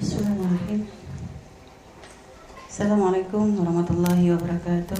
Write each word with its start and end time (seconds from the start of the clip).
Bismillahirrahmanirrahim. 0.00 0.88
Assalamualaikum 2.72 3.52
warahmatullahi 3.60 4.32
wabarakatuh. 4.32 4.96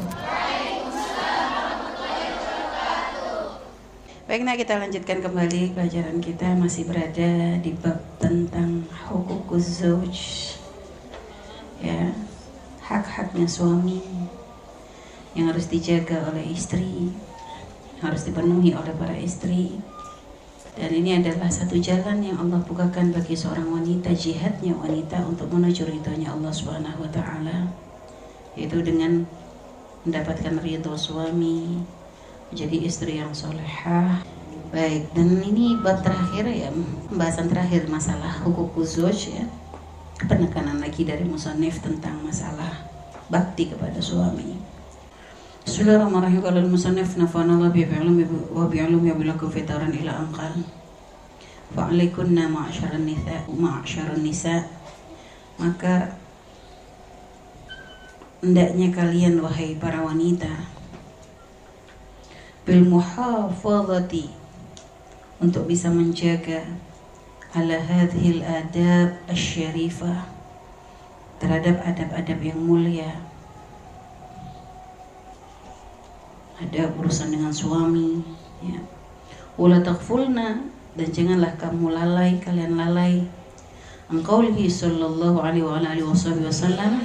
Baik, 4.29 4.45
nah 4.45 4.61
kita 4.61 4.77
lanjutkan 4.77 5.25
kembali 5.25 5.73
pelajaran 5.73 6.21
kita 6.21 6.53
masih 6.53 6.85
berada 6.85 7.57
di 7.65 7.73
bab 7.81 7.97
tentang 8.21 8.85
hukukuz 9.09 9.81
zauj. 9.81 10.53
Ya, 11.81 12.13
hak-haknya 12.85 13.49
suami 13.49 14.05
yang 15.33 15.49
harus 15.49 15.65
dijaga 15.73 16.29
oleh 16.29 16.45
istri, 16.53 17.09
harus 18.05 18.29
dipenuhi 18.29 18.77
oleh 18.77 18.93
para 19.01 19.17
istri. 19.17 19.81
Dan 20.79 20.91
ini 20.95 21.19
adalah 21.19 21.51
satu 21.51 21.75
jalan 21.83 22.23
yang 22.23 22.39
Allah 22.39 22.63
bukakan 22.63 23.11
bagi 23.11 23.35
seorang 23.35 23.67
wanita 23.75 24.15
jihadnya 24.15 24.71
wanita 24.79 25.19
untuk 25.27 25.51
menuju 25.51 25.83
ridhonya 25.91 26.31
Allah 26.31 26.53
Subhanahu 26.55 27.03
wa 27.03 27.11
taala 27.11 27.67
yaitu 28.55 28.83
dengan 28.83 29.27
mendapatkan 30.07 30.59
ridho 30.63 30.95
suami 30.95 31.83
menjadi 32.51 32.77
istri 32.87 33.19
yang 33.19 33.35
solehah. 33.35 34.23
Baik 34.71 35.11
dan 35.11 35.43
ini 35.43 35.75
bab 35.83 36.07
terakhir 36.07 36.47
ya 36.47 36.71
pembahasan 37.11 37.51
terakhir 37.51 37.91
masalah 37.91 38.31
hukuk 38.47 38.71
khusus 38.79 39.35
ya. 39.35 39.45
Penekanan 40.23 40.79
lagi 40.79 41.03
dari 41.03 41.27
musonif 41.27 41.83
tentang 41.83 42.23
masalah 42.23 42.87
bakti 43.27 43.73
kepada 43.73 43.99
suami 43.99 44.60
Musannif 45.71 47.15
nafana 47.15 47.55
Allah 47.55 47.71
bi'ilum 47.71 48.19
wa 48.51 48.67
bi'ilum 48.67 49.07
ya 49.07 49.15
bilakum 49.15 49.47
fitaran 49.47 49.95
ila 49.95 50.27
angkal 50.27 50.51
Fa'alaikunna 51.71 52.51
ma'asyaran 52.51 53.07
nisa 53.07 53.47
ma'asyaran 53.47 54.19
nisa. 54.19 54.67
Maka 55.63 56.19
hendaknya 58.43 58.91
kalian 58.91 59.39
wahai 59.39 59.79
para 59.79 60.03
wanita 60.03 60.51
bil 62.67 62.83
muhafazati 62.91 64.35
untuk 65.39 65.71
bisa 65.71 65.95
menjaga 65.95 66.67
ala 67.55 67.79
hadhil 67.79 68.43
adab 68.43 69.15
asyarifah 69.31 70.27
terhadap 71.39 71.79
adab-adab 71.87 72.39
yang 72.43 72.59
mulia 72.59 73.30
ada 76.61 76.93
urusan 77.01 77.33
dengan 77.33 77.51
suami 77.51 78.21
ya. 78.61 78.79
Wala 79.57 79.81
takfulna 79.81 80.61
dan 80.95 81.09
janganlah 81.09 81.57
kamu 81.57 81.93
lalai 81.97 82.37
kalian 82.39 82.77
lalai. 82.77 83.25
Angkaulihi 84.11 84.67
sallallahu 84.69 85.41
alaihi 85.41 85.65
wa 85.65 85.81
alihi 85.81 86.05
wasallam 86.05 86.99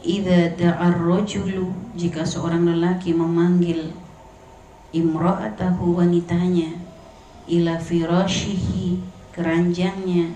idza 0.00 0.56
da'a 0.56 0.96
rajulu 0.96 1.72
jika 1.92 2.24
seorang 2.24 2.64
lelaki 2.64 3.12
memanggil 3.12 3.92
imra'atahu 4.96 6.00
wanitanya 6.00 6.80
ila 7.48 7.76
firashihi 7.76 9.00
keranjangnya 9.36 10.32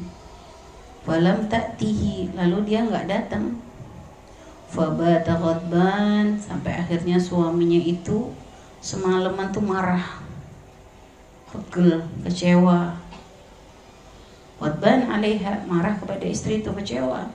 falam 1.04 1.48
ta'tihi 1.48 2.36
lalu 2.36 2.58
dia 2.68 2.84
enggak 2.84 3.08
datang 3.08 3.56
Fabata 4.70 5.36
ghadban 5.38 6.40
sampai 6.40 6.76
akhirnya 6.78 7.20
suaminya 7.20 7.78
itu 7.78 8.32
semalaman 8.84 9.48
tuh 9.48 9.64
marah, 9.64 10.24
pegel, 11.52 12.04
kecewa. 12.24 13.00
Ghadban 14.60 15.08
alaiha 15.08 15.64
marah 15.64 15.96
kepada 15.96 16.24
istri 16.28 16.60
itu 16.60 16.70
kecewa. 16.72 17.32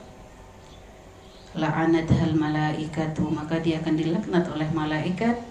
La'anat 1.58 2.05
hal 2.13 2.38
malaikatu 2.38 3.25
maka 3.25 3.58
dia 3.58 3.81
akan 3.81 3.97
dilaknat 3.97 4.45
oleh 4.53 4.69
malaikat 4.69 5.41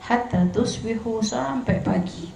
hatta 0.00 0.48
tusbihu 0.50 1.20
sampai 1.20 1.84
pagi. 1.84 2.32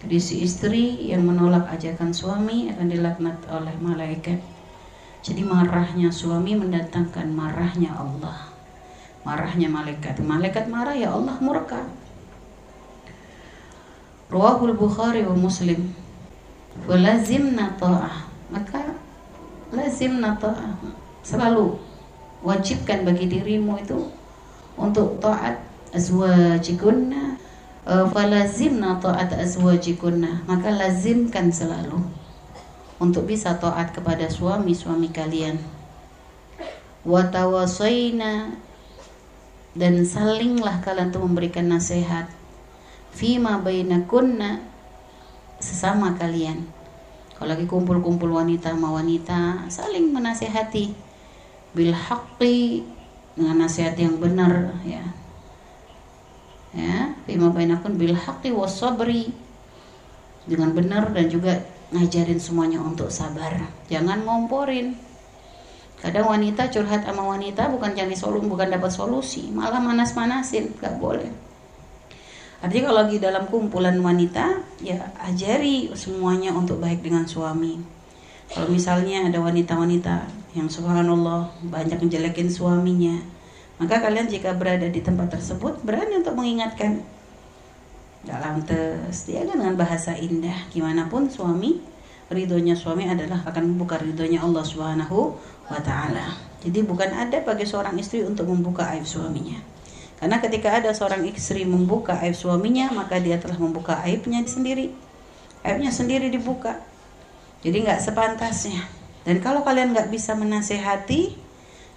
Jadi 0.00 0.16
si 0.16 0.34
istri 0.44 0.96
yang 1.12 1.28
menolak 1.28 1.68
ajakan 1.68 2.12
suami 2.12 2.72
akan 2.72 2.88
dilaknat 2.88 3.36
oleh 3.52 3.76
malaikat 3.80 4.40
jadi 5.20 5.44
marahnya 5.44 6.08
suami 6.08 6.56
mendatangkan 6.56 7.28
marahnya 7.28 7.92
Allah. 7.92 8.48
Marahnya 9.20 9.68
malaikat. 9.68 10.16
Malaikat 10.24 10.64
marah 10.72 10.96
ya 10.96 11.12
Allah 11.12 11.36
murka. 11.44 11.84
Rawahul 14.32 14.80
Bukhari 14.80 15.20
wa 15.28 15.36
Muslim. 15.36 15.92
Walazimna 16.88 17.76
ta'ah. 17.76 18.32
Maka 18.48 18.96
lazimna 19.68 20.40
ta'ah. 20.40 20.72
Selalu 21.20 21.76
wajibkan 22.40 23.04
bagi 23.04 23.28
dirimu 23.28 23.76
itu 23.76 24.08
untuk 24.80 25.20
taat 25.20 25.60
azwajikunna 25.92 27.36
falazimna 27.84 28.96
ta'at 28.96 29.36
azwajikunna 29.36 30.48
maka 30.48 30.72
lazimkan 30.72 31.52
selalu 31.52 32.00
untuk 33.00 33.24
bisa 33.24 33.56
taat 33.56 33.96
kepada 33.96 34.28
suami-suami 34.28 35.08
kalian. 35.08 35.56
Watawasaina 37.08 38.60
dan 39.72 40.04
salinglah 40.04 40.84
kalian 40.84 41.08
untuk 41.08 41.24
memberikan 41.24 41.72
nasihat. 41.72 42.28
Fima 43.10 43.56
bainakunna 43.56 44.60
sesama 45.58 46.12
kalian. 46.20 46.68
Kalau 47.40 47.56
lagi 47.56 47.64
kumpul-kumpul 47.64 48.36
wanita 48.36 48.76
sama 48.76 48.92
wanita, 48.92 49.64
saling 49.72 50.12
menasehati 50.12 50.92
bil 51.72 51.96
haqqi 51.96 52.84
dengan 53.32 53.64
nasihat 53.64 53.96
yang 53.96 54.20
benar 54.20 54.76
ya. 54.84 55.00
Ya, 56.76 57.16
fima 57.24 57.48
bainakun 57.48 57.96
bil 57.96 58.12
haqqi 58.12 58.52
wasabri 58.52 59.32
dengan 60.44 60.76
benar 60.76 61.16
dan 61.16 61.32
juga 61.32 61.64
ngajarin 61.90 62.38
semuanya 62.38 62.78
untuk 62.82 63.10
sabar. 63.10 63.66
Jangan 63.90 64.22
ngomporin. 64.26 64.94
Kadang 66.00 66.32
wanita 66.32 66.72
curhat 66.72 67.04
sama 67.04 67.28
wanita 67.28 67.68
bukan 67.68 67.92
cari 67.92 68.16
solusi 68.16 68.48
bukan 68.48 68.72
dapat 68.72 68.88
solusi 68.88 69.42
malah 69.52 69.84
manas-manasin 69.84 70.72
gak 70.80 70.96
boleh. 70.96 71.28
Artinya 72.64 72.92
kalau 72.92 72.98
lagi 73.04 73.16
dalam 73.20 73.44
kumpulan 73.48 73.96
wanita 74.00 74.64
ya 74.80 75.12
ajari 75.20 75.92
semuanya 75.92 76.56
untuk 76.56 76.80
baik 76.80 77.04
dengan 77.04 77.28
suami. 77.28 77.76
Kalau 78.48 78.72
misalnya 78.72 79.28
ada 79.28 79.38
wanita-wanita 79.44 80.40
yang 80.56 80.66
subhanallah 80.72 81.52
banyak 81.68 82.00
menjelekin 82.00 82.50
suaminya 82.50 83.20
maka 83.80 83.96
kalian 84.04 84.28
jika 84.28 84.52
berada 84.52 84.84
di 84.92 85.00
tempat 85.00 85.32
tersebut 85.32 85.80
berani 85.80 86.20
untuk 86.20 86.36
mengingatkan 86.36 87.00
Gak 88.20 88.40
lantas 88.40 89.24
dia 89.24 89.48
kan 89.48 89.56
dengan 89.56 89.76
bahasa 89.80 90.12
indah 90.12 90.68
gimana 90.68 91.08
pun 91.08 91.32
suami 91.32 91.80
ridhonya 92.30 92.78
suami 92.78 93.10
adalah 93.10 93.42
akan 93.42 93.74
membuka 93.74 93.98
ridhonya 93.98 94.44
Allah 94.44 94.62
Subhanahu 94.62 95.34
wa 95.66 95.80
taala. 95.82 96.38
Jadi 96.60 96.84
bukan 96.86 97.10
ada 97.10 97.42
bagi 97.42 97.66
seorang 97.66 97.98
istri 97.98 98.22
untuk 98.22 98.46
membuka 98.46 98.86
aib 98.94 99.02
suaminya. 99.02 99.58
Karena 100.20 100.36
ketika 100.38 100.76
ada 100.76 100.92
seorang 100.92 101.24
istri 101.26 101.64
membuka 101.64 102.20
aib 102.20 102.36
suaminya, 102.36 102.92
maka 102.92 103.16
dia 103.16 103.40
telah 103.40 103.56
membuka 103.56 103.98
aibnya 104.04 104.44
sendiri. 104.44 104.92
Aibnya 105.64 105.88
sendiri 105.88 106.28
dibuka. 106.28 106.76
Jadi 107.64 107.88
nggak 107.88 108.00
sepantasnya. 108.04 108.84
Dan 109.24 109.40
kalau 109.40 109.64
kalian 109.64 109.96
nggak 109.96 110.12
bisa 110.12 110.36
menasehati, 110.36 111.34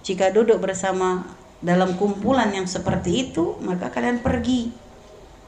jika 0.00 0.32
duduk 0.32 0.60
bersama 0.60 1.28
dalam 1.60 1.96
kumpulan 2.00 2.48
yang 2.52 2.64
seperti 2.64 3.28
itu, 3.30 3.60
maka 3.60 3.92
kalian 3.92 4.20
pergi 4.20 4.72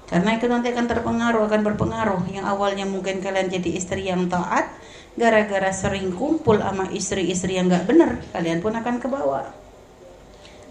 karena 0.06 0.38
itu 0.38 0.46
nanti 0.46 0.70
akan 0.70 0.86
terpengaruh, 0.86 1.50
akan 1.50 1.62
berpengaruh. 1.66 2.22
Yang 2.30 2.46
awalnya 2.46 2.86
mungkin 2.86 3.18
kalian 3.18 3.50
jadi 3.50 3.70
istri 3.74 4.06
yang 4.06 4.30
taat, 4.30 4.70
gara-gara 5.18 5.74
sering 5.74 6.14
kumpul 6.14 6.62
sama 6.62 6.86
istri-istri 6.94 7.58
yang 7.58 7.66
gak 7.66 7.90
benar, 7.90 8.22
kalian 8.30 8.62
pun 8.62 8.78
akan 8.78 9.02
ke 9.02 9.10
bawah. 9.10 9.50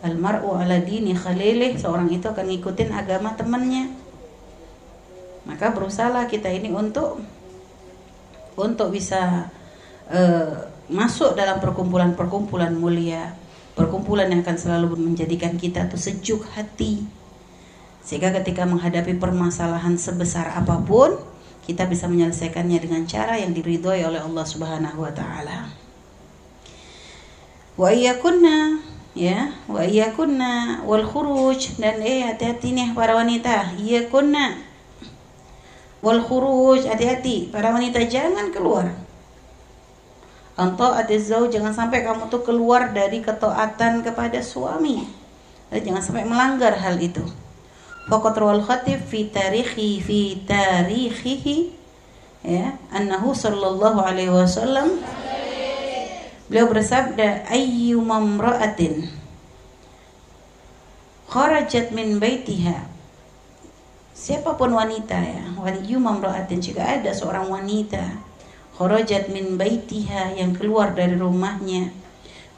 Almaru 0.08 0.56
ala 0.56 0.80
dini 0.80 1.12
khalilih, 1.12 1.76
seorang 1.76 2.08
itu 2.16 2.32
akan 2.32 2.48
ngikutin 2.48 2.90
agama 2.96 3.36
temannya. 3.36 3.92
Maka 5.44 5.76
berusahalah 5.76 6.32
kita 6.32 6.48
ini 6.50 6.72
untuk 6.72 7.20
untuk 8.56 8.96
bisa 8.96 9.52
uh, 10.08 10.52
masuk 10.88 11.36
dalam 11.36 11.60
perkumpulan-perkumpulan 11.60 12.72
mulia, 12.72 13.36
perkumpulan 13.76 14.32
yang 14.32 14.48
akan 14.48 14.58
selalu 14.58 14.96
menjadikan 14.96 15.60
kita 15.60 15.92
tuh 15.92 16.00
sejuk 16.00 16.48
hati, 16.56 17.04
sehingga 18.06 18.30
ketika 18.38 18.70
menghadapi 18.70 19.18
permasalahan 19.18 19.98
sebesar 19.98 20.54
apa 20.54 20.78
pun, 20.86 21.18
kita 21.66 21.90
bisa 21.90 22.06
menyelesaikannya 22.06 22.78
dengan 22.78 23.04
cara 23.10 23.42
yang 23.42 23.50
diridhoi 23.58 24.06
oleh 24.06 24.22
Allah 24.22 24.46
Subhanahu 24.46 25.02
wa 25.02 25.10
taala. 25.10 25.74
Wa 27.74 27.90
iyyakunna 27.90 28.86
ya, 29.18 29.50
wa 29.66 29.82
iyyakunna 29.82 30.86
wal 30.86 31.02
khuruj 31.02 31.82
dan 31.82 32.00
eh 32.06 32.30
hati-hati 32.30 32.78
nih 32.78 32.90
para 32.94 33.18
wanita, 33.18 33.74
iyyakunna 33.82 34.62
wal 36.06 36.22
khuruj 36.22 36.86
hati-hati 36.86 37.50
para 37.50 37.74
wanita 37.74 38.06
jangan 38.06 38.54
keluar. 38.54 38.94
Anto 40.56 40.88
zauj 41.20 41.52
jangan 41.52 41.76
sampai 41.76 42.00
kamu 42.00 42.32
tuh 42.32 42.40
keluar 42.40 42.96
dari 42.96 43.20
ketaatan 43.20 44.08
kepada 44.08 44.40
suami. 44.40 45.04
Dan 45.68 45.84
jangan 45.84 46.00
sampai 46.06 46.24
melanggar 46.24 46.80
hal 46.80 46.96
itu. 46.96 47.26
Faqat 48.06 48.38
rawal 48.38 48.62
khatib 48.62 49.02
fi 49.02 49.26
tarikhi 49.34 49.98
fi 49.98 50.38
tarikhihi 50.46 51.74
ya 52.46 52.78
annahu 52.94 53.34
sallallahu 53.34 53.98
alaihi 53.98 54.30
wasallam 54.30 55.02
beliau 56.46 56.70
bersabda 56.70 57.50
ayyu 57.50 57.98
mamra'atin 58.06 59.10
kharajat 61.26 61.90
min 61.98 62.22
baitiha. 62.22 62.86
Siapa 64.14 64.54
pun 64.54 64.78
wanita 64.78 65.18
ya 65.18 65.50
ayyu 65.66 65.98
mamra'atin 65.98 66.62
jika 66.62 66.86
ada 66.86 67.10
seorang 67.10 67.50
wanita 67.50 68.22
kharajat 68.78 69.34
min 69.34 69.58
baitiha 69.58 70.38
yang 70.38 70.54
keluar 70.54 70.94
dari 70.94 71.18
rumahnya 71.18 71.90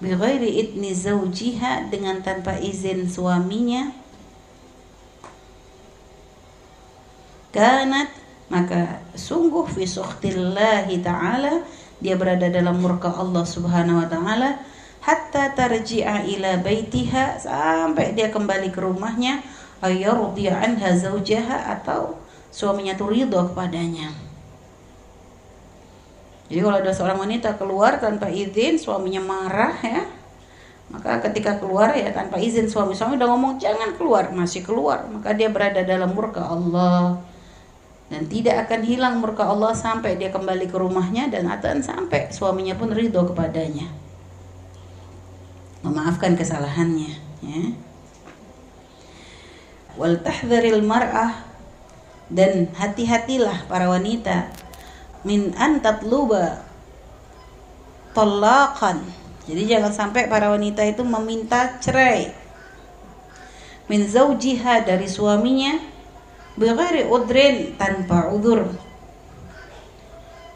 bighairi 0.03 0.59
idni 0.59 0.91
zawjiha 0.91 1.87
dengan 1.87 2.19
tanpa 2.19 2.59
izin 2.59 3.07
suaminya 3.07 3.95
kanat 7.51 8.09
maka 8.47 9.03
sungguh 9.15 9.67
fi 9.67 9.83
sukhtillahi 9.83 11.03
ta'ala 11.03 11.63
dia 11.99 12.15
berada 12.15 12.47
dalam 12.47 12.79
murka 12.79 13.11
Allah 13.11 13.43
Subhanahu 13.43 14.03
wa 14.03 14.07
taala 14.07 14.61
hatta 15.03 15.51
tarji'a 15.55 16.23
ila 16.37 16.61
baitiha 16.63 17.41
sampai 17.41 18.15
dia 18.15 18.31
kembali 18.31 18.71
ke 18.71 18.79
rumahnya 18.79 19.43
ayyardiya 19.83 20.63
anha 20.63 20.95
atau 21.77 22.15
suaminya 22.51 22.95
tuh 22.95 23.11
ridho 23.11 23.51
kepadanya 23.51 24.27
jadi 26.47 26.63
kalau 26.63 26.77
ada 26.79 26.91
seorang 26.95 27.19
wanita 27.19 27.59
keluar 27.59 27.99
tanpa 27.99 28.31
izin, 28.31 28.79
suaminya 28.79 29.19
marah 29.19 29.75
ya. 29.83 30.03
Maka 30.87 31.19
ketika 31.27 31.59
keluar 31.59 31.91
ya 31.91 32.15
tanpa 32.15 32.39
izin 32.39 32.71
suami 32.71 32.95
suami 32.95 33.19
udah 33.19 33.27
ngomong 33.27 33.59
jangan 33.59 33.91
keluar, 33.99 34.31
masih 34.31 34.63
keluar, 34.63 35.03
maka 35.11 35.35
dia 35.35 35.51
berada 35.51 35.83
dalam 35.83 36.15
murka 36.15 36.47
Allah. 36.47 37.19
Dan 38.07 38.31
tidak 38.31 38.67
akan 38.67 38.81
hilang 38.87 39.19
murka 39.19 39.43
Allah 39.43 39.75
sampai 39.75 40.15
dia 40.15 40.31
kembali 40.31 40.71
ke 40.71 40.77
rumahnya 40.79 41.27
dan 41.27 41.43
akan 41.51 41.83
sampai 41.83 42.31
suaminya 42.31 42.79
pun 42.79 42.95
ridho 42.95 43.27
kepadanya. 43.27 43.91
Memaafkan 45.83 46.39
kesalahannya, 46.39 47.11
ya. 47.43 47.63
Wal 49.99 50.23
tahdharil 50.23 50.85
mar'ah 50.87 51.43
dan 52.31 52.71
hati-hatilah 52.75 53.67
para 53.67 53.91
wanita 53.91 54.51
min 55.27 55.51
an 55.59 55.83
tatluba 55.83 56.63
talaqan. 58.15 59.03
Jadi 59.47 59.63
jangan 59.67 59.91
sampai 59.91 60.27
para 60.31 60.51
wanita 60.51 60.83
itu 60.83 61.03
meminta 61.03 61.79
cerai 61.79 62.47
min 63.87 64.03
zaujiha 64.03 64.83
dari 64.83 65.07
suaminya 65.07 65.79
bighairi 66.57 67.05
udrin 67.07 67.77
tanpa 67.77 68.33
udur. 68.33 68.67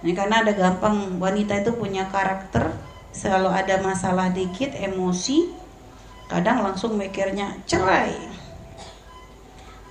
Ini 0.02 0.18
karena 0.18 0.42
ada 0.42 0.52
gampang 0.58 1.22
wanita 1.22 1.62
itu 1.62 1.78
punya 1.78 2.10
karakter 2.10 2.74
selalu 3.14 3.54
ada 3.54 3.78
masalah 3.86 4.34
dikit 4.34 4.74
emosi 4.74 5.54
kadang 6.26 6.64
langsung 6.64 6.96
mikirnya 6.96 7.60
cerai 7.68 8.32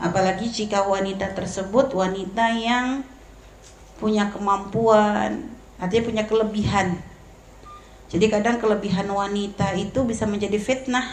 apalagi 0.00 0.48
jika 0.48 0.82
wanita 0.88 1.36
tersebut 1.36 1.92
wanita 1.92 2.56
yang 2.56 3.04
punya 4.00 4.32
kemampuan, 4.32 5.52
artinya 5.76 6.04
punya 6.08 6.24
kelebihan. 6.24 6.96
Jadi 8.08 8.26
kadang 8.32 8.56
kelebihan 8.56 9.06
wanita 9.12 9.76
itu 9.76 10.02
bisa 10.08 10.24
menjadi 10.24 10.56
fitnah. 10.56 11.04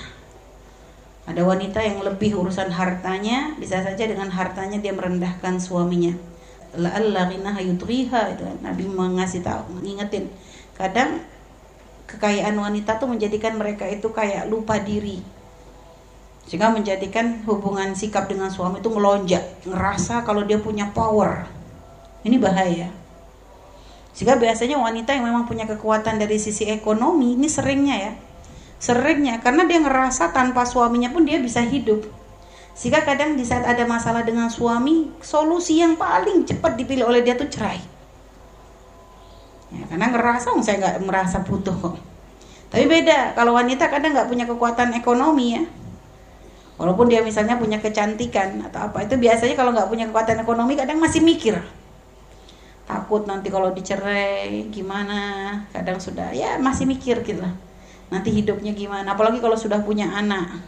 Ada 1.27 1.43
wanita 1.43 1.83
yang 1.83 1.99
lebih 2.07 2.39
urusan 2.39 2.71
hartanya, 2.71 3.51
bisa 3.59 3.83
saja 3.83 4.07
dengan 4.07 4.31
hartanya 4.31 4.79
dia 4.79 4.95
merendahkan 4.95 5.59
suaminya. 5.59 6.15
La'alla 6.79 7.27
ghinaha 7.27 7.59
yudriha 7.59 8.31
itu 8.31 8.47
Nabi 8.63 8.87
mengasih 8.87 9.43
tahu, 9.43 9.75
mengingetin. 9.75 10.31
Kadang 10.79 11.19
kekayaan 12.07 12.55
wanita 12.55 12.95
tuh 12.95 13.11
menjadikan 13.11 13.59
mereka 13.59 13.83
itu 13.91 14.07
kayak 14.07 14.47
lupa 14.47 14.79
diri. 14.79 15.19
Sehingga 16.47 16.71
menjadikan 16.71 17.43
hubungan 17.43 17.91
sikap 17.91 18.31
dengan 18.31 18.47
suami 18.47 18.79
itu 18.79 18.87
melonjak, 18.87 19.67
ngerasa 19.67 20.23
kalau 20.23 20.47
dia 20.47 20.55
punya 20.63 20.87
power 20.95 21.57
ini 22.23 22.39
bahaya. 22.39 22.87
Jika 24.17 24.39
biasanya 24.39 24.81
wanita 24.81 25.13
yang 25.13 25.29
memang 25.29 25.45
punya 25.45 25.69
kekuatan 25.69 26.17
dari 26.17 26.41
sisi 26.41 26.65
ekonomi, 26.67 27.37
ini 27.37 27.45
seringnya 27.45 27.95
ya. 27.95 28.11
Seringnya 28.77 29.41
karena 29.41 29.65
dia 29.65 29.81
ngerasa 29.81 30.31
tanpa 30.31 30.65
suaminya 30.65 31.09
pun 31.09 31.25
dia 31.25 31.41
bisa 31.41 31.65
hidup. 31.65 32.05
Jika 32.77 33.01
kadang 33.01 33.33
di 33.33 33.41
saat 33.41 33.65
ada 33.65 33.81
masalah 33.89 34.21
dengan 34.21 34.53
suami, 34.53 35.09
solusi 35.17 35.81
yang 35.81 35.97
paling 35.97 36.45
cepat 36.45 36.77
dipilih 36.77 37.09
oleh 37.09 37.25
dia 37.25 37.33
tuh 37.33 37.49
cerai. 37.49 37.81
Ya, 39.73 39.83
karena 39.89 40.13
ngerasa, 40.13 40.53
oh, 40.53 40.61
saya 40.61 40.77
nggak 40.77 40.95
merasa 41.01 41.41
butuh. 41.41 41.97
Tapi 42.69 42.85
beda, 42.85 43.33
kalau 43.33 43.57
wanita 43.57 43.89
kadang 43.89 44.13
nggak 44.13 44.29
punya 44.29 44.45
kekuatan 44.45 44.93
ekonomi 44.93 45.57
ya. 45.57 45.65
Walaupun 46.77 47.09
dia 47.09 47.25
misalnya 47.25 47.57
punya 47.57 47.81
kecantikan 47.81 48.61
atau 48.69 48.93
apa, 48.93 49.01
itu 49.01 49.17
biasanya 49.17 49.57
kalau 49.57 49.73
nggak 49.73 49.89
punya 49.89 50.05
kekuatan 50.13 50.37
ekonomi 50.45 50.77
kadang 50.77 51.01
masih 51.01 51.25
mikir 51.25 51.57
takut 52.87 53.27
nanti 53.27 53.51
kalau 53.51 53.75
dicerai 53.75 54.71
gimana 54.71 55.19
kadang 55.75 55.99
sudah 55.99 56.31
ya 56.31 56.55
masih 56.55 56.87
mikir 56.87 57.19
gitu 57.27 57.43
lah 57.43 57.51
nanti 58.07 58.29
hidupnya 58.31 58.71
gimana? 58.71 59.13
Apalagi 59.13 59.39
kalau 59.43 59.55
sudah 59.55 59.83
punya 59.83 60.07
anak. 60.11 60.63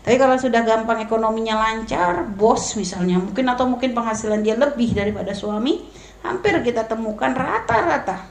Tapi 0.00 0.16
kalau 0.16 0.40
sudah 0.40 0.64
gampang 0.64 1.04
ekonominya 1.04 1.60
lancar 1.60 2.24
bos 2.24 2.72
misalnya 2.80 3.20
mungkin 3.20 3.44
atau 3.52 3.68
mungkin 3.68 3.92
penghasilan 3.92 4.40
dia 4.40 4.56
lebih 4.56 4.96
daripada 4.96 5.36
suami 5.36 5.84
hampir 6.24 6.56
kita 6.64 6.88
temukan 6.88 7.36
rata-rata 7.36 8.24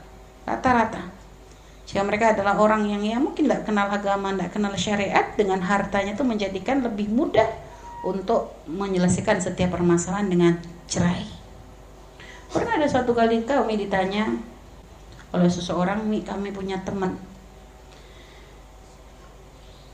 rata-rata. 0.49 1.01
Jika 1.85 2.01
mereka 2.01 2.33
adalah 2.33 2.57
orang 2.57 2.89
yang 2.89 3.01
ya 3.05 3.17
mungkin 3.21 3.45
tidak 3.45 3.69
kenal 3.69 3.85
agama 3.89 4.33
tidak 4.33 4.49
kenal 4.53 4.73
syariat 4.73 5.25
dengan 5.37 5.61
hartanya 5.61 6.17
itu 6.17 6.25
menjadikan 6.25 6.81
lebih 6.81 7.09
mudah 7.09 7.49
untuk 8.01 8.57
menyelesaikan 8.65 9.37
setiap 9.37 9.77
permasalahan 9.77 10.29
dengan 10.29 10.53
cerai. 10.89 11.25
Pernah 12.49 12.81
ada 12.81 12.89
satu 12.89 13.13
kali 13.13 13.45
kami 13.45 13.77
ditanya 13.77 14.25
oleh 15.29 15.49
seseorang, 15.49 16.01
kami 16.25 16.49
punya 16.49 16.81
teman. 16.81 17.13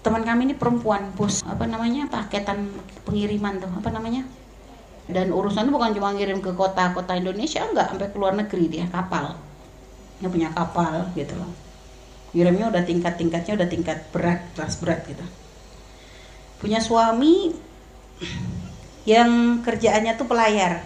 Teman 0.05 0.21
kami 0.21 0.45
ini 0.45 0.53
perempuan, 0.53 1.09
bos 1.17 1.41
apa 1.41 1.65
namanya 1.65 2.05
paketan 2.05 2.69
pengiriman 3.09 3.57
tuh, 3.57 3.73
apa 3.73 3.89
namanya? 3.89 4.21
Dan 5.09 5.33
urusan 5.33 5.65
itu 5.65 5.73
bukan 5.73 5.97
cuma 5.97 6.13
ngirim 6.13 6.45
ke 6.45 6.53
kota-kota 6.53 7.17
Indonesia, 7.17 7.65
enggak 7.65 7.89
sampai 7.89 8.13
ke 8.13 8.17
luar 8.21 8.37
negeri 8.37 8.69
dia 8.69 8.85
kapal. 8.85 9.33
Dia 10.21 10.29
punya 10.29 10.53
kapal 10.53 11.09
gitu 11.17 11.33
loh. 11.33 11.49
Ngirimnya 12.37 12.69
udah 12.69 12.83
tingkat-tingkatnya 12.85 13.57
udah 13.57 13.65
tingkat 13.65 13.97
berat, 14.13 14.45
kelas 14.53 14.77
berat 14.77 15.01
gitu. 15.09 15.25
Punya 16.61 16.77
suami 16.77 17.57
yang 19.05 19.61
kerjaannya 19.61 20.17
tuh 20.17 20.25
pelayar 20.25 20.81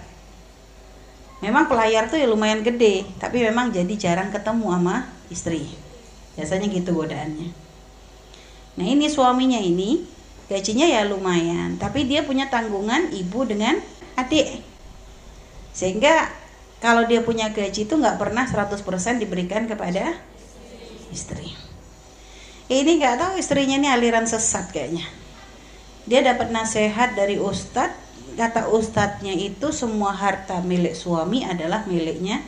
memang 1.39 1.71
pelayar 1.71 2.11
tuh 2.11 2.19
ya 2.19 2.27
lumayan 2.27 2.59
gede 2.59 3.07
tapi 3.15 3.39
memang 3.39 3.71
jadi 3.71 3.93
jarang 3.95 4.29
ketemu 4.29 4.75
sama 4.75 5.07
istri 5.31 5.71
biasanya 6.35 6.67
gitu 6.67 6.91
godaannya 6.91 7.55
nah 8.79 8.87
ini 8.87 9.11
suaminya 9.11 9.59
ini 9.59 10.07
gajinya 10.47 10.87
ya 10.87 11.03
lumayan 11.03 11.75
tapi 11.75 12.07
dia 12.07 12.23
punya 12.23 12.47
tanggungan 12.47 13.11
ibu 13.11 13.43
dengan 13.43 13.77
adik. 14.19 14.63
Sehingga 15.71 16.27
kalau 16.83 17.07
dia 17.07 17.23
punya 17.23 17.51
gaji 17.51 17.87
itu 17.87 17.93
nggak 17.95 18.19
pernah 18.19 18.43
100% 18.47 18.83
diberikan 19.19 19.67
kepada 19.67 20.15
istri. 21.11 21.55
Ini 22.69 22.91
nggak 23.01 23.15
tahu 23.17 23.31
istrinya 23.41 23.75
ini 23.79 23.89
aliran 23.89 24.27
sesat 24.29 24.69
kayaknya. 24.69 25.07
Dia 26.05 26.21
dapat 26.25 26.53
nasihat 26.53 27.13
dari 27.17 27.37
ustadz 27.37 28.07
kata 28.37 28.71
ustadznya 28.71 29.35
itu 29.35 29.73
semua 29.75 30.15
harta 30.15 30.63
milik 30.63 30.95
suami 30.95 31.43
adalah 31.43 31.83
miliknya 31.89 32.39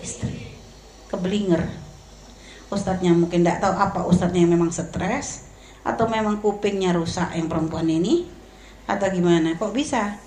istri. 0.00 0.50
Keblinger. 1.10 1.66
Ustadznya 2.70 3.14
mungkin 3.14 3.42
tidak 3.42 3.62
tahu 3.62 3.74
apa 3.74 4.06
ustadznya 4.06 4.46
yang 4.46 4.54
memang 4.54 4.70
stres 4.70 5.49
atau 5.86 6.06
memang 6.08 6.38
kupingnya 6.44 6.92
rusak 6.96 7.36
yang 7.36 7.48
perempuan 7.48 7.88
ini? 7.88 8.28
Atau 8.84 9.08
gimana? 9.12 9.56
Kok 9.56 9.72
bisa? 9.72 10.18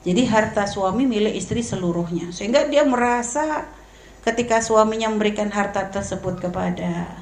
Jadi 0.00 0.24
harta 0.24 0.64
suami 0.64 1.04
milik 1.04 1.36
istri 1.36 1.60
seluruhnya. 1.60 2.32
Sehingga 2.32 2.68
dia 2.70 2.86
merasa 2.88 3.68
ketika 4.24 4.64
suaminya 4.64 5.12
memberikan 5.12 5.52
harta 5.52 5.88
tersebut 5.92 6.40
kepada 6.40 7.20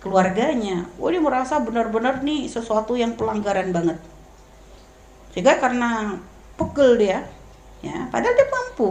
keluarganya, 0.00 0.88
wah 0.96 1.12
dia 1.12 1.20
merasa 1.20 1.60
benar-benar 1.60 2.20
nih 2.24 2.48
sesuatu 2.48 2.96
yang 2.96 3.16
pelanggaran 3.16 3.72
banget. 3.72 3.98
Sehingga 5.32 5.60
karena 5.62 6.20
pegel 6.60 7.00
dia 7.00 7.18
ya 7.80 8.12
padahal 8.12 8.36
dia 8.36 8.48
mampu 8.52 8.88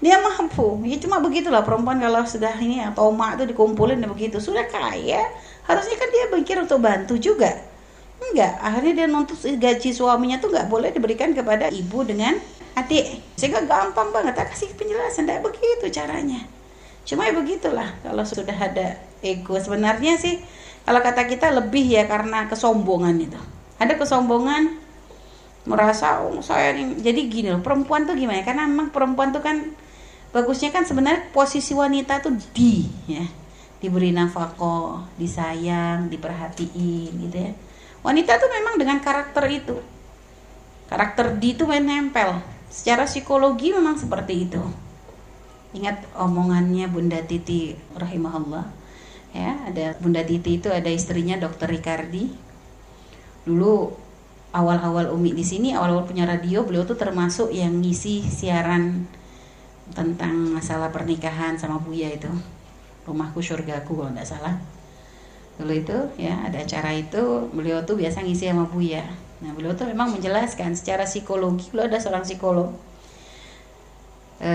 dia 0.00 0.16
mampu. 0.16 0.80
Ya 0.88 0.96
cuma 0.96 1.20
begitulah 1.20 1.60
perempuan 1.60 2.00
kalau 2.00 2.24
sudah 2.24 2.56
ini 2.56 2.80
ya 2.80 2.88
toma 2.96 3.36
itu 3.36 3.44
dikumpulin 3.52 4.00
begitu 4.08 4.40
sudah 4.40 4.64
kaya 4.64 5.20
harusnya 5.68 5.96
kan 6.00 6.08
dia 6.08 6.24
mikir 6.32 6.56
untuk 6.56 6.80
bantu 6.80 7.20
juga. 7.20 7.52
Enggak 8.20 8.56
akhirnya 8.60 8.92
dia 9.04 9.06
nuntut 9.06 9.36
gaji 9.36 9.92
suaminya 9.92 10.40
tuh 10.40 10.52
nggak 10.52 10.68
boleh 10.72 10.88
diberikan 10.92 11.36
kepada 11.36 11.68
ibu 11.68 12.00
dengan 12.02 12.40
adik. 12.80 13.20
Sehingga 13.36 13.64
gampang 13.68 14.08
banget 14.08 14.36
tak 14.36 14.56
kasih 14.56 14.72
penjelasan 14.72 15.28
tidak 15.28 15.44
begitu 15.44 15.92
caranya. 15.92 16.48
Cuma 17.04 17.28
ya 17.28 17.36
begitulah 17.36 17.92
kalau 18.00 18.24
sudah 18.24 18.56
ada 18.56 18.96
ego. 19.20 19.60
Sebenarnya 19.60 20.16
sih 20.16 20.40
kalau 20.88 21.04
kata 21.04 21.28
kita 21.28 21.52
lebih 21.52 21.84
ya 21.84 22.08
karena 22.08 22.48
kesombongan 22.48 23.20
itu. 23.20 23.40
Ada 23.76 24.00
kesombongan 24.00 24.80
merasa 25.68 26.24
oh, 26.24 26.40
saya 26.40 26.72
ini 26.72 27.04
jadi 27.04 27.20
gini 27.28 27.48
loh 27.52 27.60
perempuan 27.60 28.08
tuh 28.08 28.16
gimana? 28.16 28.40
Karena 28.40 28.64
memang 28.64 28.88
perempuan 28.88 29.28
tuh 29.28 29.44
kan 29.44 29.76
bagusnya 30.30 30.70
kan 30.70 30.86
sebenarnya 30.86 31.30
posisi 31.34 31.74
wanita 31.74 32.22
tuh 32.22 32.34
di 32.54 32.86
ya. 33.06 33.26
Diberi 33.80 34.12
nafkah 34.12 35.08
disayang 35.16 36.12
diperhatiin 36.12 37.10
gitu 37.28 37.36
ya. 37.36 37.52
Wanita 38.04 38.36
tuh 38.36 38.50
memang 38.52 38.76
dengan 38.76 39.00
karakter 39.00 39.44
itu. 39.48 39.76
Karakter 40.88 41.38
di 41.40 41.56
itu 41.56 41.64
main 41.64 41.84
nempel. 41.84 42.40
Secara 42.68 43.08
psikologi 43.08 43.72
memang 43.72 43.96
seperti 43.96 44.48
itu. 44.48 44.62
Ingat 45.72 46.02
omongannya 46.18 46.90
Bunda 46.90 47.22
Titi 47.24 47.72
rahimahullah 47.96 48.66
ya. 49.32 49.70
Ada 49.70 49.96
Bunda 49.96 50.20
Titi 50.26 50.60
itu 50.60 50.68
ada 50.68 50.90
istrinya 50.92 51.40
Dokter 51.40 51.70
Ricardi. 51.70 52.28
Dulu 53.48 53.94
awal-awal 54.50 55.14
Umi 55.14 55.30
di 55.30 55.46
sini 55.46 55.72
awal-awal 55.72 56.04
punya 56.10 56.26
radio 56.26 56.66
beliau 56.66 56.82
tuh 56.82 56.98
termasuk 56.98 57.54
yang 57.54 57.78
ngisi 57.78 58.26
siaran 58.26 59.06
tentang 59.92 60.34
masalah 60.54 60.90
pernikahan 60.94 61.58
sama 61.58 61.78
Buya 61.82 62.10
itu. 62.10 62.30
Rumahku 63.04 63.42
surgaku 63.42 63.98
kalau 63.98 64.10
nggak 64.14 64.28
salah. 64.28 64.56
Dulu 65.60 65.72
itu 65.76 65.98
ya 66.16 66.40
ada 66.46 66.64
acara 66.64 66.96
itu 66.96 67.52
beliau 67.52 67.84
tuh 67.84 68.00
biasa 68.00 68.24
ngisi 68.24 68.48
sama 68.48 68.64
Buya. 68.64 69.04
Nah 69.44 69.52
beliau 69.52 69.76
tuh 69.76 69.88
memang 69.88 70.12
menjelaskan 70.12 70.72
secara 70.72 71.04
psikologi 71.04 71.68
beliau 71.68 71.88
ada 71.88 72.00
seorang 72.00 72.24
psikolog. 72.24 72.72
E, 74.40 74.50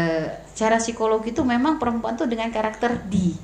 secara 0.49 0.81
psikologi 0.81 1.29
itu 1.29 1.45
memang 1.45 1.77
perempuan 1.77 2.17
tuh 2.17 2.25
dengan 2.25 2.49
karakter 2.49 3.05
di. 3.05 3.37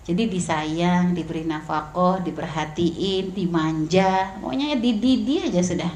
Jadi 0.00 0.32
disayang 0.32 1.12
diberi 1.12 1.44
nafkah 1.44 2.24
diperhatiin 2.24 3.36
dimanja 3.36 4.40
pokoknya 4.40 4.80
di 4.80 4.96
di 4.96 5.34
aja 5.44 5.60
sudah. 5.60 5.92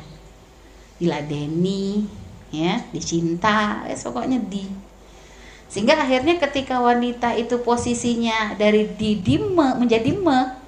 Diladeni 1.00 2.23
ya 2.62 2.74
dicinta 2.94 3.82
ya 3.86 3.96
pokoknya 3.98 4.38
di. 4.38 4.66
Sehingga 5.66 5.98
akhirnya 5.98 6.38
ketika 6.38 6.78
wanita 6.78 7.34
itu 7.34 7.58
posisinya 7.58 8.54
dari 8.54 8.86
di 8.94 9.18
me 9.42 9.74
menjadi 9.74 10.14
me 10.14 10.62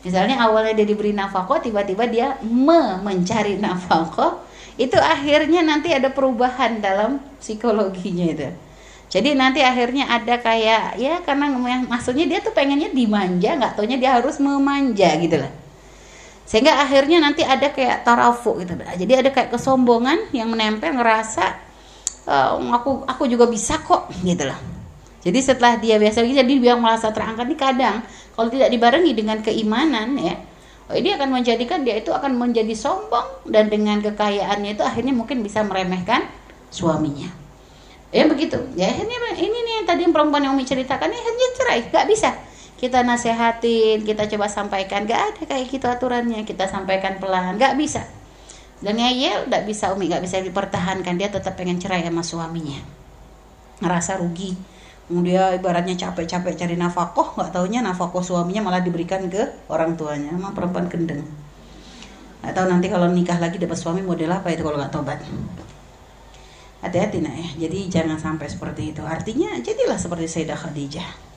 misalnya 0.00 0.40
awalnya 0.40 0.80
dia 0.80 0.88
diberi 0.88 1.12
nafkah 1.12 1.60
tiba-tiba 1.60 2.08
dia 2.08 2.40
me 2.40 3.04
mencari 3.04 3.60
nafkah 3.64 4.40
itu 4.80 4.96
akhirnya 4.96 5.60
nanti 5.60 5.92
ada 5.92 6.08
perubahan 6.08 6.80
dalam 6.80 7.20
psikologinya 7.36 8.26
itu. 8.32 8.48
Jadi 9.10 9.34
nanti 9.34 9.60
akhirnya 9.60 10.06
ada 10.06 10.38
kayak 10.38 10.96
ya 10.96 11.20
karena 11.26 11.50
maksudnya 11.84 12.30
dia 12.30 12.38
tuh 12.40 12.54
pengennya 12.54 12.94
dimanja 12.94 13.58
nggak 13.58 13.74
taunya 13.74 13.98
dia 13.98 14.16
harus 14.16 14.38
memanja 14.38 15.10
gitu 15.18 15.36
lah 15.36 15.52
sehingga 16.50 16.82
akhirnya 16.82 17.22
nanti 17.22 17.46
ada 17.46 17.70
kayak 17.70 18.02
tarafu 18.02 18.58
gitu 18.58 18.74
jadi 18.74 19.22
ada 19.22 19.30
kayak 19.30 19.54
kesombongan 19.54 20.34
yang 20.34 20.50
menempel 20.50 20.90
ngerasa 20.90 21.54
uh, 22.26 22.58
aku 22.74 23.06
aku 23.06 23.30
juga 23.30 23.46
bisa 23.46 23.78
kok 23.78 24.10
gitu 24.26 24.50
lah 24.50 24.58
jadi 25.22 25.38
setelah 25.38 25.78
dia 25.78 25.94
biasa 26.02 26.26
jadi 26.26 26.54
dia 26.58 26.74
merasa 26.74 27.14
terangkat 27.14 27.46
nih 27.46 27.60
kadang 27.60 27.96
kalau 28.34 28.50
tidak 28.50 28.66
dibarengi 28.74 29.14
dengan 29.14 29.38
keimanan 29.38 30.18
ya 30.18 30.50
Oh, 30.90 30.98
ini 30.98 31.14
akan 31.14 31.30
menjadikan 31.30 31.86
dia 31.86 32.02
itu 32.02 32.10
akan 32.10 32.34
menjadi 32.34 32.74
sombong 32.74 33.46
dan 33.46 33.70
dengan 33.70 34.02
kekayaannya 34.02 34.74
itu 34.74 34.82
akhirnya 34.82 35.14
mungkin 35.14 35.38
bisa 35.38 35.62
meremehkan 35.62 36.26
suaminya. 36.66 37.30
Ya 38.10 38.26
begitu. 38.26 38.58
Ya 38.74 38.90
akhirnya 38.90 39.38
ini 39.38 39.54
nih 39.54 39.72
yang 39.78 39.86
tadi 39.86 40.00
yang 40.02 40.10
perempuan 40.10 40.42
yang 40.42 40.58
Umi 40.58 40.66
ceritakan 40.66 41.14
ini 41.14 41.22
hanya 41.22 41.46
cerai, 41.54 41.80
nggak 41.94 42.06
bisa. 42.10 42.34
Kita 42.80 43.04
nasehatin, 43.04 44.08
kita 44.08 44.24
coba 44.24 44.48
sampaikan, 44.48 45.04
nggak 45.04 45.20
ada 45.20 45.42
kayak 45.44 45.68
gitu 45.68 45.84
aturannya. 45.84 46.48
Kita 46.48 46.64
sampaikan 46.64 47.20
pelan, 47.20 47.60
nggak 47.60 47.76
bisa. 47.76 48.08
Dan 48.80 48.96
ngeyel 48.96 49.52
nggak 49.52 49.68
bisa 49.68 49.92
Umi, 49.92 50.08
nggak 50.08 50.24
bisa 50.24 50.40
dipertahankan. 50.40 51.20
Dia 51.20 51.28
tetap 51.28 51.60
pengen 51.60 51.76
cerai 51.76 52.00
sama 52.00 52.24
suaminya. 52.24 52.80
Ngerasa 53.84 54.16
rugi. 54.24 54.56
Dia 55.10 55.52
ibaratnya 55.60 55.92
capek-capek 55.92 56.56
cari 56.56 56.78
nafkah 56.78 57.36
nggak 57.36 57.50
taunya 57.50 57.82
nafkah 57.82 58.22
suaminya 58.22 58.70
malah 58.70 58.78
diberikan 58.78 59.26
ke 59.26 59.42
orang 59.66 59.98
tuanya 59.98 60.30
emang 60.30 60.54
perempuan 60.54 60.86
kendeng 60.86 61.26
nggak 62.40 62.54
tahu 62.54 62.66
nanti 62.70 62.86
kalau 62.88 63.10
nikah 63.10 63.36
lagi 63.36 63.60
dapat 63.60 63.74
suami 63.74 64.00
model 64.00 64.32
apa 64.32 64.48
itu 64.48 64.64
kalau 64.64 64.80
nggak 64.80 64.94
tobat. 64.94 65.20
Hati-hati 66.80 67.20
nak 67.20 67.36
ya. 67.36 67.68
Jadi 67.68 67.92
jangan 67.92 68.16
sampai 68.16 68.48
seperti 68.48 68.96
itu. 68.96 69.04
Artinya 69.04 69.52
jadilah 69.60 70.00
seperti 70.00 70.24
Sayyidah 70.24 70.56
Khadijah 70.56 71.29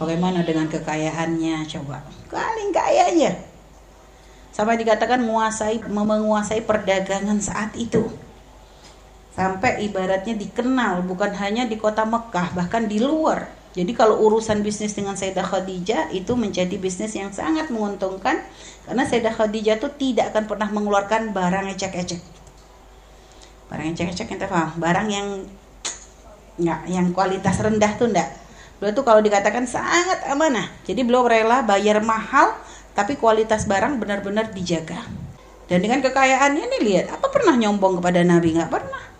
bagaimana 0.00 0.40
dengan 0.40 0.64
kekayaannya? 0.72 1.68
Coba. 1.68 2.00
Paling 2.32 2.72
kayanya. 2.72 3.36
Sampai 4.50 4.80
dikatakan 4.80 5.20
menguasai 5.20 5.84
menguasai 5.84 6.64
perdagangan 6.64 7.38
saat 7.38 7.76
itu. 7.76 8.08
Sampai 9.36 9.84
ibaratnya 9.86 10.34
dikenal 10.34 11.06
bukan 11.06 11.36
hanya 11.38 11.68
di 11.68 11.78
kota 11.78 12.02
Mekah 12.08 12.56
bahkan 12.56 12.88
di 12.88 12.98
luar. 12.98 13.52
Jadi 13.70 13.94
kalau 13.94 14.18
urusan 14.26 14.66
bisnis 14.66 14.98
dengan 14.98 15.14
Sayyidah 15.14 15.46
Khadijah 15.46 16.10
itu 16.10 16.34
menjadi 16.34 16.74
bisnis 16.74 17.14
yang 17.14 17.30
sangat 17.30 17.70
menguntungkan. 17.70 18.42
Karena 18.88 19.06
Sayyidah 19.06 19.30
Khadijah 19.36 19.78
itu 19.78 19.88
tidak 19.94 20.34
akan 20.34 20.50
pernah 20.50 20.68
mengeluarkan 20.74 21.30
barang 21.30 21.70
ecek-ecek. 21.78 22.18
Barang 23.70 23.94
ecek-ecek 23.94 24.26
yang 24.26 24.40
paham. 24.50 24.70
Barang 24.82 25.06
yang 25.06 25.28
nggak 26.58 26.80
yang 26.90 27.06
kualitas 27.14 27.56
rendah 27.62 27.94
tuh 27.96 28.10
enggak 28.10 28.39
beliau 28.80 28.96
tuh 28.96 29.04
kalau 29.04 29.20
dikatakan 29.20 29.68
sangat 29.68 30.24
amanah 30.26 30.66
jadi 30.88 31.04
beliau 31.04 31.28
rela 31.28 31.62
bayar 31.62 32.00
mahal 32.00 32.56
tapi 32.96 33.20
kualitas 33.20 33.68
barang 33.68 34.00
benar-benar 34.00 34.50
dijaga 34.50 35.04
dan 35.68 35.78
dengan 35.84 36.02
kekayaannya 36.02 36.64
nih 36.66 36.80
lihat 36.82 37.06
apa 37.14 37.28
pernah 37.30 37.54
nyombong 37.54 38.02
kepada 38.02 38.24
Nabi 38.24 38.56
nggak 38.58 38.72
pernah 38.72 39.10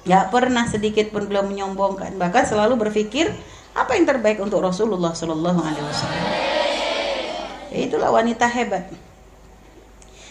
Gak 0.00 0.32
pernah 0.32 0.64
sedikit 0.64 1.12
pun 1.12 1.28
beliau 1.28 1.44
menyombongkan, 1.44 2.16
bahkan 2.16 2.48
selalu 2.48 2.88
berpikir 2.88 3.28
apa 3.76 3.92
yang 4.00 4.08
terbaik 4.08 4.40
untuk 4.40 4.64
Rasulullah 4.64 5.12
Shallallahu 5.12 5.60
Alaihi 5.60 5.84
Wasallam. 5.84 6.24
Ya, 7.68 7.78
itulah 7.84 8.08
wanita 8.08 8.48
hebat. 8.48 8.88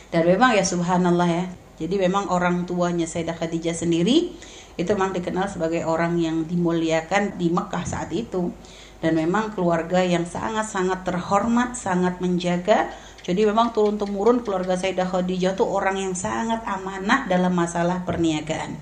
Dan 0.10 0.26
memang 0.26 0.58
ya 0.58 0.66
Subhanallah 0.66 1.30
ya. 1.30 1.46
Jadi 1.80 1.96
memang 2.02 2.28
orang 2.34 2.66
tuanya 2.66 3.06
Sayyidah 3.06 3.38
Khadijah 3.38 3.78
sendiri 3.78 4.36
itu 4.76 4.90
memang 4.94 5.16
dikenal 5.16 5.48
sebagai 5.48 5.88
orang 5.88 6.20
yang 6.20 6.46
dimuliakan 6.46 7.40
di 7.40 7.50
Mekah 7.50 7.84
saat 7.88 8.12
itu. 8.12 8.54
Dan 9.00 9.16
memang 9.16 9.56
keluarga 9.56 10.04
yang 10.04 10.28
sangat-sangat 10.28 11.08
terhormat, 11.08 11.74
sangat 11.80 12.20
menjaga. 12.20 12.92
Jadi 13.24 13.48
memang 13.48 13.72
turun 13.72 13.96
temurun 13.96 14.44
keluarga 14.44 14.76
Sayyidah 14.76 15.08
Khadijah 15.08 15.56
itu 15.56 15.64
orang 15.64 15.96
yang 15.96 16.14
sangat 16.16 16.60
amanah 16.68 17.24
dalam 17.32 17.56
masalah 17.56 18.04
perniagaan. 18.04 18.76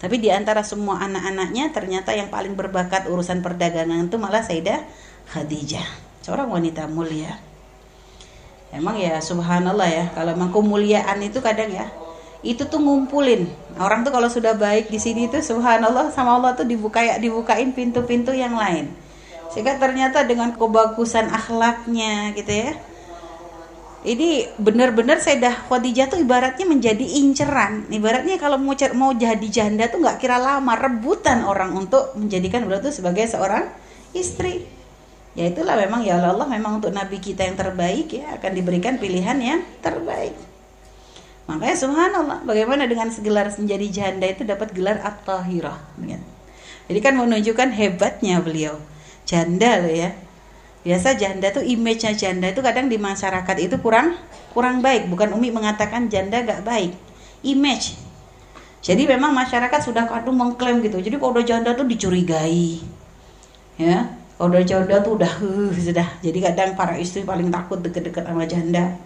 Tapi 0.00 0.18
di 0.18 0.32
antara 0.32 0.64
semua 0.64 1.04
anak-anaknya 1.04 1.70
ternyata 1.70 2.10
yang 2.16 2.32
paling 2.32 2.56
berbakat 2.56 3.06
urusan 3.06 3.44
perdagangan 3.44 4.08
itu 4.08 4.16
malah 4.16 4.40
Sayyidah 4.40 4.82
Khadijah. 5.30 5.86
Seorang 6.24 6.48
wanita 6.48 6.88
mulia. 6.88 7.38
Emang 8.72 8.96
ya 8.96 9.20
subhanallah 9.20 9.84
ya, 9.84 10.04
kalau 10.16 10.32
emang 10.32 10.48
kemuliaan 10.48 11.20
itu 11.20 11.44
kadang 11.44 11.68
ya 11.68 11.92
itu 12.42 12.66
tuh 12.66 12.82
ngumpulin 12.82 13.46
orang 13.78 14.02
tuh 14.02 14.10
kalau 14.10 14.26
sudah 14.26 14.58
baik 14.58 14.90
di 14.90 14.98
sini 14.98 15.30
tuh 15.30 15.42
subhanallah 15.42 16.10
sama 16.10 16.38
Allah 16.38 16.58
tuh 16.58 16.66
dibuka 16.66 17.02
dibukain 17.22 17.70
pintu-pintu 17.70 18.34
yang 18.34 18.58
lain 18.58 18.90
sehingga 19.54 19.78
ternyata 19.78 20.26
dengan 20.26 20.54
kebagusan 20.58 21.30
akhlaknya 21.30 22.34
gitu 22.34 22.50
ya 22.50 22.72
ini 24.02 24.50
benar-benar 24.58 25.22
Sayyidah 25.22 25.70
Khadijah 25.70 26.10
tuh 26.10 26.18
ibaratnya 26.26 26.66
menjadi 26.66 27.06
inceran. 27.22 27.86
Ibaratnya 27.86 28.34
kalau 28.34 28.58
mau 28.58 28.74
mau 28.98 29.14
jadi 29.14 29.46
janda 29.46 29.86
tuh 29.86 30.02
nggak 30.02 30.18
kira 30.18 30.42
lama 30.42 30.74
rebutan 30.74 31.46
orang 31.46 31.70
untuk 31.78 32.10
menjadikan 32.18 32.66
beliau 32.66 32.82
tuh 32.82 32.90
sebagai 32.90 33.30
seorang 33.30 33.70
istri. 34.10 34.66
Ya 35.38 35.46
itulah 35.46 35.78
memang 35.78 36.02
ya 36.02 36.18
Allah 36.18 36.50
memang 36.50 36.82
untuk 36.82 36.90
nabi 36.90 37.22
kita 37.22 37.46
yang 37.46 37.54
terbaik 37.54 38.10
ya 38.10 38.42
akan 38.42 38.50
diberikan 38.52 38.98
pilihan 38.98 39.38
yang 39.38 39.62
terbaik. 39.78 40.34
Makanya 41.50 41.76
subhanallah 41.76 42.38
bagaimana 42.46 42.86
dengan 42.86 43.10
segelar 43.10 43.50
menjadi 43.58 43.86
janda 43.90 44.26
itu 44.30 44.46
dapat 44.46 44.70
gelar 44.70 45.02
at-tahirah. 45.02 45.78
Jadi 46.86 46.98
kan 47.02 47.18
menunjukkan 47.18 47.74
hebatnya 47.74 48.38
beliau. 48.38 48.78
Janda 49.26 49.82
loh 49.82 49.90
ya 49.90 50.10
biasa 50.82 51.14
janda 51.14 51.54
tuh 51.54 51.62
image-nya 51.62 52.12
janda 52.18 52.50
itu 52.50 52.58
kadang 52.58 52.90
di 52.90 52.98
masyarakat 52.98 53.56
itu 53.62 53.78
kurang 53.78 54.18
kurang 54.50 54.82
baik 54.82 55.06
bukan 55.06 55.30
Umi 55.30 55.54
mengatakan 55.54 56.10
janda 56.10 56.42
gak 56.42 56.66
baik 56.66 56.92
image 57.46 57.98
Jadi 58.82 59.06
memang 59.06 59.30
masyarakat 59.30 59.78
sudah 59.78 60.10
kadung 60.10 60.34
mengklaim 60.42 60.82
gitu. 60.82 60.98
Jadi 60.98 61.14
kalau 61.14 61.38
udah 61.38 61.46
janda 61.46 61.70
tuh 61.70 61.86
dicurigai. 61.86 62.82
Ya, 63.78 64.10
kalau 64.34 64.50
udah 64.50 64.64
janda 64.66 64.98
tuh 64.98 65.22
udah 65.22 65.32
uh, 65.38 65.70
sudah. 65.86 66.18
Jadi 66.18 66.42
kadang 66.42 66.74
para 66.74 66.98
istri 66.98 67.22
paling 67.22 67.46
takut 67.46 67.78
deket-deket 67.78 68.26
sama 68.26 68.42
janda. 68.42 68.98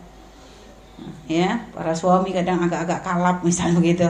Ya, 1.27 1.67
para 1.75 1.93
suami 1.93 2.33
kadang 2.33 2.63
agak-agak 2.63 3.05
kalap 3.05 3.43
misalnya 3.43 3.77
begitu. 3.83 4.07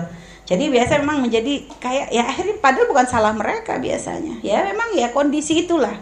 Jadi 0.47 0.71
biasa 0.71 1.03
memang 1.03 1.27
menjadi 1.27 1.67
kayak 1.83 2.15
ya 2.15 2.23
akhirnya 2.23 2.55
padahal 2.63 2.87
bukan 2.87 3.07
salah 3.11 3.35
mereka 3.35 3.83
biasanya. 3.83 4.39
Ya 4.47 4.63
memang 4.63 4.95
ya 4.95 5.11
kondisi 5.11 5.67
itulah. 5.67 5.99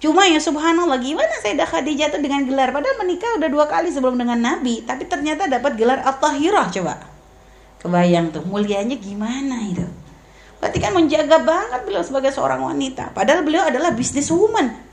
Cuma 0.00 0.24
ya 0.28 0.40
subhanallah 0.40 1.00
gimana 1.00 1.32
Sayyidah 1.44 1.68
Khadijah 1.68 2.08
tuh 2.08 2.20
dengan 2.24 2.44
gelar 2.44 2.72
padahal 2.72 2.96
menikah 3.00 3.36
udah 3.36 3.48
dua 3.52 3.64
kali 3.68 3.92
sebelum 3.92 4.16
dengan 4.16 4.40
Nabi, 4.40 4.84
tapi 4.84 5.04
ternyata 5.08 5.48
dapat 5.48 5.76
gelar 5.76 6.04
At-Tahirah 6.04 6.68
coba. 6.72 6.94
Kebayang 7.80 8.32
tuh 8.32 8.44
mulianya 8.44 8.96
gimana 9.00 9.60
itu. 9.64 9.84
Berarti 10.60 10.78
kan 10.80 10.92
menjaga 10.92 11.40
banget 11.40 11.80
beliau 11.88 12.04
sebagai 12.04 12.32
seorang 12.32 12.60
wanita. 12.60 13.16
Padahal 13.16 13.40
beliau 13.40 13.64
adalah 13.64 13.96
bisnis 13.96 14.28
woman. 14.28 14.89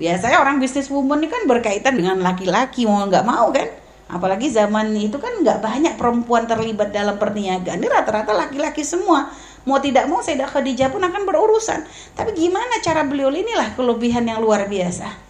Biasanya 0.00 0.40
orang 0.40 0.56
bisnis 0.56 0.88
woman 0.88 1.20
ini 1.20 1.28
kan 1.28 1.44
berkaitan 1.44 1.92
dengan 1.92 2.16
laki-laki 2.24 2.88
mau 2.88 3.04
nggak 3.04 3.20
mau 3.28 3.52
kan. 3.52 3.68
Apalagi 4.08 4.48
zaman 4.48 4.96
itu 4.96 5.20
kan 5.20 5.44
nggak 5.44 5.60
banyak 5.60 5.94
perempuan 6.00 6.48
terlibat 6.48 6.88
dalam 6.88 7.20
perniagaan. 7.20 7.76
Ini 7.76 7.88
rata-rata 7.92 8.32
laki-laki 8.32 8.80
semua. 8.80 9.28
Mau 9.68 9.76
tidak 9.76 10.08
mau 10.08 10.24
Sayyidah 10.24 10.48
Khadijah 10.48 10.88
pun 10.88 11.04
akan 11.04 11.28
berurusan. 11.28 11.84
Tapi 12.16 12.32
gimana 12.32 12.80
cara 12.80 13.04
beliau 13.04 13.28
inilah 13.28 13.76
kelebihan 13.76 14.24
yang 14.24 14.40
luar 14.40 14.64
biasa. 14.72 15.28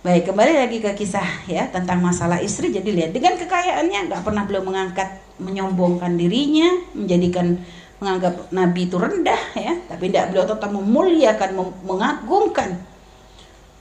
Baik, 0.00 0.32
kembali 0.32 0.52
lagi 0.56 0.78
ke 0.80 0.96
kisah 0.96 1.44
ya 1.44 1.68
tentang 1.68 2.00
masalah 2.00 2.40
istri. 2.40 2.72
Jadi 2.72 2.88
lihat 2.88 3.12
dengan 3.12 3.36
kekayaannya 3.36 4.08
nggak 4.08 4.22
pernah 4.24 4.48
belum 4.48 4.72
mengangkat 4.72 5.12
menyombongkan 5.36 6.16
dirinya, 6.16 6.72
menjadikan 6.96 7.60
menganggap 8.00 8.48
Nabi 8.48 8.88
itu 8.88 8.96
rendah 8.96 9.42
ya, 9.52 9.76
tapi 9.92 10.08
tidak 10.08 10.32
beliau 10.32 10.46
tetap 10.48 10.70
memuliakan, 10.72 11.50
mengagungkan. 11.84 12.95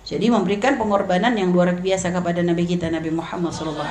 Jadi 0.06 0.30
memberikan 0.30 0.78
pengorbanan 0.78 1.34
yang 1.34 1.50
luar 1.50 1.74
biasa 1.74 2.14
kepada 2.14 2.46
Nabi 2.46 2.70
kita 2.70 2.94
Nabi 2.94 3.10
Muhammad 3.10 3.50
SAW. 3.50 3.82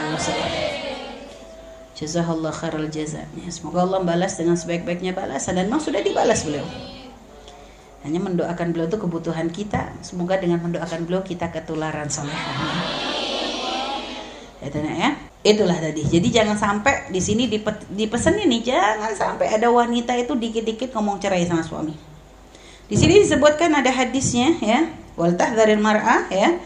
Jazakallah 1.99 2.55
khairal 2.55 2.87
jaza. 2.87 3.27
Ya, 3.35 3.51
semoga 3.51 3.83
Allah 3.83 4.07
balas 4.07 4.39
dengan 4.39 4.55
sebaik-baiknya 4.55 5.11
balasan 5.11 5.59
dan 5.59 5.67
memang 5.67 5.83
sudah 5.83 5.99
dibalas 6.07 6.47
beliau. 6.47 6.63
Hanya 8.07 8.23
mendoakan 8.23 8.71
beliau 8.71 8.87
itu 8.87 8.99
kebutuhan 9.03 9.51
kita. 9.51 9.91
Semoga 10.07 10.39
dengan 10.39 10.63
mendoakan 10.63 11.03
beliau 11.03 11.27
kita 11.27 11.51
ketularan 11.51 12.07
solehah 12.07 13.03
ya, 14.63 14.71
ya. 14.71 15.11
Itulah 15.45 15.77
tadi. 15.77 16.07
Jadi 16.07 16.29
jangan 16.31 16.57
sampai 16.57 17.11
di 17.11 17.21
sini 17.21 17.51
dipesan 17.91 18.39
ini 18.39 18.65
jangan 18.65 19.13
sampai 19.13 19.51
ada 19.51 19.69
wanita 19.69 20.17
itu 20.17 20.33
dikit-dikit 20.39 20.95
ngomong 20.95 21.19
cerai 21.21 21.45
sama 21.45 21.67
suami. 21.67 21.93
Di 22.87 22.97
sini 22.97 23.19
disebutkan 23.19 23.75
ada 23.75 23.91
hadisnya 23.91 24.57
ya 24.63 25.04
waltah 25.15 25.55
dari 25.55 25.79
mar'ah 25.79 26.27
ya 26.31 26.59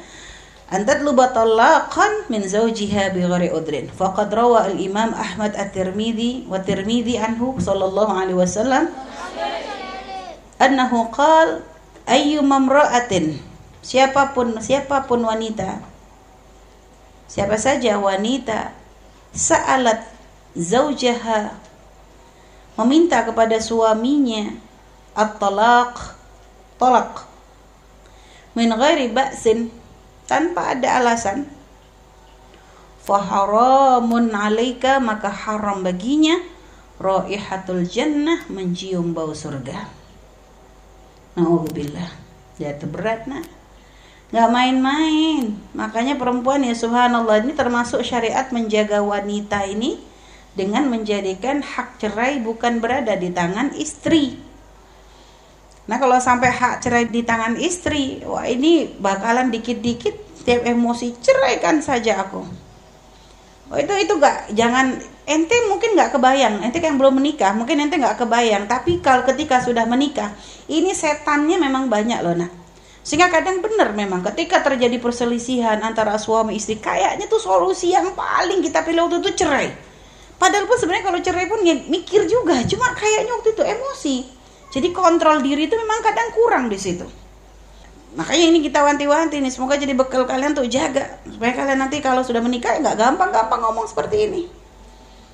antat 0.68 1.00
lubatallaqan 1.04 2.28
min 2.32 2.44
zawjiha 2.44 3.12
bi 3.16 3.24
ghairi 3.24 3.52
udrin 3.52 3.88
faqad 3.92 4.28
rawa 4.32 4.68
al 4.68 4.76
imam 4.76 5.16
ahmad 5.16 5.56
at-tirmidzi 5.56 6.44
wa 6.48 6.60
tirmidzi 6.60 7.16
anhu 7.16 7.56
sallallahu 7.60 8.12
alaihi 8.12 8.36
wasallam 8.36 8.88
annahu 10.60 11.08
qal 11.12 11.64
ayyu 12.08 12.40
mamra'atin 12.44 13.40
siapa 13.84 14.32
pun 14.36 14.60
siapa 14.60 15.04
pun 15.08 15.24
wanita 15.24 15.80
siapa 17.28 17.60
saja 17.60 18.00
wanita 18.00 18.72
sa'alat 19.32 20.04
zaujaha 20.56 21.52
meminta 22.80 23.24
kepada 23.28 23.60
suaminya 23.60 24.56
at-talaq 25.12 26.16
talak 26.80 27.27
min 28.58 28.74
ghairi 28.74 29.14
ba'sin 29.14 29.70
tanpa 30.26 30.74
ada 30.74 30.98
alasan 30.98 31.46
faharamun 33.06 34.34
alaika 34.34 34.98
maka 34.98 35.30
haram 35.30 35.86
baginya 35.86 36.42
raihatul 36.98 37.86
jannah 37.86 38.42
mencium 38.50 39.14
bau 39.14 39.30
surga 39.30 39.98
Alhamdulillah. 41.38 42.10
Jatuh 42.58 42.90
berat 42.90 43.30
nak. 43.30 43.46
Gak 44.34 44.50
main-main. 44.50 45.54
Makanya 45.72 46.18
perempuan 46.18 46.66
ya 46.66 46.74
subhanallah 46.74 47.46
ini 47.46 47.54
termasuk 47.54 48.02
syariat 48.02 48.50
menjaga 48.50 48.98
wanita 49.00 49.62
ini 49.70 50.02
dengan 50.58 50.90
menjadikan 50.90 51.62
hak 51.62 52.02
cerai 52.02 52.42
bukan 52.42 52.82
berada 52.82 53.14
di 53.14 53.30
tangan 53.30 53.70
istri. 53.78 54.34
Nah 55.88 55.96
kalau 55.96 56.20
sampai 56.20 56.52
hak 56.52 56.84
cerai 56.84 57.08
di 57.08 57.24
tangan 57.24 57.56
istri, 57.56 58.20
wah 58.28 58.44
ini 58.44 58.92
bakalan 59.00 59.48
dikit-dikit 59.48 60.44
tiap 60.44 60.68
emosi 60.68 61.16
ceraikan 61.16 61.80
saja 61.80 62.28
aku. 62.28 62.44
Oh 63.68 63.76
itu 63.76 63.92
itu 64.00 64.12
gak 64.16 64.52
jangan 64.52 64.96
ente 65.28 65.56
mungkin 65.68 65.92
nggak 65.92 66.16
kebayang 66.16 66.64
ente 66.64 66.80
yang 66.80 66.96
belum 66.96 67.20
menikah 67.20 67.52
mungkin 67.52 67.84
ente 67.84 68.00
nggak 68.00 68.16
kebayang 68.16 68.64
tapi 68.64 69.04
kalau 69.04 69.28
ketika 69.28 69.60
sudah 69.60 69.84
menikah 69.84 70.32
ini 70.72 70.96
setannya 70.96 71.60
memang 71.60 71.92
banyak 71.92 72.20
loh 72.24 72.32
nak. 72.32 72.52
Sehingga 73.04 73.32
kadang 73.32 73.64
benar 73.64 73.96
memang 73.96 74.20
ketika 74.32 74.60
terjadi 74.60 75.00
perselisihan 75.00 75.80
antara 75.80 76.20
suami 76.20 76.56
istri 76.56 76.76
kayaknya 76.76 77.24
tuh 77.28 77.40
solusi 77.40 77.92
yang 77.92 78.12
paling 78.12 78.60
kita 78.60 78.84
pilih 78.84 79.08
waktu 79.08 79.24
itu 79.24 79.44
cerai. 79.44 79.72
Padahal 80.36 80.68
pun 80.68 80.76
sebenarnya 80.76 81.04
kalau 81.08 81.20
cerai 81.20 81.48
pun 81.48 81.60
ya 81.64 81.76
mikir 81.88 82.28
juga 82.28 82.60
cuma 82.68 82.92
kayaknya 82.92 83.32
waktu 83.36 83.56
itu 83.56 83.62
emosi 83.64 84.16
jadi 84.78 84.94
kontrol 84.94 85.42
diri 85.42 85.66
itu 85.66 85.74
memang 85.74 85.98
kadang 86.06 86.30
kurang 86.30 86.64
di 86.70 86.78
situ. 86.78 87.02
Makanya 88.14 88.46
ini 88.54 88.62
kita 88.62 88.86
wanti-wanti 88.86 89.42
nih 89.42 89.50
semoga 89.50 89.74
jadi 89.74 89.90
bekal 89.90 90.22
kalian 90.22 90.54
tuh 90.54 90.70
jaga. 90.70 91.18
Supaya 91.26 91.50
kalian 91.50 91.82
nanti 91.82 91.98
kalau 91.98 92.22
sudah 92.22 92.38
menikah 92.38 92.78
nggak 92.78 92.94
gampang-gampang 92.94 93.58
ngomong 93.58 93.90
seperti 93.90 94.30
ini. 94.30 94.42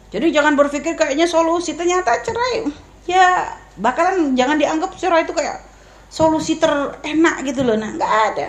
Jadi 0.09 0.33
jangan 0.33 0.57
berpikir 0.57 0.97
kayaknya 0.97 1.29
solusi 1.29 1.77
ternyata 1.77 2.25
cerai. 2.25 2.73
Ya 3.05 3.53
bakalan 3.77 4.33
jangan 4.33 4.57
dianggap 4.57 4.97
cerai 4.97 5.29
itu 5.29 5.37
kayak 5.37 5.61
solusi 6.09 6.57
terenak 6.57 7.45
gitu 7.45 7.69
loh 7.69 7.77
nah 7.77 7.93
nggak 7.93 8.15
ada. 8.33 8.49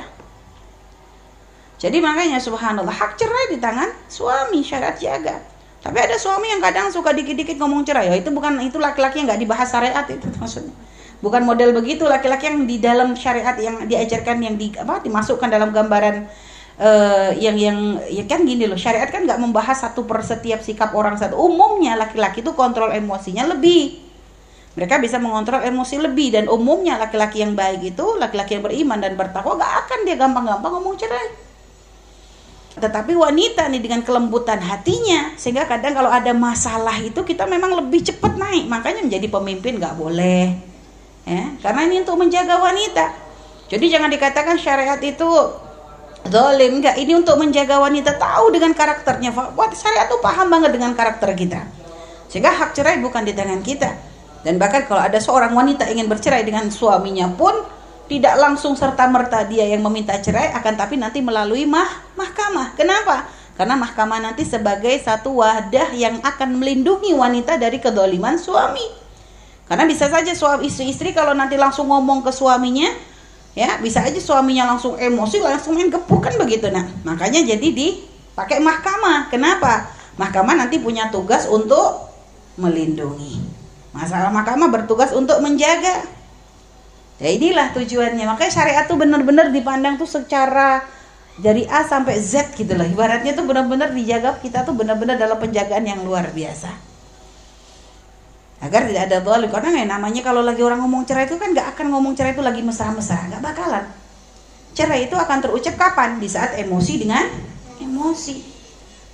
Jadi 1.76 2.00
makanya 2.00 2.40
subhanallah 2.40 2.96
hak 2.96 3.20
cerai 3.20 3.52
di 3.52 3.60
tangan 3.60 3.92
suami 4.08 4.64
syariat 4.64 4.96
jaga 4.96 5.44
tapi 5.86 6.02
ada 6.02 6.18
suami 6.18 6.50
yang 6.50 6.58
kadang 6.66 6.90
suka 6.90 7.14
dikit-dikit 7.14 7.62
ngomong 7.62 7.86
cerai. 7.86 8.10
Ya 8.10 8.18
itu 8.18 8.34
bukan 8.34 8.58
itu 8.66 8.82
laki-laki 8.82 9.22
yang 9.22 9.30
nggak 9.30 9.38
dibahas 9.46 9.70
syariat 9.70 10.02
itu 10.10 10.26
maksudnya. 10.42 10.74
Bukan 11.22 11.46
model 11.46 11.78
begitu. 11.78 12.10
Laki-laki 12.10 12.50
yang 12.50 12.66
di 12.66 12.82
dalam 12.82 13.14
syariat 13.14 13.54
yang 13.54 13.86
diajarkan 13.86 14.42
yang 14.42 14.58
di 14.58 14.74
apa 14.74 15.06
dimasukkan 15.06 15.46
dalam 15.46 15.70
gambaran 15.70 16.26
uh, 16.82 17.38
yang 17.38 17.54
yang 17.62 18.02
ya 18.10 18.26
kan 18.26 18.50
gini 18.50 18.66
loh. 18.66 18.82
Syariat 18.82 19.14
kan 19.14 19.30
nggak 19.30 19.38
membahas 19.38 19.86
satu 19.86 20.10
per 20.10 20.26
setiap 20.26 20.66
sikap 20.66 20.90
orang 20.98 21.22
satu. 21.22 21.38
Umumnya 21.38 21.94
laki-laki 22.02 22.42
itu 22.42 22.58
kontrol 22.58 22.90
emosinya 22.90 23.46
lebih. 23.54 24.02
Mereka 24.74 24.98
bisa 24.98 25.22
mengontrol 25.22 25.62
emosi 25.62 26.02
lebih. 26.02 26.34
Dan 26.34 26.50
umumnya 26.50 26.98
laki-laki 26.98 27.46
yang 27.46 27.54
baik 27.54 27.94
itu 27.94 28.18
laki-laki 28.18 28.58
yang 28.58 28.66
beriman 28.66 28.98
dan 29.06 29.14
bertakwa 29.14 29.54
gak 29.62 29.86
akan 29.86 30.00
dia 30.02 30.18
gampang-gampang 30.18 30.82
ngomong 30.82 30.98
cerai 30.98 31.45
tetapi 32.76 33.16
wanita 33.16 33.72
nih 33.72 33.80
dengan 33.80 34.04
kelembutan 34.04 34.60
hatinya 34.60 35.32
sehingga 35.40 35.64
kadang 35.64 35.96
kalau 35.96 36.12
ada 36.12 36.36
masalah 36.36 37.00
itu 37.00 37.24
kita 37.24 37.48
memang 37.48 37.72
lebih 37.80 38.04
cepat 38.04 38.36
naik 38.36 38.68
makanya 38.68 39.00
menjadi 39.04 39.28
pemimpin 39.32 39.80
gak 39.80 39.96
boleh 39.96 40.52
ya 41.24 41.56
karena 41.64 41.82
ini 41.88 42.04
untuk 42.04 42.20
menjaga 42.20 42.60
wanita 42.60 43.06
jadi 43.72 43.86
jangan 43.98 44.10
dikatakan 44.12 44.56
syariat 44.60 45.00
itu 45.00 45.30
Zolim 46.26 46.82
enggak 46.82 46.98
ini 46.98 47.14
untuk 47.14 47.38
menjaga 47.38 47.78
wanita 47.78 48.18
tahu 48.18 48.50
dengan 48.50 48.74
karakternya. 48.74 49.30
Buat 49.30 49.78
syariat 49.78 50.10
tuh 50.10 50.18
paham 50.26 50.50
banget 50.50 50.74
dengan 50.74 50.98
karakter 50.98 51.38
kita. 51.38 51.70
Sehingga 52.34 52.50
hak 52.50 52.74
cerai 52.74 52.98
bukan 52.98 53.22
di 53.22 53.34
tangan 53.38 53.62
kita. 53.62 53.94
Dan 54.42 54.58
bahkan 54.58 54.90
kalau 54.90 55.06
ada 55.06 55.22
seorang 55.22 55.54
wanita 55.54 55.86
ingin 55.86 56.10
bercerai 56.10 56.42
dengan 56.42 56.70
suaminya 56.74 57.30
pun 57.30 57.54
tidak 58.06 58.36
langsung 58.38 58.78
serta 58.78 59.10
merta 59.10 59.42
dia 59.46 59.66
yang 59.66 59.82
meminta 59.82 60.14
cerai 60.22 60.54
akan 60.54 60.74
tapi 60.78 60.96
nanti 61.00 61.22
melalui 61.22 61.66
mah 61.66 61.88
mahkamah. 62.14 62.78
Kenapa? 62.78 63.26
Karena 63.56 63.80
mahkamah 63.80 64.20
nanti 64.20 64.44
sebagai 64.44 64.94
satu 65.00 65.40
wadah 65.40 65.96
yang 65.96 66.20
akan 66.22 66.60
melindungi 66.60 67.16
wanita 67.16 67.56
dari 67.56 67.80
kedoliman 67.80 68.36
suami. 68.36 68.84
Karena 69.66 69.90
bisa 69.90 70.06
saja 70.12 70.36
suami 70.38 70.70
istri-istri 70.70 71.16
kalau 71.16 71.34
nanti 71.34 71.58
langsung 71.58 71.90
ngomong 71.90 72.22
ke 72.22 72.30
suaminya, 72.30 72.92
ya 73.56 73.80
bisa 73.80 74.04
aja 74.04 74.20
suaminya 74.20 74.76
langsung 74.76 75.00
emosi 75.00 75.40
langsung 75.40 75.80
main 75.80 75.88
gepuk 75.88 76.20
kan 76.20 76.36
begitu 76.36 76.68
nah 76.68 76.84
makanya 77.08 77.40
jadi 77.40 77.64
dipakai 77.72 78.60
mahkamah 78.60 79.32
kenapa 79.32 79.88
mahkamah 80.20 80.60
nanti 80.60 80.84
punya 80.84 81.08
tugas 81.08 81.48
untuk 81.48 82.12
melindungi 82.60 83.40
masalah 83.96 84.28
mahkamah 84.28 84.68
bertugas 84.68 85.16
untuk 85.16 85.40
menjaga 85.40 86.04
ya 87.20 87.30
inilah 87.32 87.72
tujuannya. 87.72 88.26
Makanya 88.28 88.52
syariat 88.52 88.84
tuh 88.88 89.00
benar-benar 89.00 89.52
dipandang 89.52 89.96
tuh 89.96 90.08
secara 90.08 90.84
dari 91.36 91.68
A 91.68 91.84
sampai 91.84 92.20
Z 92.20 92.56
gitu 92.56 92.76
loh. 92.76 92.88
Ibaratnya 92.88 93.36
tuh 93.36 93.44
benar-benar 93.48 93.92
dijaga 93.92 94.40
kita 94.40 94.64
tuh 94.64 94.76
benar-benar 94.76 95.20
dalam 95.20 95.36
penjagaan 95.40 95.84
yang 95.84 96.04
luar 96.04 96.32
biasa. 96.32 96.72
Agar 98.64 98.88
tidak 98.88 99.12
ada 99.12 99.18
zalim 99.20 99.52
karena 99.52 99.70
ya 99.84 99.86
namanya 99.86 100.22
kalau 100.24 100.42
lagi 100.42 100.64
orang 100.64 100.80
ngomong 100.82 101.04
cerai 101.04 101.28
itu 101.28 101.36
kan 101.36 101.52
nggak 101.52 101.76
akan 101.76 101.92
ngomong 101.92 102.16
cerai 102.16 102.34
itu 102.34 102.44
lagi 102.44 102.64
mesra-mesra. 102.64 103.28
Nggak 103.28 103.44
bakalan. 103.44 103.86
Cerai 104.76 105.08
itu 105.08 105.16
akan 105.16 105.38
terucap 105.44 105.76
kapan? 105.76 106.20
Di 106.20 106.28
saat 106.28 106.56
emosi 106.56 106.94
dengan 107.00 107.24
emosi. 107.80 108.56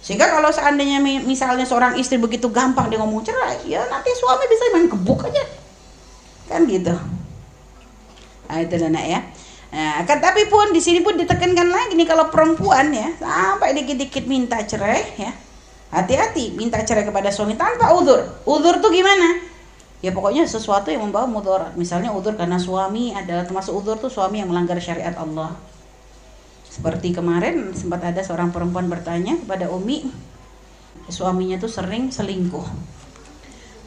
Sehingga 0.02 0.30
kalau 0.34 0.50
seandainya 0.50 0.98
misalnya 1.02 1.62
seorang 1.62 1.94
istri 1.98 2.18
begitu 2.18 2.50
gampang 2.50 2.90
dia 2.90 2.98
ngomong 2.98 3.22
cerai 3.22 3.62
ya 3.70 3.86
nanti 3.86 4.10
suami 4.18 4.46
bisa 4.50 4.64
main 4.74 4.90
kebuk 4.90 5.26
aja. 5.26 5.46
Kan 6.50 6.66
gitu 6.66 7.21
nah 8.52 8.60
itu 8.60 8.76
anak 8.84 9.08
ya 9.08 9.22
Nah, 9.72 10.04
kan, 10.04 10.20
tapi 10.20 10.52
pun 10.52 10.76
di 10.76 10.84
sini 10.84 11.00
pun 11.00 11.16
ditekankan 11.16 11.72
lagi 11.72 11.96
nih 11.96 12.04
kalau 12.04 12.28
perempuan 12.28 12.92
ya 12.92 13.08
sampai 13.16 13.72
dikit-dikit 13.72 14.28
minta 14.28 14.60
cerai 14.68 15.16
ya 15.16 15.32
Hati-hati 15.92 16.56
minta 16.56 16.80
cerai 16.80 17.04
kepada 17.04 17.28
suami 17.36 17.60
tanpa 17.60 17.92
udur. 17.92 18.24
Udur 18.48 18.80
tuh 18.80 18.96
gimana? 18.96 19.44
Ya 20.00 20.16
pokoknya 20.16 20.48
sesuatu 20.48 20.88
yang 20.88 21.04
membawa 21.04 21.28
mudarat. 21.28 21.76
Misalnya 21.76 22.16
udur 22.16 22.40
karena 22.40 22.56
suami 22.56 23.12
adalah 23.12 23.44
termasuk 23.44 23.76
udur 23.76 24.00
tuh 24.00 24.08
suami 24.08 24.40
yang 24.40 24.48
melanggar 24.48 24.80
syariat 24.80 25.12
Allah. 25.20 25.52
Seperti 26.72 27.12
kemarin 27.12 27.76
sempat 27.76 28.08
ada 28.08 28.24
seorang 28.24 28.56
perempuan 28.56 28.88
bertanya 28.88 29.36
kepada 29.36 29.68
Umi, 29.68 30.08
suaminya 31.12 31.60
tuh 31.60 31.68
sering 31.68 32.08
selingkuh. 32.08 32.64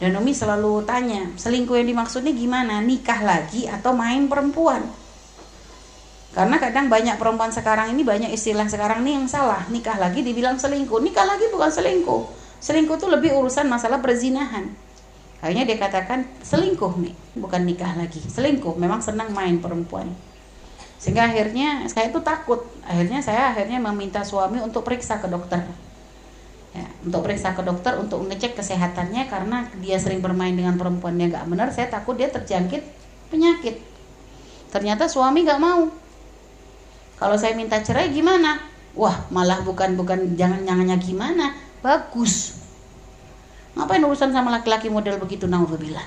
Dan 0.02 0.18
Umi 0.18 0.34
selalu 0.34 0.82
tanya, 0.82 1.30
selingkuh 1.38 1.78
yang 1.78 1.88
dimaksudnya 1.88 2.34
gimana? 2.34 2.82
Nikah 2.82 3.20
lagi 3.22 3.70
atau 3.70 3.94
main 3.94 4.26
perempuan? 4.26 4.82
Karena 6.34 6.58
kadang 6.58 6.90
banyak 6.90 7.14
perempuan 7.14 7.54
sekarang 7.54 7.94
ini 7.94 8.02
banyak 8.02 8.34
istilah 8.34 8.66
sekarang 8.66 9.06
nih 9.06 9.22
yang 9.22 9.26
salah. 9.30 9.62
Nikah 9.70 10.02
lagi 10.02 10.26
dibilang 10.26 10.58
selingkuh. 10.58 10.98
Nikah 10.98 11.22
lagi 11.22 11.46
bukan 11.54 11.70
selingkuh. 11.70 12.22
Selingkuh 12.58 12.98
itu 12.98 13.06
lebih 13.06 13.38
urusan 13.38 13.70
masalah 13.70 14.02
perzinahan. 14.02 14.66
Akhirnya 15.38 15.62
dia 15.62 15.78
katakan 15.78 16.26
selingkuh 16.42 16.98
nih, 16.98 17.14
bukan 17.38 17.62
nikah 17.62 17.94
lagi. 17.94 18.18
Selingkuh, 18.18 18.74
memang 18.74 18.98
senang 18.98 19.30
main 19.30 19.62
perempuan. 19.62 20.10
Sehingga 20.98 21.28
akhirnya 21.28 21.86
saya 21.86 22.10
itu 22.10 22.18
takut. 22.24 22.64
Akhirnya 22.82 23.20
saya 23.20 23.54
akhirnya 23.54 23.78
meminta 23.78 24.24
suami 24.26 24.58
untuk 24.58 24.82
periksa 24.82 25.22
ke 25.22 25.28
dokter. 25.30 25.62
Ya, 26.74 26.90
untuk 27.06 27.22
periksa 27.22 27.54
ke 27.54 27.62
dokter 27.62 27.94
untuk 27.94 28.26
ngecek 28.26 28.58
kesehatannya 28.58 29.30
karena 29.30 29.70
dia 29.78 29.94
sering 29.94 30.18
bermain 30.18 30.58
dengan 30.58 30.74
perempuan 30.74 31.14
yang 31.14 31.30
gak 31.30 31.46
benar. 31.46 31.70
Saya 31.70 31.86
takut 31.86 32.18
dia 32.18 32.26
terjangkit 32.26 32.82
penyakit. 33.30 33.78
Ternyata 34.74 35.06
suami 35.06 35.46
gak 35.46 35.62
mau 35.62 35.86
kalau 37.14 37.38
saya 37.38 37.54
minta 37.54 37.78
cerai 37.78 38.10
gimana? 38.10 38.58
Wah, 38.94 39.26
malah 39.30 39.62
bukan 39.62 39.94
bukan 39.94 40.34
jangan-jangannya 40.34 40.96
gimana? 40.98 41.54
Bagus. 41.82 42.58
Ngapain 43.74 44.02
urusan 44.02 44.30
sama 44.30 44.54
laki-laki 44.54 44.90
model 44.90 45.18
begitu 45.18 45.46
naudzubillah? 45.46 46.04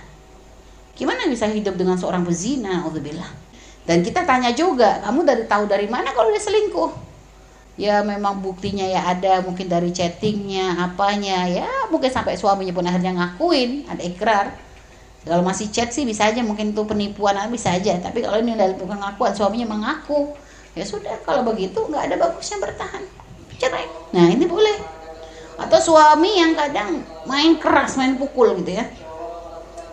Gimana 0.96 1.28
bisa 1.28 1.48
hidup 1.48 1.76
dengan 1.80 1.96
seorang 2.00 2.28
pezina 2.28 2.84
naudzubillah? 2.84 3.28
Dan 3.88 4.04
kita 4.04 4.28
tanya 4.28 4.52
juga, 4.52 5.00
kamu 5.04 5.24
dari 5.24 5.44
tahu 5.48 5.64
dari 5.68 5.88
mana 5.88 6.12
kalau 6.12 6.28
dia 6.32 6.44
selingkuh? 6.44 7.07
Ya 7.78 8.02
memang 8.02 8.42
buktinya 8.42 8.82
ya 8.90 9.06
ada 9.06 9.46
mungkin 9.46 9.70
dari 9.70 9.94
chattingnya, 9.94 10.82
apanya 10.82 11.46
ya 11.46 11.70
mungkin 11.94 12.10
sampai 12.10 12.34
suaminya 12.34 12.74
pun 12.74 12.82
akhirnya 12.90 13.14
ngakuin, 13.14 13.86
ada 13.86 14.02
ikrar. 14.02 14.50
Kalau 15.22 15.46
masih 15.46 15.70
chat 15.70 15.94
sih 15.94 16.02
bisa 16.02 16.26
aja 16.26 16.42
mungkin 16.42 16.74
itu 16.74 16.82
penipuan 16.90 17.38
bisa 17.54 17.78
aja. 17.78 17.94
Tapi 18.02 18.26
kalau 18.26 18.42
ini 18.42 18.58
dari 18.58 18.74
bukan 18.74 18.98
ngakuan 18.98 19.30
suaminya 19.38 19.78
mengaku, 19.78 20.34
ya 20.74 20.82
sudah 20.82 21.22
kalau 21.22 21.46
begitu 21.46 21.78
nggak 21.78 22.10
ada 22.10 22.16
bagusnya 22.18 22.58
bertahan. 22.66 23.06
Cerai. 23.62 23.86
Nah 24.10 24.26
ini 24.26 24.50
boleh. 24.50 24.78
Atau 25.62 25.78
suami 25.78 26.34
yang 26.34 26.58
kadang 26.58 27.06
main 27.30 27.62
keras 27.62 27.94
main 27.94 28.18
pukul 28.18 28.58
gitu 28.58 28.74
ya. 28.74 28.90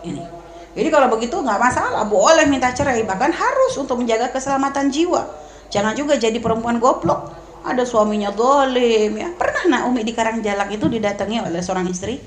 Ini. 0.01 0.25
Jadi 0.73 0.89
kalau 0.89 1.05
begitu 1.13 1.37
nggak 1.37 1.61
masalah 1.61 2.01
boleh 2.09 2.49
minta 2.49 2.73
cerai. 2.73 3.05
Bahkan 3.05 3.29
harus 3.29 3.77
untuk 3.77 4.01
menjaga 4.01 4.33
keselamatan 4.33 4.89
jiwa. 4.89 5.21
Jangan 5.69 5.93
juga 5.93 6.17
jadi 6.17 6.41
perempuan 6.41 6.81
goblok 6.81 7.44
ada 7.65 7.81
suaminya 7.81 8.29
dolim 8.29 9.17
ya. 9.17 9.33
Pernah 9.33 9.63
nak 9.65 9.81
Umi 9.89 10.05
di 10.05 10.13
Karangjalak 10.13 10.69
itu 10.69 10.85
didatangi 10.85 11.41
oleh 11.41 11.61
seorang 11.65 11.89
istri? 11.89 12.21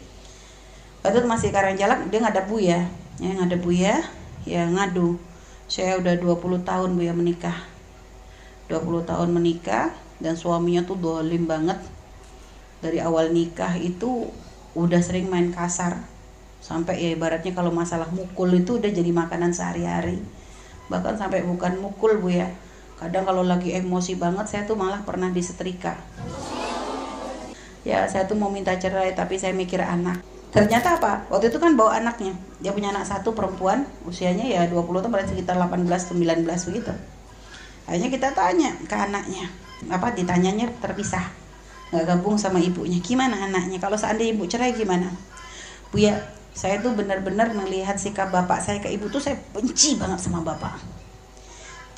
Waktu 1.06 1.22
itu 1.22 1.28
masih 1.30 1.54
Karangjalak 1.54 2.10
dia 2.10 2.18
nggak 2.18 2.34
ada 2.34 2.44
buya. 2.44 2.80
Ya 3.22 3.30
nggak 3.38 3.48
ada 3.54 3.58
buya 3.62 3.94
ya 4.42 4.66
ngadu. 4.66 5.14
Saya 5.70 6.02
udah 6.02 6.18
20 6.18 6.66
tahun 6.66 6.90
buya 6.98 7.14
menikah. 7.14 7.54
20 8.66 9.06
tahun 9.06 9.30
menikah 9.30 9.94
dan 10.18 10.34
suaminya 10.34 10.82
tuh 10.82 10.98
dolim 10.98 11.46
banget. 11.46 11.78
Dari 12.82 12.98
awal 12.98 13.30
nikah 13.30 13.78
itu 13.78 14.26
udah 14.74 14.98
sering 14.98 15.30
main 15.30 15.54
kasar. 15.54 16.02
Sampai 16.58 16.98
ya 16.98 17.14
ibaratnya 17.14 17.54
kalau 17.54 17.70
masalah 17.70 18.10
mukul 18.10 18.50
itu 18.50 18.82
udah 18.82 18.90
jadi 18.90 19.14
makanan 19.14 19.54
sehari-hari. 19.54 20.18
Bahkan 20.90 21.14
sampai 21.14 21.46
bukan 21.46 21.78
mukul 21.78 22.18
bu 22.18 22.34
ya 22.34 22.50
kadang 22.98 23.24
kalau 23.24 23.46
lagi 23.46 23.74
emosi 23.74 24.18
banget 24.18 24.50
saya 24.50 24.62
tuh 24.66 24.74
malah 24.74 25.06
pernah 25.06 25.30
disetrika. 25.30 25.94
Ya 27.86 28.04
saya 28.10 28.26
tuh 28.26 28.34
mau 28.34 28.50
minta 28.50 28.74
cerai 28.74 29.14
tapi 29.14 29.38
saya 29.38 29.54
mikir 29.54 29.80
anak. 29.80 30.20
Ternyata 30.50 30.98
apa? 30.98 31.24
Waktu 31.30 31.54
itu 31.54 31.58
kan 31.62 31.78
bawa 31.78 32.02
anaknya. 32.02 32.34
Dia 32.58 32.74
punya 32.74 32.90
anak 32.90 33.06
satu 33.06 33.32
perempuan. 33.32 33.86
Usianya 34.04 34.44
ya 34.44 34.66
20 34.66 35.04
tahun 35.04 35.12
berarti 35.12 35.32
sekitar 35.38 35.56
18 35.56 35.86
19 35.86 36.68
begitu. 36.68 36.92
Akhirnya 37.86 38.08
kita 38.10 38.28
tanya 38.34 38.70
ke 38.84 38.96
anaknya. 38.96 39.46
Apa? 39.88 40.12
Ditanyanya 40.12 40.68
terpisah. 40.82 41.22
Nggak 41.94 42.04
gabung 42.04 42.36
sama 42.36 42.58
ibunya. 42.60 42.98
Gimana 43.00 43.48
anaknya? 43.48 43.78
Kalau 43.80 43.96
seandainya 43.96 44.36
ibu 44.36 44.44
cerai 44.50 44.74
gimana? 44.76 45.08
Bu 45.88 46.02
ya 46.02 46.18
saya 46.58 46.82
tuh 46.82 46.92
benar-benar 46.98 47.54
melihat 47.54 47.94
sikap 47.94 48.34
bapak 48.34 48.58
saya 48.58 48.82
ke 48.82 48.90
ibu 48.90 49.06
tuh 49.06 49.22
saya 49.22 49.38
benci 49.54 49.94
banget 49.94 50.18
sama 50.18 50.42
bapak 50.42 50.97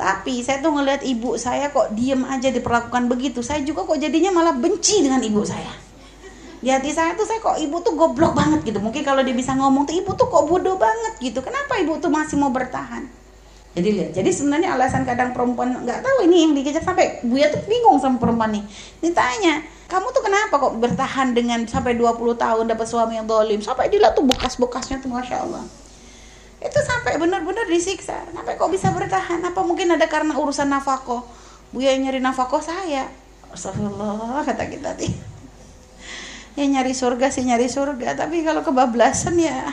tapi 0.01 0.41
saya 0.41 0.65
tuh 0.65 0.73
ngelihat 0.73 1.05
ibu 1.05 1.37
saya 1.37 1.69
kok 1.69 1.93
diem 1.93 2.25
aja 2.25 2.49
diperlakukan 2.49 3.05
begitu 3.13 3.45
saya 3.45 3.61
juga 3.61 3.85
kok 3.85 4.01
jadinya 4.01 4.33
malah 4.33 4.57
benci 4.57 5.05
dengan 5.05 5.21
ibu 5.21 5.45
saya 5.45 5.77
di 6.61 6.73
hati 6.73 6.89
saya 6.89 7.13
tuh 7.13 7.29
saya 7.29 7.37
kok 7.45 7.61
ibu 7.61 7.85
tuh 7.85 7.93
goblok 7.93 8.33
banget 8.33 8.65
gitu 8.65 8.81
mungkin 8.81 9.05
kalau 9.05 9.21
dia 9.21 9.37
bisa 9.37 9.53
ngomong 9.53 9.85
tuh 9.85 9.93
ibu 9.93 10.17
tuh 10.17 10.33
kok 10.33 10.49
bodoh 10.49 10.81
banget 10.81 11.21
gitu 11.21 11.45
kenapa 11.45 11.77
ibu 11.85 12.01
tuh 12.01 12.09
masih 12.09 12.41
mau 12.41 12.49
bertahan 12.49 13.21
jadi 13.71 13.89
lihat, 13.95 14.11
jadi 14.19 14.31
sebenarnya 14.35 14.75
alasan 14.75 15.07
kadang 15.07 15.31
perempuan 15.31 15.87
nggak 15.87 16.03
tahu 16.03 16.27
ini 16.27 16.43
yang 16.43 16.53
dikejar 16.59 16.83
sampai 16.83 17.23
Buya 17.23 17.55
tuh 17.55 17.63
bingung 17.71 18.03
sama 18.03 18.19
perempuan 18.19 18.51
nih. 18.51 18.67
Ditanya, 18.99 19.63
kamu 19.87 20.11
tuh 20.11 20.27
kenapa 20.27 20.59
kok 20.59 20.75
bertahan 20.75 21.39
dengan 21.39 21.63
sampai 21.71 21.95
20 21.95 22.35
tahun 22.35 22.67
dapat 22.67 22.87
suami 22.91 23.23
yang 23.23 23.31
dolim? 23.31 23.63
Sampai 23.63 23.87
dilihat 23.87 24.19
tuh 24.19 24.27
bekas-bekasnya 24.27 24.99
tuh 24.99 25.15
Masya 25.15 25.47
Allah. 25.47 25.63
Itu 26.61 26.79
sampai 26.85 27.17
benar-benar 27.17 27.67
disiksa. 27.67 28.21
Sampai 28.31 28.61
kok 28.61 28.69
bisa 28.69 28.93
bertahan? 28.93 29.41
Apa 29.41 29.65
mungkin 29.65 29.91
ada 29.97 30.05
karena 30.07 30.37
urusan 30.37 30.69
nafkah? 30.69 31.25
Buya 31.73 31.97
nyari 31.97 32.21
nafkah 32.21 32.61
saya. 32.61 33.09
Astagfirullah 33.51 34.45
kata 34.45 34.69
kita 34.69 34.93
tadi. 34.95 35.09
Ya 36.55 36.69
nyari 36.69 36.93
surga 36.93 37.33
sih 37.33 37.47
nyari 37.47 37.71
surga, 37.71 38.19
tapi 38.19 38.45
kalau 38.45 38.61
kebablasan 38.61 39.39
ya 39.39 39.73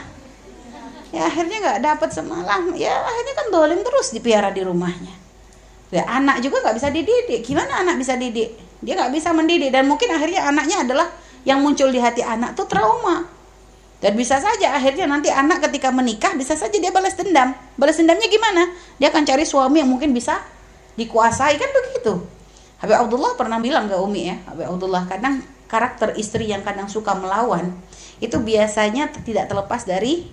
ya 1.12 1.24
akhirnya 1.24 1.58
nggak 1.64 1.80
dapat 1.84 2.10
semalam 2.12 2.76
ya 2.76 2.92
akhirnya 2.92 3.34
kan 3.34 3.48
dolim 3.48 3.80
terus 3.80 4.12
dipiara 4.12 4.52
di 4.52 4.62
rumahnya 4.64 5.16
ya 5.88 6.04
anak 6.04 6.44
juga 6.44 6.68
nggak 6.68 6.76
bisa 6.76 6.90
dididik 6.92 7.42
gimana 7.48 7.80
anak 7.80 7.96
bisa 7.96 8.20
didik 8.20 8.60
dia 8.84 8.94
nggak 9.00 9.16
bisa 9.16 9.32
mendidik 9.32 9.72
dan 9.72 9.88
mungkin 9.88 10.12
akhirnya 10.12 10.44
anaknya 10.52 10.84
adalah 10.84 11.08
yang 11.48 11.64
muncul 11.64 11.88
di 11.88 12.00
hati 12.04 12.20
anak 12.20 12.60
tuh 12.60 12.68
trauma 12.68 13.24
dan 13.98 14.14
bisa 14.14 14.38
saja 14.38 14.78
akhirnya 14.78 15.10
nanti 15.10 15.34
anak 15.34 15.66
ketika 15.70 15.90
menikah 15.90 16.38
bisa 16.38 16.54
saja 16.54 16.78
dia 16.78 16.94
balas 16.94 17.18
dendam. 17.18 17.58
Balas 17.74 17.98
dendamnya 17.98 18.30
gimana? 18.30 18.70
Dia 19.02 19.10
akan 19.10 19.26
cari 19.26 19.42
suami 19.42 19.82
yang 19.82 19.90
mungkin 19.90 20.14
bisa 20.14 20.38
dikuasai 20.98 21.58
kan 21.58 21.70
begitu? 21.74 22.14
Habib 22.78 22.94
Abdullah 22.94 23.34
pernah 23.34 23.58
bilang 23.58 23.90
ke 23.90 23.98
Umi 23.98 24.30
ya 24.30 24.38
Habib 24.46 24.70
Abdullah 24.70 25.10
kadang 25.10 25.42
karakter 25.66 26.14
istri 26.14 26.54
yang 26.54 26.62
kadang 26.62 26.86
suka 26.86 27.18
melawan 27.18 27.74
itu 28.22 28.38
biasanya 28.38 29.10
tidak 29.26 29.50
terlepas 29.50 29.86
dari 29.86 30.30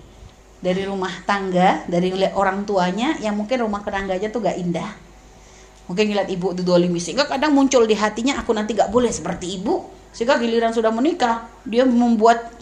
dari 0.61 0.81
rumah 0.85 1.11
tangga 1.25 1.85
dari 1.85 2.09
orang 2.33 2.65
tuanya 2.65 3.17
yang 3.21 3.37
mungkin 3.37 3.61
rumah 3.61 3.85
tetangganya 3.85 4.33
tuh 4.33 4.41
gak 4.41 4.57
indah. 4.57 4.89
Mungkin 5.85 6.09
ngeliat 6.09 6.29
ibu 6.33 6.57
itu 6.57 6.65
dolimi 6.65 6.97
sehingga 6.97 7.29
kadang 7.29 7.53
muncul 7.53 7.85
di 7.85 7.93
hatinya 7.93 8.41
aku 8.41 8.49
nanti 8.57 8.73
gak 8.73 8.89
boleh 8.89 9.13
seperti 9.13 9.61
ibu. 9.61 9.85
Sehingga 10.15 10.39
giliran 10.41 10.71
sudah 10.73 10.89
menikah 10.89 11.45
dia 11.67 11.85
membuat 11.85 12.55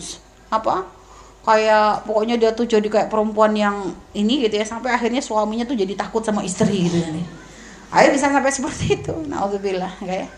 apa 0.53 0.85
kayak 1.43 2.07
pokoknya 2.07 2.39
dia 2.39 2.51
tuh 2.55 2.63
jadi 2.63 2.87
kayak 2.87 3.07
perempuan 3.11 3.51
yang 3.51 3.91
ini 4.15 4.47
gitu 4.47 4.55
ya 4.55 4.65
sampai 4.65 4.95
akhirnya 4.95 5.19
suaminya 5.19 5.67
tuh 5.67 5.75
jadi 5.75 5.91
takut 5.97 6.23
sama 6.23 6.39
istri 6.45 6.87
gitu 6.87 6.97
ya. 7.01 7.09
Ayo 7.93 8.09
bisa 8.09 8.31
sampai 8.31 8.49
seperti 8.49 8.97
itu. 8.97 9.13
Naudzubillah 9.27 10.01
kayak 10.01 10.31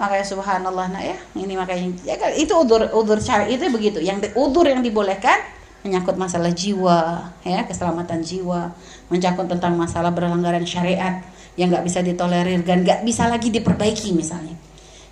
makanya 0.00 0.26
subhanallah 0.26 0.86
nah 0.90 1.02
ya? 1.04 1.16
Ini 1.36 1.54
makanya 1.54 1.86
ya 2.02 2.16
kan? 2.16 2.32
Itu 2.34 2.64
udur 2.64 2.88
udur 2.96 3.20
syari 3.20 3.54
itu 3.54 3.68
begitu. 3.68 4.00
Yang 4.00 4.32
udur 4.34 4.64
yang 4.66 4.80
dibolehkan 4.80 5.38
menyangkut 5.86 6.18
masalah 6.18 6.50
jiwa, 6.50 7.30
ya 7.46 7.62
keselamatan 7.62 8.18
jiwa, 8.18 8.74
mencangkut 9.06 9.46
tentang 9.46 9.78
masalah 9.78 10.10
berlanggaran 10.10 10.66
syariat 10.66 11.22
yang 11.54 11.70
nggak 11.70 11.86
bisa 11.86 12.02
ditolerir 12.02 12.66
dan 12.66 12.82
nggak 12.82 13.06
bisa 13.06 13.30
lagi 13.30 13.54
diperbaiki 13.54 14.10
misalnya. 14.10 14.58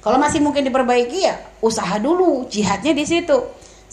Kalau 0.02 0.18
masih 0.18 0.42
mungkin 0.42 0.66
diperbaiki 0.66 1.18
ya 1.24 1.38
usaha 1.62 1.96
dulu, 2.02 2.50
jihadnya 2.50 2.90
di 2.90 3.06
situ. 3.06 3.38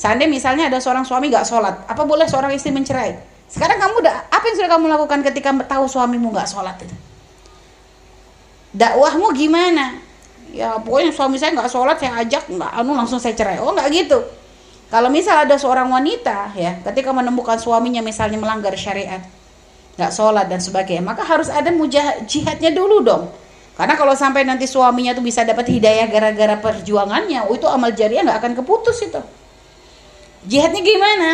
Seandainya 0.01 0.33
misalnya 0.33 0.65
ada 0.65 0.81
seorang 0.81 1.05
suami 1.05 1.29
gak 1.29 1.45
sholat, 1.45 1.85
apa 1.85 2.01
boleh 2.09 2.25
seorang 2.25 2.49
istri 2.57 2.73
mencerai? 2.73 3.21
Sekarang 3.45 3.77
kamu 3.77 4.01
udah 4.01 4.33
apa 4.33 4.49
yang 4.49 4.55
sudah 4.57 4.71
kamu 4.73 4.89
lakukan 4.89 5.21
ketika 5.29 5.53
tahu 5.69 5.85
suamimu 5.85 6.33
gak 6.33 6.49
sholat 6.49 6.73
itu? 6.81 6.95
Dakwahmu 8.73 9.29
gimana? 9.37 10.01
Ya 10.49 10.73
pokoknya 10.81 11.13
suami 11.13 11.37
saya 11.37 11.53
nggak 11.53 11.69
sholat 11.69 11.95
saya 12.01 12.17
ajak 12.23 12.49
nggak 12.49 12.71
anu 12.81 12.97
langsung 12.97 13.21
saya 13.21 13.37
cerai. 13.37 13.61
Oh 13.61 13.71
nggak 13.71 13.87
gitu. 13.93 14.19
Kalau 14.89 15.07
misal 15.07 15.47
ada 15.47 15.55
seorang 15.55 15.87
wanita 15.87 16.51
ya 16.57 16.81
ketika 16.91 17.13
menemukan 17.15 17.55
suaminya 17.61 18.03
misalnya 18.03 18.35
melanggar 18.41 18.75
syariat, 18.75 19.23
nggak 19.95 20.11
sholat 20.11 20.49
dan 20.49 20.59
sebagainya, 20.59 21.03
maka 21.05 21.23
harus 21.23 21.47
ada 21.47 21.69
mujah 21.71 22.25
jihadnya 22.27 22.73
dulu 22.73 22.99
dong. 22.99 23.31
Karena 23.79 23.95
kalau 23.95 24.11
sampai 24.11 24.43
nanti 24.43 24.67
suaminya 24.67 25.15
tuh 25.15 25.23
bisa 25.23 25.47
dapat 25.47 25.71
hidayah 25.71 26.11
gara-gara 26.11 26.59
perjuangannya, 26.59 27.47
oh 27.47 27.55
itu 27.55 27.67
amal 27.71 27.95
jariah 27.95 28.23
nggak 28.23 28.39
akan 28.43 28.53
keputus 28.59 28.99
itu. 29.03 29.21
Jihadnya 30.45 30.81
gimana? 30.81 31.29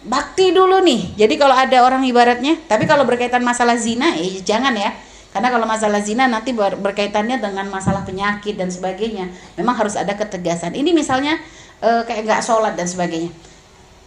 Bakti 0.00 0.52
dulu 0.52 0.80
nih. 0.80 1.16
Jadi 1.16 1.34
kalau 1.36 1.52
ada 1.52 1.84
orang 1.84 2.04
ibaratnya, 2.04 2.56
tapi 2.64 2.88
kalau 2.88 3.04
berkaitan 3.04 3.44
masalah 3.44 3.76
zina, 3.76 4.16
eh 4.16 4.40
jangan 4.40 4.72
ya. 4.72 4.92
Karena 5.30 5.48
kalau 5.52 5.66
masalah 5.68 6.02
zina 6.02 6.26
nanti 6.26 6.50
ber 6.50 6.74
berkaitannya 6.74 7.38
dengan 7.38 7.68
masalah 7.70 8.02
penyakit 8.02 8.58
dan 8.58 8.72
sebagainya. 8.72 9.30
Memang 9.54 9.78
harus 9.78 9.94
ada 9.94 10.16
ketegasan. 10.16 10.74
Ini 10.74 10.90
misalnya 10.90 11.38
e, 11.78 12.02
kayak 12.02 12.26
nggak 12.26 12.42
sholat 12.42 12.74
dan 12.74 12.88
sebagainya. 12.90 13.30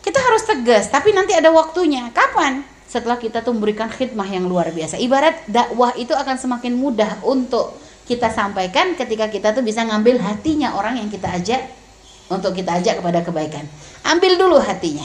Kita 0.04 0.20
harus 0.20 0.44
tegas, 0.44 0.92
tapi 0.92 1.16
nanti 1.16 1.32
ada 1.32 1.48
waktunya. 1.56 2.12
Kapan? 2.12 2.66
Setelah 2.84 3.16
kita 3.16 3.39
tuh 3.39 3.56
memberikan 3.56 3.88
khidmah 3.88 4.28
yang 4.28 4.46
luar 4.52 4.70
biasa. 4.70 5.00
Ibarat 5.00 5.48
dakwah 5.48 5.96
itu 5.96 6.12
akan 6.12 6.36
semakin 6.36 6.76
mudah 6.76 7.24
untuk 7.24 7.72
kita 8.04 8.28
sampaikan 8.28 9.00
ketika 9.00 9.32
kita 9.32 9.56
tuh 9.56 9.63
bisa 9.63 9.80
ngambil 9.88 10.20
hatinya 10.20 10.76
orang 10.76 11.00
yang 11.00 11.08
kita 11.08 11.32
ajak 11.32 11.83
untuk 12.30 12.56
kita 12.56 12.80
ajak 12.80 13.04
kepada 13.04 13.24
kebaikan. 13.26 13.66
Ambil 14.08 14.36
dulu 14.40 14.60
hatinya. 14.60 15.04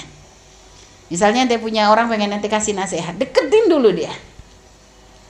Misalnya 1.09 1.49
dia 1.49 1.57
punya 1.57 1.89
orang 1.89 2.13
pengen 2.13 2.37
nanti 2.37 2.53
kasih 2.53 2.77
nasihat, 2.77 3.17
deketin 3.17 3.73
dulu 3.73 3.89
dia. 3.95 4.13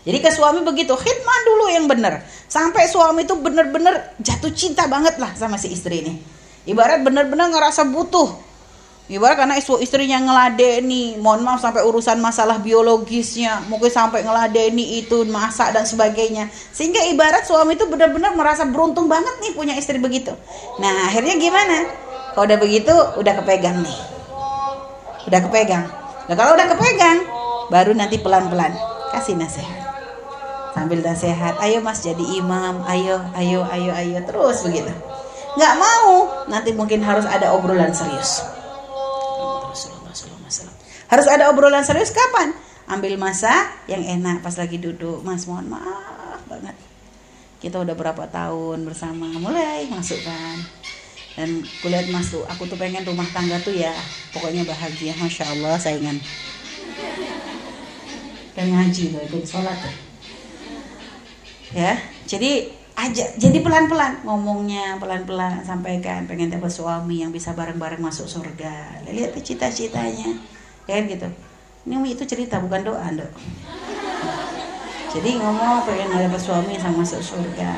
Jadi 0.03 0.19
ke 0.25 0.31
suami 0.33 0.65
begitu, 0.65 0.97
khidmah 0.97 1.39
dulu 1.45 1.65
yang 1.69 1.85
benar. 1.85 2.25
Sampai 2.49 2.89
suami 2.89 3.29
itu 3.29 3.37
benar-benar 3.37 4.17
jatuh 4.19 4.51
cinta 4.57 4.89
banget 4.89 5.21
lah 5.21 5.37
sama 5.37 5.61
si 5.61 5.69
istri 5.71 6.01
ini. 6.01 6.15
Ibarat 6.65 7.05
benar-benar 7.05 7.53
ngerasa 7.53 7.87
butuh. 7.93 8.48
Ibarat 9.09 9.41
karena 9.41 9.57
istrinya 9.57 10.21
ngeladeni, 10.21 11.17
mohon 11.17 11.41
maaf 11.41 11.65
sampai 11.65 11.81
urusan 11.81 12.21
masalah 12.21 12.61
biologisnya, 12.61 13.65
mungkin 13.65 13.89
sampai 13.89 14.21
ngeladeni 14.21 15.01
itu 15.01 15.25
masak 15.25 15.73
dan 15.73 15.89
sebagainya. 15.89 16.53
Sehingga 16.53 17.01
ibarat 17.09 17.49
suami 17.49 17.73
itu 17.73 17.89
benar-benar 17.89 18.37
merasa 18.37 18.69
beruntung 18.69 19.09
banget 19.09 19.33
nih 19.41 19.57
punya 19.57 19.73
istri 19.81 19.97
begitu. 19.97 20.37
Nah 20.77 21.09
akhirnya 21.09 21.41
gimana? 21.41 21.89
Kalau 22.37 22.45
udah 22.45 22.61
begitu, 22.61 22.93
udah 22.93 23.33
kepegang 23.41 23.81
nih. 23.81 23.99
Udah 25.25 25.41
kepegang. 25.41 25.89
Nah 26.29 26.37
kalau 26.37 26.53
udah 26.53 26.69
kepegang, 26.69 27.25
baru 27.73 27.97
nanti 27.97 28.21
pelan-pelan 28.21 28.77
kasih 29.17 29.41
nasihat. 29.41 29.89
Sambil 30.77 31.01
nasihat, 31.01 31.57
ayo 31.65 31.81
mas 31.81 32.05
jadi 32.05 32.45
imam, 32.45 32.85
ayo, 32.85 33.25
ayo, 33.33 33.65
ayo, 33.73 33.91
ayo, 33.97 34.21
terus 34.29 34.69
begitu 34.69 34.93
nggak 35.59 35.75
mau 35.75 36.31
nanti 36.47 36.71
mungkin 36.71 37.03
harus 37.03 37.27
ada 37.27 37.51
obrolan 37.51 37.91
serius 37.91 38.47
harus 41.09 41.27
ada 41.27 41.49
obrolan 41.49 41.85
serius 41.85 42.13
kapan? 42.13 42.53
Ambil 42.89 43.21
masa 43.21 43.53
yang 43.85 44.01
enak 44.01 44.41
pas 44.41 44.57
lagi 44.57 44.81
duduk. 44.81 45.25
Mas 45.25 45.45
mohon 45.45 45.69
maaf 45.69 46.41
banget. 46.49 46.77
Kita 47.61 47.81
udah 47.81 47.97
berapa 47.97 48.29
tahun 48.29 48.85
bersama? 48.85 49.29
Mulai 49.41 49.89
masukkan 49.89 50.57
dan 51.39 51.63
kulihat 51.81 52.11
mas 52.11 52.35
tuh 52.35 52.43
aku 52.51 52.67
tuh 52.67 52.75
pengen 52.75 53.07
rumah 53.07 53.27
tangga 53.31 53.57
tuh 53.63 53.73
ya 53.73 53.93
pokoknya 54.37 54.69
bahagia. 54.69 55.17
Masya 55.17 55.45
Allah 55.57 55.77
saingan. 55.81 56.17
Dan 58.57 58.75
ngaji 58.75 59.15
loh 59.15 59.23
ikut 59.25 59.45
sholat 59.49 59.77
tuh. 59.81 59.95
Ya 61.73 61.97
jadi 62.29 62.73
aja 62.99 63.25
jadi 63.39 63.63
pelan-pelan 63.63 64.25
ngomongnya 64.29 65.01
pelan-pelan 65.01 65.65
sampaikan. 65.65 66.29
Pengen 66.29 66.53
dapat 66.53 66.69
suami 66.69 67.25
yang 67.25 67.33
bisa 67.33 67.57
bareng-bareng 67.57 68.01
masuk 68.01 68.29
surga. 68.29 69.05
Lihat 69.09 69.37
cita-citanya 69.41 70.58
kan 70.89 71.05
gitu. 71.05 71.29
Ini 71.85 72.01
itu 72.09 72.25
cerita 72.25 72.57
bukan 72.65 72.81
doa 72.81 73.07
dok. 73.13 73.33
Jadi 75.13 75.37
ngomong 75.37 75.85
pengen 75.85 76.09
dapat 76.09 76.41
suami 76.41 76.81
sama 76.81 77.05
masuk 77.05 77.21
surga. 77.21 77.77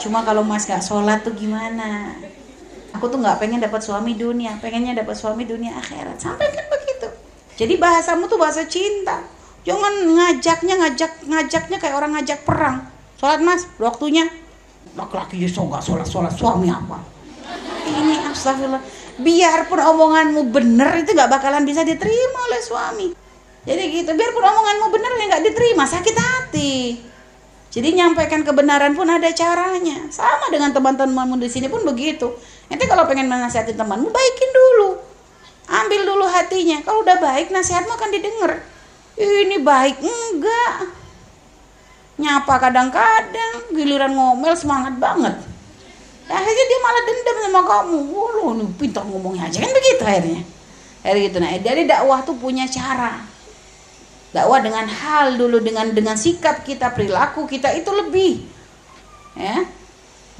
Cuma 0.00 0.24
kalau 0.24 0.44
mas 0.44 0.68
gak 0.68 0.84
sholat 0.84 1.24
tuh 1.24 1.32
gimana? 1.32 2.12
Aku 2.92 3.08
tuh 3.08 3.20
nggak 3.20 3.40
pengen 3.40 3.60
dapat 3.60 3.80
suami 3.80 4.12
dunia 4.20 4.60
pengennya 4.60 4.92
dapat 4.92 5.16
suami 5.16 5.48
dunia 5.48 5.72
akhirat. 5.80 6.20
Sampaikan 6.20 6.68
begitu. 6.68 7.08
Jadi 7.56 7.80
bahasamu 7.80 8.28
tuh 8.28 8.36
bahasa 8.36 8.68
cinta. 8.68 9.24
Jangan 9.64 10.12
ngajaknya 10.12 10.74
ngajak 10.76 11.12
ngajaknya 11.24 11.76
kayak 11.80 11.96
orang 11.96 12.12
ngajak 12.20 12.44
perang. 12.44 12.84
Sholat 13.16 13.40
mas 13.40 13.64
waktunya. 13.80 14.28
Laki-laki 14.92 15.40
justru 15.40 15.64
nggak 15.64 15.80
sholat 15.80 16.04
sholat 16.04 16.32
suami 16.36 16.68
apa? 16.68 17.00
Ini 17.88 18.28
astagfirullah 18.32 18.82
biarpun 19.20 19.80
omonganmu 19.80 20.48
bener 20.48 21.04
itu 21.04 21.12
nggak 21.12 21.28
bakalan 21.28 21.68
bisa 21.68 21.84
diterima 21.84 22.38
oleh 22.48 22.60
suami. 22.64 23.08
Jadi 23.62 23.82
gitu 23.92 24.10
biarpun 24.16 24.44
omonganmu 24.44 24.86
bener 24.88 25.10
ya 25.18 25.24
nggak 25.36 25.44
diterima 25.52 25.84
sakit 25.84 26.16
hati. 26.16 26.74
Jadi 27.72 27.88
nyampaikan 27.96 28.44
kebenaran 28.44 28.92
pun 28.92 29.08
ada 29.08 29.32
caranya. 29.32 30.08
Sama 30.12 30.52
dengan 30.52 30.76
teman-temanmu 30.76 31.40
di 31.40 31.48
sini 31.48 31.72
pun 31.72 31.80
begitu. 31.88 32.28
Nanti 32.68 32.84
kalau 32.84 33.08
pengen 33.08 33.32
menasihati 33.32 33.72
temanmu 33.72 34.12
baikin 34.12 34.50
dulu. 34.52 35.00
Ambil 35.72 36.04
dulu 36.04 36.28
hatinya. 36.28 36.84
Kalau 36.84 37.00
udah 37.00 37.16
baik 37.16 37.48
nasihatmu 37.48 37.96
akan 37.96 38.10
didengar. 38.12 38.60
Ini 39.16 39.56
baik 39.64 40.04
enggak. 40.04 40.92
Nyapa 42.20 42.54
kadang-kadang 42.60 43.72
giliran 43.72 44.12
ngomel 44.12 44.52
semangat 44.52 45.00
banget 45.00 45.51
akhirnya 46.30 46.64
dia 46.68 46.80
malah 46.82 47.02
dendam 47.06 47.36
sama 47.42 47.60
kamu. 47.66 47.98
Wah 48.10 48.28
lu 48.36 48.44
nih 48.62 48.68
pintar 48.78 49.02
ngomongnya 49.06 49.48
aja. 49.48 49.58
Kan 49.62 49.72
begitu 49.72 50.02
akhirnya. 50.02 50.42
Akhirnya 51.02 51.22
gitu. 51.26 51.36
Nah 51.42 51.50
dari 51.58 51.82
dakwah 51.86 52.18
tuh 52.22 52.36
punya 52.38 52.66
cara. 52.68 53.22
Dakwah 54.32 54.64
dengan 54.64 54.88
hal 54.88 55.36
dulu 55.36 55.60
dengan 55.60 55.92
dengan 55.92 56.16
sikap 56.16 56.64
kita 56.64 56.92
perilaku 56.92 57.44
kita 57.44 57.68
itu 57.76 57.90
lebih 57.92 58.48
ya. 59.36 59.66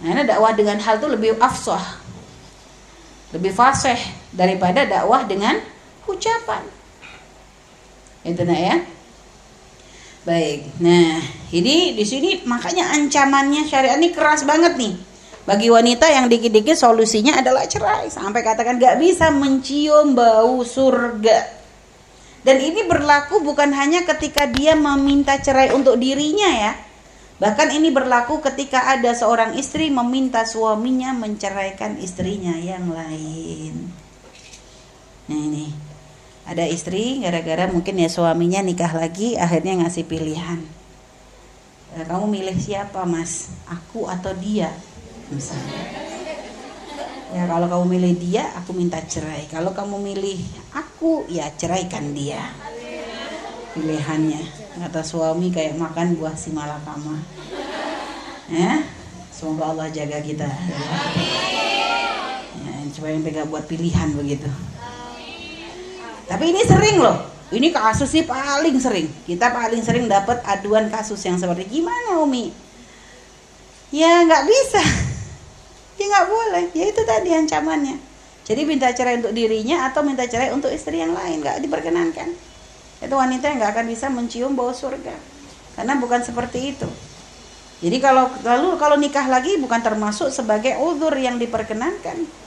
Nah, 0.02 0.24
dakwah 0.26 0.50
dengan 0.56 0.82
hal 0.82 0.98
tuh 0.98 1.14
lebih 1.14 1.38
afsah 1.38 2.02
lebih 3.32 3.52
fasih 3.56 3.96
daripada 4.32 4.84
dakwah 4.84 5.24
dengan 5.24 5.56
ucapan. 6.04 6.62
Itu 8.22 8.44
nah 8.44 8.58
ya. 8.60 8.76
Baik. 10.22 10.78
Nah, 10.78 11.18
ini 11.50 11.98
di 11.98 12.04
sini 12.06 12.44
makanya 12.46 12.94
ancamannya 12.94 13.66
syariat 13.66 13.98
ini 13.98 14.14
keras 14.14 14.46
banget 14.46 14.78
nih. 14.78 14.94
Bagi 15.42 15.68
wanita 15.68 16.06
yang 16.06 16.30
dikit-dikit 16.30 16.78
solusinya 16.78 17.42
adalah 17.42 17.66
cerai 17.66 18.06
sampai 18.06 18.46
katakan 18.46 18.78
gak 18.78 19.02
bisa 19.02 19.34
mencium 19.34 20.14
bau 20.14 20.62
surga. 20.62 21.62
Dan 22.42 22.58
ini 22.62 22.86
berlaku 22.86 23.42
bukan 23.42 23.74
hanya 23.74 24.06
ketika 24.06 24.46
dia 24.46 24.78
meminta 24.78 25.38
cerai 25.38 25.74
untuk 25.74 25.98
dirinya 25.98 26.46
ya. 26.46 26.72
Bahkan 27.42 27.74
ini 27.74 27.90
berlaku 27.90 28.38
ketika 28.38 28.86
ada 28.94 29.10
seorang 29.18 29.58
istri 29.58 29.90
meminta 29.90 30.46
suaminya 30.46 31.10
menceraikan 31.10 31.98
istrinya 31.98 32.54
yang 32.54 32.86
lain. 32.94 33.90
Nah 35.26 35.38
ini 35.38 35.74
ada 36.46 36.66
istri 36.66 37.22
gara-gara 37.22 37.70
mungkin 37.70 37.98
ya 37.98 38.10
suaminya 38.10 38.62
nikah 38.62 38.90
lagi 38.94 39.38
akhirnya 39.38 39.86
ngasih 39.86 40.04
pilihan 40.10 40.58
e, 41.94 42.02
kamu 42.02 42.26
milih 42.26 42.58
siapa 42.58 43.06
mas 43.06 43.54
aku 43.70 44.10
atau 44.10 44.34
dia 44.34 44.74
misalnya 45.32 45.82
ya 47.32 47.48
kalau 47.48 47.66
kamu 47.66 47.84
milih 47.96 48.12
dia 48.20 48.44
aku 48.60 48.76
minta 48.76 49.00
cerai 49.00 49.48
kalau 49.48 49.72
kamu 49.72 49.96
milih 49.98 50.38
aku 50.76 51.24
ya 51.32 51.48
ceraikan 51.56 52.12
dia 52.12 52.52
pilihannya 53.72 54.40
kata 54.76 55.00
suami 55.00 55.48
kayak 55.48 55.80
makan 55.80 56.20
buah 56.20 56.36
si 56.36 56.52
malakama 56.52 57.16
ya 58.52 58.84
semoga 59.32 59.72
Allah 59.72 59.88
jaga 59.88 60.20
kita 60.20 60.48
ya, 62.60 62.72
coba 63.00 63.06
yang 63.08 63.24
pegang 63.24 63.48
buat 63.48 63.64
pilihan 63.64 64.12
begitu 64.12 64.52
tapi 66.32 66.48
ini 66.48 66.64
sering 66.64 66.96
loh. 66.96 67.28
Ini 67.52 67.68
kasus 67.68 68.08
sih 68.08 68.24
paling 68.24 68.80
sering. 68.80 69.12
Kita 69.28 69.52
paling 69.52 69.84
sering 69.84 70.08
dapat 70.08 70.40
aduan 70.48 70.88
kasus 70.88 71.20
yang 71.28 71.36
seperti 71.36 71.68
gimana 71.68 72.24
Umi? 72.24 72.48
Ya 73.92 74.24
nggak 74.24 74.48
bisa. 74.48 74.82
Ya 76.02 76.06
nggak 76.10 76.26
boleh. 76.26 76.64
Ya 76.74 76.90
itu 76.90 77.02
tadi 77.06 77.30
ancamannya. 77.30 77.96
Jadi 78.42 78.66
minta 78.66 78.90
cerai 78.90 79.22
untuk 79.22 79.30
dirinya 79.30 79.86
atau 79.86 80.02
minta 80.02 80.26
cerai 80.26 80.50
untuk 80.50 80.74
istri 80.74 80.98
yang 80.98 81.14
lain 81.14 81.38
nggak 81.38 81.62
diperkenankan. 81.62 82.34
Itu 82.98 83.14
wanita 83.14 83.46
yang 83.46 83.62
nggak 83.62 83.72
akan 83.78 83.86
bisa 83.86 84.10
mencium 84.10 84.58
bau 84.58 84.74
surga. 84.74 85.14
Karena 85.78 85.94
bukan 86.02 86.26
seperti 86.26 86.74
itu. 86.74 86.90
Jadi 87.86 88.02
kalau 88.02 88.26
lalu 88.42 88.74
kalau 88.82 88.98
nikah 88.98 89.30
lagi 89.30 89.62
bukan 89.62 89.78
termasuk 89.78 90.34
sebagai 90.34 90.74
uzur 90.82 91.14
yang 91.14 91.38
diperkenankan. 91.38 92.42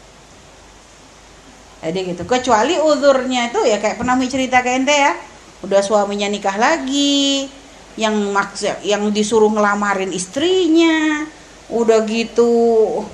jadi 1.85 2.01
gitu 2.01 2.25
kecuali 2.25 2.81
uzurnya 2.81 3.53
itu 3.53 3.61
ya 3.61 3.77
kayak 3.77 4.01
pernah 4.01 4.17
cerita 4.25 4.65
ke 4.65 4.73
ente 4.73 4.89
ya 4.89 5.13
udah 5.61 5.85
suaminya 5.85 6.25
nikah 6.25 6.57
lagi 6.57 7.45
yang 7.93 8.33
maksud 8.33 8.81
yang 8.81 9.05
disuruh 9.13 9.53
ngelamarin 9.53 10.09
istrinya 10.09 11.29
udah 11.69 12.01
gitu 12.09 13.05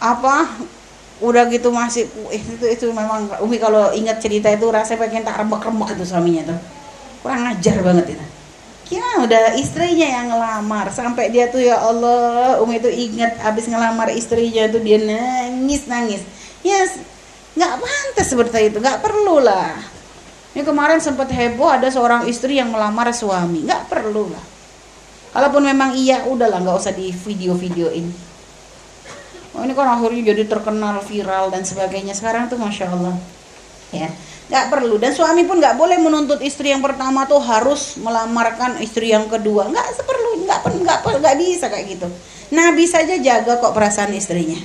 apa 0.00 0.48
udah 1.16 1.48
gitu 1.48 1.72
masih 1.72 2.04
eh, 2.28 2.40
itu 2.40 2.64
itu 2.68 2.86
memang 2.92 3.24
Umi 3.40 3.56
kalau 3.56 3.88
ingat 3.96 4.20
cerita 4.20 4.52
itu 4.52 4.68
rasanya 4.68 5.00
pengen 5.00 5.24
tak 5.24 5.40
rembak-rembak 5.40 5.96
itu 5.96 6.04
suaminya 6.04 6.52
tuh. 6.52 6.60
Kurang 7.24 7.48
ajar 7.48 7.80
banget 7.80 8.16
itu. 8.16 8.26
Ya 8.86 9.02
udah 9.24 9.56
istrinya 9.56 10.06
yang 10.06 10.26
ngelamar. 10.30 10.92
Sampai 10.92 11.32
dia 11.32 11.48
tuh 11.48 11.64
ya 11.64 11.80
Allah 11.80 12.60
Umi 12.60 12.76
itu 12.78 12.92
ingat 12.92 13.40
abis 13.40 13.66
ngelamar 13.72 14.12
istrinya 14.12 14.68
tuh 14.68 14.84
dia 14.84 15.00
nangis 15.00 15.88
nangis. 15.88 16.22
Yes, 16.60 17.00
nggak 17.56 17.80
pantas 17.80 18.26
seperti 18.28 18.68
itu 18.68 18.78
nggak 18.78 19.00
perlu 19.00 19.40
lah. 19.40 19.72
Ini 20.52 20.64
kemarin 20.64 21.00
sempat 21.00 21.32
heboh 21.32 21.68
ada 21.68 21.88
seorang 21.88 22.28
istri 22.28 22.60
yang 22.60 22.68
melamar 22.68 23.08
suami 23.16 23.64
nggak 23.64 23.88
perlu 23.88 24.28
lah. 24.28 24.44
Kalaupun 25.32 25.64
memang 25.64 25.96
iya 25.96 26.28
udahlah 26.28 26.60
nggak 26.60 26.76
usah 26.76 26.92
di 26.92 27.12
video-videoin 27.12 28.25
oh 29.56 29.62
ini 29.64 29.72
kan 29.72 29.88
akhirnya 29.88 30.36
jadi 30.36 30.44
terkenal 30.44 31.00
viral 31.00 31.48
dan 31.48 31.64
sebagainya. 31.64 32.12
Sekarang 32.12 32.46
tuh 32.46 32.60
masya 32.60 32.92
Allah. 32.92 33.16
Ya 33.90 34.12
nggak 34.46 34.66
perlu. 34.70 34.96
Dan 35.02 35.10
suami 35.10 35.42
pun 35.42 35.58
nggak 35.58 35.74
boleh 35.74 35.98
menuntut 35.98 36.38
istri 36.38 36.70
yang 36.70 36.78
pertama 36.78 37.26
tuh 37.26 37.42
harus 37.42 37.98
melamarkan 37.98 38.78
istri 38.78 39.10
yang 39.10 39.26
kedua. 39.26 39.66
Nggak 39.66 39.86
seperlu 39.98 40.46
nggak 40.46 40.60
nggak 40.86 40.98
nggak 41.02 41.36
bisa 41.40 41.66
kayak 41.66 41.86
gitu. 41.98 42.06
Nabi 42.54 42.86
saja 42.86 43.18
jaga 43.18 43.58
kok 43.58 43.74
perasaan 43.74 44.14
istrinya. 44.14 44.58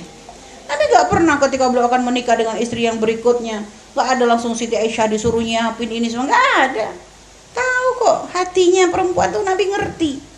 Nabi 0.70 0.82
nggak 0.86 1.06
pernah 1.10 1.36
ketika 1.42 1.66
beliau 1.66 1.90
akan 1.90 2.06
menikah 2.06 2.38
dengan 2.38 2.54
istri 2.62 2.86
yang 2.86 3.02
berikutnya 3.02 3.66
nggak 3.92 4.08
ada 4.16 4.24
langsung 4.24 4.54
Siti 4.54 4.78
Aisyah 4.78 5.10
disuruh 5.10 5.42
nyiapin 5.42 5.90
ini 5.90 6.06
semua. 6.06 6.30
Nggak 6.30 6.48
ada. 6.70 6.88
Tahu 7.52 7.88
kok 8.00 8.18
hatinya 8.32 8.88
perempuan 8.88 9.34
tuh 9.34 9.42
Nabi 9.44 9.68
ngerti 9.68 10.31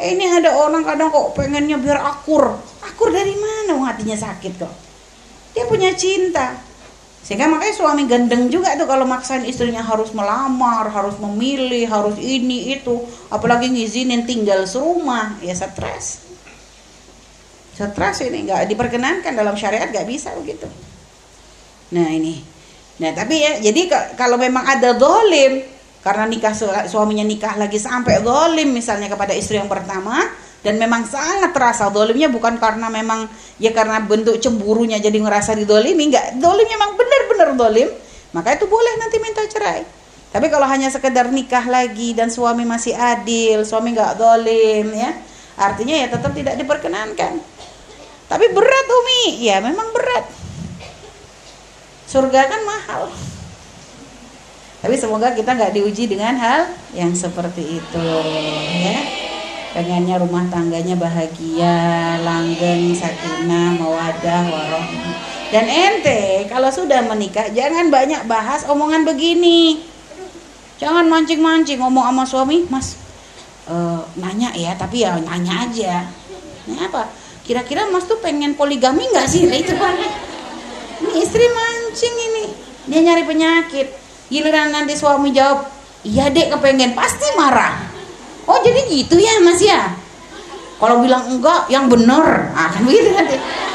eh, 0.00 0.16
ini 0.16 0.24
ada 0.24 0.56
orang 0.56 0.82
kadang 0.82 1.12
kok 1.12 1.36
pengennya 1.36 1.76
biar 1.76 2.00
akur. 2.00 2.56
Akur 2.80 3.12
dari 3.12 3.36
mana? 3.36 3.76
Hatinya 3.84 4.16
sakit 4.16 4.52
kok. 4.56 4.74
Dia 5.52 5.68
punya 5.68 5.92
cinta. 5.92 6.56
Sehingga 7.20 7.46
makanya 7.52 7.74
suami 7.76 8.08
gendeng 8.08 8.48
juga 8.48 8.74
tuh 8.80 8.88
kalau 8.88 9.04
maksain 9.04 9.44
istrinya 9.44 9.84
harus 9.84 10.10
melamar 10.16 10.88
harus 10.88 11.20
memilih 11.20 11.84
harus 11.86 12.16
ini 12.16 12.80
itu. 12.80 12.96
Apalagi 13.28 13.68
ngizinin 13.68 14.24
tinggal 14.24 14.64
serumah. 14.64 15.36
Ya 15.44 15.52
stres. 15.52 16.24
Stres 17.76 18.16
ini 18.24 18.48
nggak 18.48 18.72
diperkenankan 18.72 19.36
dalam 19.36 19.52
syariat 19.54 19.92
nggak 19.92 20.08
bisa 20.08 20.32
begitu. 20.40 20.66
Nah 21.92 22.08
ini. 22.08 22.40
Nah 23.00 23.12
tapi 23.12 23.36
ya 23.40 23.60
jadi 23.60 24.12
kalau 24.16 24.40
memang 24.40 24.64
ada 24.64 24.96
dolim 24.96 25.79
karena 26.00 26.24
nikah 26.24 26.56
suaminya 26.88 27.24
nikah 27.24 27.60
lagi 27.60 27.76
sampai 27.76 28.24
dolim 28.24 28.72
misalnya 28.72 29.12
kepada 29.12 29.36
istri 29.36 29.60
yang 29.60 29.68
pertama 29.68 30.16
dan 30.60 30.76
memang 30.80 31.04
sangat 31.04 31.52
terasa 31.52 31.88
dolimnya 31.92 32.32
bukan 32.32 32.56
karena 32.56 32.88
memang 32.88 33.28
ya 33.60 33.72
karena 33.72 34.00
bentuk 34.00 34.40
cemburunya 34.40 34.96
jadi 34.96 35.16
ngerasa 35.16 35.56
didolimi 35.56 36.08
enggak 36.08 36.40
dolimnya 36.40 36.76
memang 36.76 36.96
benar-benar 36.96 37.48
dolim 37.56 37.88
maka 38.30 38.54
itu 38.54 38.64
boleh 38.70 38.94
nanti 39.02 39.18
minta 39.18 39.42
cerai. 39.50 39.82
Tapi 40.30 40.46
kalau 40.46 40.62
hanya 40.70 40.86
sekedar 40.86 41.26
nikah 41.34 41.66
lagi 41.66 42.14
dan 42.14 42.30
suami 42.30 42.62
masih 42.62 42.94
adil 42.94 43.66
suami 43.66 43.90
nggak 43.90 44.14
dolim 44.14 44.86
ya 44.94 45.10
artinya 45.58 45.98
ya 45.98 46.06
tetap 46.06 46.32
tidak 46.32 46.54
diperkenankan. 46.54 47.42
Tapi 48.30 48.46
berat 48.54 48.86
Umi. 48.86 49.42
Ya 49.42 49.58
memang 49.58 49.90
berat. 49.90 50.30
Surga 52.06 52.46
kan 52.46 52.62
mahal 52.62 53.10
tapi 54.80 54.96
semoga 54.96 55.36
kita 55.36 55.52
nggak 55.52 55.76
diuji 55.76 56.08
dengan 56.08 56.40
hal 56.40 56.72
yang 56.96 57.12
seperti 57.12 57.80
itu 57.80 58.08
ya. 58.80 59.00
Pengennya 59.70 60.18
rumah 60.18 60.50
tangganya 60.50 60.98
bahagia 60.98 62.18
langgeng 62.26 62.90
sakinah 62.90 63.78
mawadah 63.78 64.42
warohmah 64.50 65.14
dan 65.50 65.66
ente 65.66 66.46
kalau 66.46 66.72
sudah 66.72 67.04
menikah 67.06 67.50
jangan 67.52 67.92
banyak 67.92 68.24
bahas 68.24 68.64
omongan 68.66 69.04
begini. 69.04 69.84
Jangan 70.80 71.12
mancing-mancing 71.12 71.76
ngomong 71.76 72.08
sama 72.08 72.24
suami 72.24 72.64
mas 72.72 72.96
uh, 73.68 74.00
nanya 74.16 74.48
ya 74.56 74.72
tapi 74.80 75.04
ya 75.04 75.20
nanya 75.20 75.68
aja. 75.68 76.08
Ini 76.64 76.88
apa? 76.88 77.04
Kira-kira 77.44 77.84
mas 77.92 78.08
tuh 78.08 78.16
pengen 78.24 78.56
poligami 78.56 79.04
nggak 79.12 79.28
sih? 79.28 79.44
Nah, 79.44 79.58
itu 79.60 79.76
kan. 79.76 79.92
Ini 81.04 81.10
istri 81.20 81.44
mancing 81.44 82.16
ini. 82.16 82.44
Dia 82.88 83.00
nyari 83.04 83.22
penyakit 83.28 84.09
giliran 84.30 84.70
nanti 84.70 84.94
suami 84.94 85.34
jawab 85.34 85.66
iya 86.06 86.30
dek 86.30 86.54
kepengen. 86.56 86.94
Pasti 86.94 87.26
marah. 87.34 87.76
Oh 88.46 88.58
jadi 88.62 88.86
gitu 88.88 89.18
ya 89.18 89.42
mas 89.42 89.60
ya? 89.60 89.90
Kalau 90.80 91.04
bilang 91.04 91.28
enggak 91.28 91.68
yang 91.68 91.92
bener 91.92 92.48
ah 92.56 92.72
kan 92.72 92.80
begitu 92.88 93.12
kan 93.12 93.28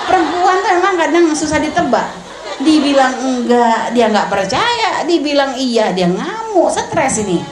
perempuan 0.09 0.57
tuh 0.63 0.71
emang 0.73 0.95
kadang 0.97 1.25
susah 1.35 1.61
ditebak. 1.61 2.07
Dibilang 2.63 3.13
enggak 3.21 3.93
dia 3.93 4.09
nggak 4.09 4.31
percaya. 4.31 5.03
Dibilang 5.05 5.53
iya 5.59 5.91
dia 5.91 6.09
ngamuk. 6.09 6.71
Stres 6.71 7.21
ini. 7.21 7.43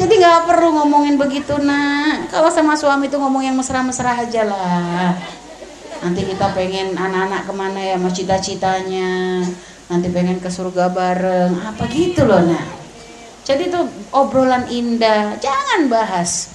Jadi 0.00 0.18
nggak 0.18 0.50
perlu 0.50 0.74
ngomongin 0.74 1.14
begitu 1.20 1.54
nak. 1.62 2.32
Kalau 2.32 2.50
sama 2.50 2.74
suami 2.74 3.06
tuh 3.06 3.22
ngomong 3.22 3.44
yang 3.44 3.54
mesra-mesra 3.54 4.18
aja 4.26 4.42
lah. 4.48 5.14
Nanti 6.02 6.26
kita 6.26 6.50
pengen 6.50 6.98
anak-anak 6.98 7.46
ke 7.46 7.52
mana 7.54 7.78
ya 7.78 7.94
mas 7.94 8.10
cita-citanya 8.10 9.38
nanti 9.92 10.08
pengen 10.08 10.40
ke 10.40 10.48
surga 10.48 10.88
bareng 10.88 11.52
apa 11.52 11.84
gitu 11.92 12.24
loh 12.24 12.40
nak 12.40 12.82
jadi 13.42 13.66
itu 13.66 13.80
obrolan 14.14 14.70
indah, 14.70 15.34
jangan 15.42 15.90
bahas. 15.90 16.54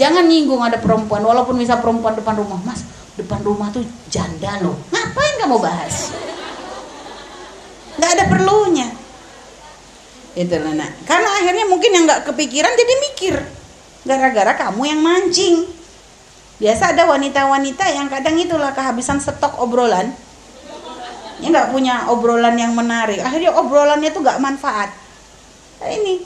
Jangan 0.00 0.24
nyinggung 0.24 0.62
ada 0.64 0.80
perempuan, 0.80 1.20
walaupun 1.20 1.60
bisa 1.60 1.76
perempuan 1.76 2.16
depan 2.16 2.38
rumah, 2.40 2.56
mas, 2.64 2.80
depan 3.20 3.44
rumah 3.44 3.68
tuh 3.68 3.84
janda 4.08 4.56
loh. 4.64 4.78
Ngapain 4.88 5.34
kamu 5.44 5.56
bahas? 5.60 6.14
Gak 7.98 8.10
ada 8.14 8.24
perlunya. 8.30 8.88
Itu 10.38 10.54
lah 10.54 10.70
nak. 10.70 11.02
Karena 11.02 11.28
akhirnya 11.42 11.66
mungkin 11.66 11.90
yang 11.92 12.04
nggak 12.06 12.30
kepikiran 12.30 12.72
jadi 12.72 12.94
mikir. 13.10 13.34
Gara-gara 14.06 14.54
kamu 14.54 14.82
yang 14.86 15.00
mancing. 15.02 15.66
Biasa 16.62 16.94
ada 16.94 17.10
wanita-wanita 17.10 17.84
yang 17.90 18.06
kadang 18.06 18.38
itulah 18.38 18.70
kehabisan 18.70 19.18
stok 19.18 19.58
obrolan. 19.58 20.14
Ya 21.38 21.48
nggak 21.54 21.70
punya 21.70 22.10
obrolan 22.10 22.56
yang 22.58 22.74
menarik. 22.74 23.22
Akhirnya 23.22 23.54
obrolannya 23.54 24.10
tuh 24.10 24.22
nggak 24.22 24.40
manfaat. 24.42 24.90
Nah, 25.78 25.90
ini. 25.90 26.22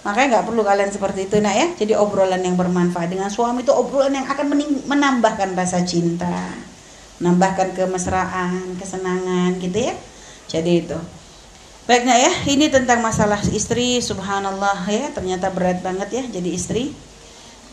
Makanya 0.00 0.40
nggak 0.40 0.46
perlu 0.48 0.62
kalian 0.64 0.90
seperti 0.90 1.28
itu 1.28 1.38
nak 1.38 1.54
ya. 1.54 1.66
Jadi 1.76 1.92
obrolan 1.94 2.40
yang 2.40 2.56
bermanfaat 2.56 3.12
dengan 3.12 3.28
suami 3.28 3.62
itu 3.62 3.70
obrolan 3.70 4.16
yang 4.16 4.26
akan 4.26 4.46
menambahkan 4.88 5.54
rasa 5.54 5.84
cinta 5.84 6.70
menambahkan 7.20 7.76
kemesraan 7.76 8.80
kesenangan 8.80 9.60
gitu 9.60 9.92
ya. 9.92 9.94
Jadi 10.48 10.72
itu. 10.82 10.98
Baik 11.84 12.08
nak 12.08 12.18
ya. 12.18 12.32
Ini 12.48 12.72
tentang 12.72 13.04
masalah 13.04 13.38
istri 13.52 14.00
subhanallah 14.00 14.88
ya. 14.88 15.12
Ternyata 15.12 15.52
berat 15.52 15.84
banget 15.84 16.08
ya 16.10 16.24
jadi 16.26 16.50
istri. 16.50 16.96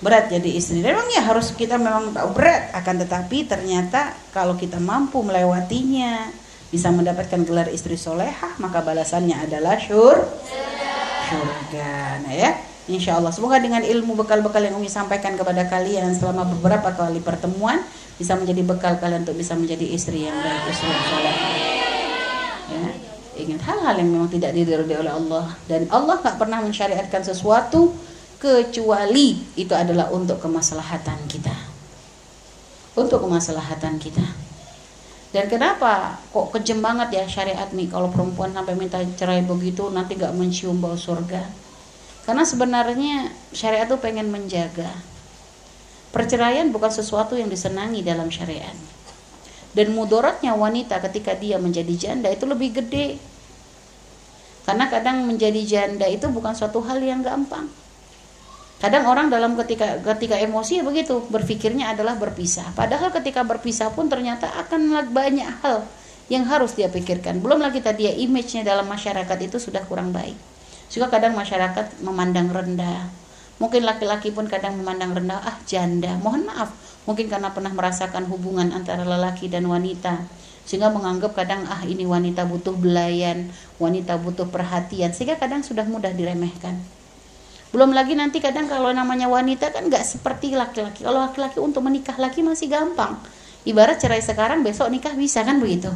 Berat 0.03 0.29
jadi 0.29 0.51
istri. 0.51 0.83
Memang 0.83 1.07
ya 1.09 1.23
harus 1.25 1.55
kita 1.55 1.79
memang 1.79 2.11
tahu 2.11 2.35
berat. 2.35 2.75
Akan 2.75 2.99
tetapi 2.99 3.47
ternyata 3.47 4.13
kalau 4.35 4.59
kita 4.59 4.77
mampu 4.83 5.23
melewatinya 5.23 6.29
bisa 6.67 6.91
mendapatkan 6.91 7.47
gelar 7.47 7.71
istri 7.71 7.95
solehah 7.95 8.59
maka 8.59 8.83
balasannya 8.83 9.39
adalah 9.39 9.79
syur 9.79 10.19
surga. 11.27 12.23
Nah 12.23 12.33
ya, 12.33 12.49
insya 12.87 13.19
Allah 13.19 13.35
semoga 13.35 13.59
dengan 13.59 13.83
ilmu 13.83 14.15
bekal-bekal 14.15 14.63
yang 14.63 14.79
Umi 14.79 14.87
sampaikan 14.87 15.35
kepada 15.35 15.67
kalian 15.67 16.15
selama 16.15 16.47
beberapa 16.47 16.95
kali 16.95 17.19
pertemuan 17.19 17.83
bisa 18.17 18.33
menjadi 18.33 18.63
bekal 18.63 18.97
kalian 18.97 19.27
untuk 19.27 19.37
bisa 19.37 19.53
menjadi 19.53 19.85
istri 19.91 20.25
yang 20.25 20.37
baik, 20.39 20.63
istri 20.71 20.87
yang. 20.89 21.05
Ya, 22.67 22.83
ingat 23.37 23.61
hal-hal 23.63 23.95
yang 24.01 24.09
memang 24.11 24.29
tidak 24.31 24.51
diridhoi 24.55 24.97
oleh 25.03 25.13
Allah 25.13 25.45
dan 25.69 25.87
Allah 25.91 26.17
tak 26.23 26.39
pernah 26.39 26.63
mensyariatkan 26.63 27.23
sesuatu 27.23 27.93
kecuali 28.41 29.37
itu 29.55 29.73
adalah 29.75 30.09
untuk 30.09 30.41
kemaslahatan 30.41 31.19
kita. 31.29 31.55
Untuk 32.97 33.21
kemaslahatan 33.21 34.01
kita. 34.01 34.46
Dan 35.37 35.53
kenapa 35.53 36.17
kok 36.33 36.49
kejem 36.49 36.81
banget 36.81 37.13
ya 37.13 37.29
syariat 37.29 37.69
nih 37.69 37.93
kalau 37.93 38.09
perempuan 38.09 38.57
sampai 38.57 38.73
minta 38.73 38.97
cerai 39.21 39.45
begitu 39.45 39.85
nanti 39.93 40.17
gak 40.17 40.33
mencium 40.33 40.81
bau 40.81 40.97
surga. 40.97 41.45
Karena 42.25 42.41
sebenarnya 42.41 43.29
syariat 43.53 43.85
tuh 43.85 44.01
pengen 44.01 44.33
menjaga. 44.33 44.89
Perceraian 46.09 46.73
bukan 46.73 46.89
sesuatu 46.89 47.37
yang 47.37 47.53
disenangi 47.53 48.01
dalam 48.01 48.33
syariat. 48.33 48.73
Dan 49.77 49.93
mudaratnya 49.93 50.57
wanita 50.57 50.97
ketika 51.05 51.37
dia 51.37 51.61
menjadi 51.61 51.93
janda 51.93 52.33
itu 52.33 52.49
lebih 52.49 52.81
gede. 52.81 53.21
Karena 54.65 54.89
kadang 54.89 55.21
menjadi 55.21 55.61
janda 55.61 56.09
itu 56.09 56.33
bukan 56.33 56.57
suatu 56.57 56.81
hal 56.81 56.97
yang 56.97 57.21
gampang 57.21 57.69
Kadang 58.77 59.09
orang 59.09 59.33
dalam 59.33 59.57
ketika 59.57 59.97
ketika 60.13 60.37
emosi 60.37 60.81
ya 60.81 60.83
begitu, 60.85 61.25
berpikirnya 61.33 61.97
adalah 61.97 62.13
berpisah. 62.13 62.77
Padahal 62.77 63.09
ketika 63.09 63.41
berpisah 63.41 63.89
pun 63.89 64.05
ternyata 64.05 64.53
akan 64.53 65.09
banyak 65.09 65.49
hal 65.65 65.81
yang 66.29 66.45
harus 66.45 66.77
dia 66.77 66.85
pikirkan. 66.85 67.41
Belum 67.41 67.57
lagi 67.57 67.81
tadi 67.81 68.05
ya 68.05 68.13
image-nya 68.13 68.61
dalam 68.61 68.85
masyarakat 68.85 69.37
itu 69.41 69.57
sudah 69.57 69.81
kurang 69.89 70.13
baik. 70.13 70.37
Juga 70.93 71.09
kadang 71.09 71.33
masyarakat 71.33 72.05
memandang 72.05 72.53
rendah. 72.53 73.09
Mungkin 73.57 73.81
laki-laki 73.81 74.29
pun 74.29 74.45
kadang 74.45 74.77
memandang 74.77 75.17
rendah, 75.17 75.41
ah 75.41 75.57
janda. 75.65 76.13
Mohon 76.21 76.53
maaf, 76.53 76.69
mungkin 77.09 77.25
karena 77.25 77.49
pernah 77.49 77.73
merasakan 77.73 78.29
hubungan 78.29 78.69
antara 78.69 79.01
lelaki 79.01 79.49
dan 79.49 79.65
wanita. 79.65 80.29
Sehingga 80.69 80.93
menganggap 80.93 81.33
kadang, 81.33 81.65
ah 81.65 81.81
ini 81.81 82.05
wanita 82.05 82.45
butuh 82.45 82.77
belayan, 82.77 83.49
wanita 83.81 84.21
butuh 84.21 84.45
perhatian. 84.53 85.17
Sehingga 85.17 85.41
kadang 85.41 85.65
sudah 85.65 85.89
mudah 85.89 86.13
diremehkan. 86.13 86.96
Belum 87.75 87.91
lagi 87.91 88.15
nanti 88.15 88.39
kadang 88.39 88.71
kalau 88.71 88.95
namanya 88.95 89.27
wanita 89.27 89.75
kan 89.75 89.91
nggak 89.91 90.03
seperti 90.03 90.55
laki-laki. 90.55 91.03
Kalau 91.03 91.19
laki-laki 91.19 91.59
untuk 91.59 91.83
menikah 91.83 92.15
lagi 92.15 92.39
masih 92.39 92.71
gampang. 92.71 93.19
Ibarat 93.67 93.99
cerai 93.99 94.23
sekarang 94.23 94.63
besok 94.63 94.87
nikah 94.87 95.11
bisa 95.11 95.43
kan 95.43 95.59
begitu. 95.59 95.91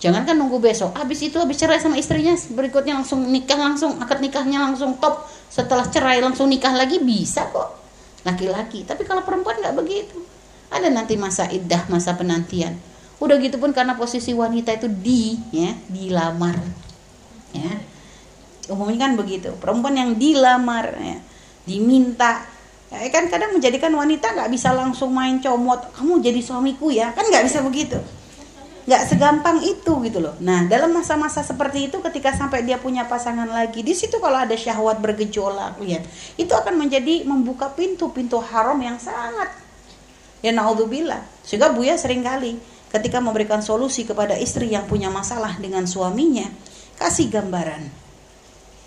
Jangan 0.00 0.28
kan 0.28 0.36
nunggu 0.36 0.60
besok. 0.60 0.92
Habis 0.96 1.32
itu 1.32 1.40
habis 1.40 1.56
cerai 1.56 1.80
sama 1.80 1.96
istrinya 1.96 2.36
berikutnya 2.36 3.00
langsung 3.00 3.24
nikah 3.24 3.56
langsung 3.56 3.96
akad 3.96 4.20
nikahnya 4.20 4.60
langsung 4.60 5.00
top. 5.00 5.24
Setelah 5.48 5.88
cerai 5.88 6.20
langsung 6.20 6.52
nikah 6.52 6.76
lagi 6.76 7.00
bisa 7.00 7.48
kok. 7.48 7.80
Laki-laki. 8.24 8.84
Tapi 8.84 9.08
kalau 9.08 9.24
perempuan 9.24 9.56
nggak 9.60 9.76
begitu. 9.80 10.20
Ada 10.68 10.92
nanti 10.92 11.16
masa 11.16 11.48
iddah, 11.48 11.88
masa 11.88 12.12
penantian. 12.14 12.76
Udah 13.20 13.40
gitu 13.40 13.56
pun 13.56 13.72
karena 13.72 13.96
posisi 13.96 14.36
wanita 14.36 14.76
itu 14.76 14.88
di 14.88 15.36
ya, 15.52 15.72
dilamar. 15.88 16.56
Ya 17.56 17.89
umumnya 18.70 19.10
kan 19.10 19.12
begitu. 19.18 19.50
Perempuan 19.58 19.98
yang 19.98 20.10
dilamar 20.16 20.94
ya, 20.96 21.18
diminta. 21.66 22.46
Ya 22.90 23.06
kan 23.10 23.30
kadang 23.30 23.54
menjadikan 23.54 23.94
wanita 23.94 24.34
nggak 24.34 24.50
bisa 24.50 24.74
langsung 24.74 25.14
main 25.14 25.38
comot 25.38 25.94
kamu 25.94 26.18
jadi 26.22 26.40
suamiku 26.42 26.90
ya. 26.90 27.14
Kan 27.14 27.26
nggak 27.26 27.46
bisa 27.46 27.62
begitu. 27.62 27.98
Nggak 28.90 29.02
segampang 29.06 29.62
itu 29.62 29.92
gitu 30.02 30.18
loh. 30.18 30.34
Nah 30.42 30.66
dalam 30.66 30.90
masa-masa 30.90 31.46
seperti 31.46 31.86
itu 31.86 32.02
ketika 32.02 32.34
sampai 32.34 32.66
dia 32.66 32.82
punya 32.82 33.06
pasangan 33.06 33.46
lagi 33.46 33.86
di 33.86 33.94
situ 33.94 34.18
kalau 34.18 34.42
ada 34.42 34.58
syahwat 34.58 34.98
bergejolak 34.98 35.78
lihat 35.78 36.02
itu 36.34 36.50
akan 36.50 36.74
menjadi 36.74 37.22
membuka 37.22 37.70
pintu-pintu 37.70 38.42
haram 38.42 38.78
yang 38.82 38.98
sangat 38.98 39.54
ya 40.42 40.50
naudzubillah. 40.50 41.22
Sehingga 41.46 41.70
Buya 41.70 41.94
sering 41.94 42.26
kali 42.26 42.58
ketika 42.90 43.22
memberikan 43.22 43.62
solusi 43.62 44.02
kepada 44.02 44.34
istri 44.34 44.74
yang 44.74 44.90
punya 44.90 45.06
masalah 45.14 45.54
dengan 45.62 45.86
suaminya 45.86 46.50
kasih 46.98 47.30
gambaran 47.30 48.09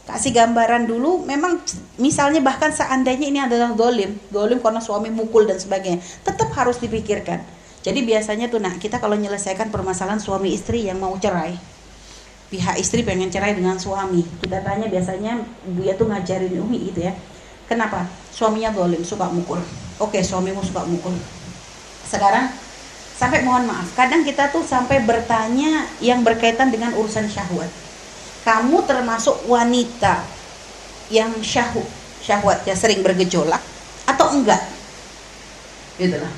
kasih 0.03 0.35
gambaran 0.35 0.83
dulu 0.83 1.23
memang 1.23 1.63
misalnya 1.95 2.43
bahkan 2.43 2.75
seandainya 2.75 3.23
ini 3.23 3.39
adalah 3.39 3.71
dolim 3.71 4.19
dolim 4.27 4.59
karena 4.59 4.83
suami 4.83 5.07
mukul 5.07 5.47
dan 5.47 5.55
sebagainya 5.55 6.03
tetap 6.23 6.51
harus 6.55 6.79
dipikirkan. 6.79 7.39
Jadi 7.83 7.99
biasanya 8.03 8.47
tuh 8.47 8.63
nak 8.63 8.79
kita 8.79 8.99
kalau 8.99 9.19
menyelesaikan 9.19 9.67
permasalahan 9.67 10.19
suami 10.19 10.55
istri 10.55 10.87
yang 10.87 10.99
mau 10.99 11.15
cerai 11.19 11.73
pihak 12.53 12.77
istri 12.77 13.01
pengen 13.01 13.33
cerai 13.33 13.57
dengan 13.57 13.81
suami. 13.81 14.21
Kita 14.45 14.61
tanya 14.61 14.85
biasanya 14.85 15.41
dia 15.73 15.97
tuh 15.97 16.05
ngajarin 16.05 16.53
Umi 16.61 16.93
itu 16.93 17.01
ya. 17.01 17.17
Kenapa? 17.65 18.05
Suaminya 18.29 18.69
dolim 18.69 19.01
suka 19.01 19.25
mukul. 19.25 19.57
Oke 19.97 20.21
suamimu 20.21 20.61
suka 20.61 20.85
mukul. 20.85 21.17
Sekarang 22.05 22.53
sampai 23.17 23.41
mohon 23.41 23.65
maaf 23.65 23.89
kadang 23.97 24.21
kita 24.21 24.53
tuh 24.53 24.61
sampai 24.61 25.01
bertanya 25.01 25.89
yang 25.97 26.21
berkaitan 26.21 26.69
dengan 26.69 26.93
urusan 26.93 27.25
syahwat 27.29 27.69
kamu 28.43 28.83
termasuk 28.83 29.47
wanita 29.47 30.23
yang 31.07 31.31
syahu, 31.39 31.83
syahwatnya 32.23 32.75
sering 32.75 32.99
bergejolak 32.99 33.59
atau 34.07 34.35
enggak? 34.35 34.59
Gitu 35.95 36.15
lah. 36.19 36.33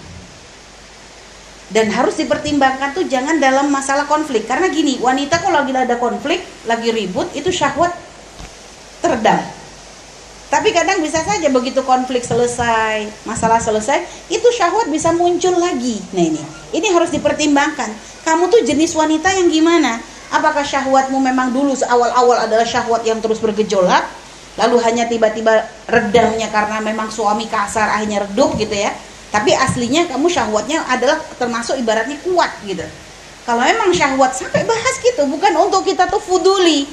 Dan 1.65 1.89
harus 1.89 2.13
dipertimbangkan 2.21 2.93
tuh 2.93 3.09
jangan 3.09 3.41
dalam 3.41 3.73
masalah 3.73 4.05
konflik 4.05 4.45
karena 4.45 4.69
gini, 4.69 5.01
wanita 5.01 5.41
kalau 5.41 5.65
lagi 5.65 5.73
ada 5.73 5.97
konflik, 5.97 6.45
lagi 6.69 6.93
ribut 6.93 7.25
itu 7.33 7.49
syahwat 7.49 7.89
teredam. 9.01 9.41
Tapi 10.45 10.69
kadang 10.69 11.01
bisa 11.01 11.25
saja 11.25 11.49
begitu 11.49 11.81
konflik 11.81 12.21
selesai, 12.21 13.09
masalah 13.25 13.57
selesai, 13.57 14.29
itu 14.29 14.45
syahwat 14.53 14.93
bisa 14.93 15.09
muncul 15.09 15.57
lagi. 15.57 15.97
Nah 16.13 16.21
ini, 16.21 16.41
ini 16.69 16.87
harus 16.93 17.09
dipertimbangkan. 17.09 17.89
Kamu 18.21 18.53
tuh 18.53 18.61
jenis 18.61 18.93
wanita 18.93 19.33
yang 19.33 19.49
gimana? 19.49 19.97
Apakah 20.35 20.67
syahwatmu 20.67 21.15
memang 21.23 21.55
dulu 21.55 21.71
awal-awal 21.87 22.43
adalah 22.43 22.67
syahwat 22.67 23.07
yang 23.07 23.23
terus 23.23 23.39
bergejolak, 23.39 24.03
lalu 24.59 24.83
hanya 24.83 25.07
tiba-tiba 25.07 25.63
redamnya 25.87 26.51
karena 26.51 26.83
memang 26.83 27.07
suami 27.07 27.47
kasar 27.47 27.87
akhirnya 27.95 28.27
redup 28.27 28.59
gitu 28.59 28.75
ya. 28.75 28.91
Tapi 29.31 29.55
aslinya 29.55 30.11
kamu 30.11 30.27
syahwatnya 30.27 30.83
adalah 30.91 31.23
termasuk 31.39 31.79
ibaratnya 31.79 32.19
kuat 32.27 32.51
gitu. 32.67 32.83
Kalau 33.47 33.63
memang 33.63 33.95
syahwat 33.95 34.35
sampai 34.35 34.67
bahas 34.67 34.99
gitu, 34.99 35.23
bukan 35.31 35.55
untuk 35.55 35.87
kita 35.87 36.11
tuh 36.11 36.19
fuduli. 36.19 36.83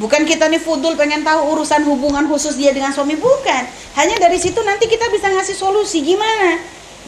Bukan 0.00 0.24
kita 0.24 0.48
nih 0.48 0.64
fudul 0.64 0.96
pengen 0.96 1.20
tahu 1.20 1.52
urusan 1.52 1.84
hubungan 1.84 2.24
khusus 2.32 2.56
dia 2.56 2.72
dengan 2.72 2.96
suami, 2.96 3.20
bukan. 3.20 3.62
Hanya 4.00 4.16
dari 4.16 4.40
situ 4.40 4.56
nanti 4.64 4.88
kita 4.88 5.12
bisa 5.12 5.28
ngasih 5.28 5.52
solusi 5.52 6.00
gimana. 6.00 6.56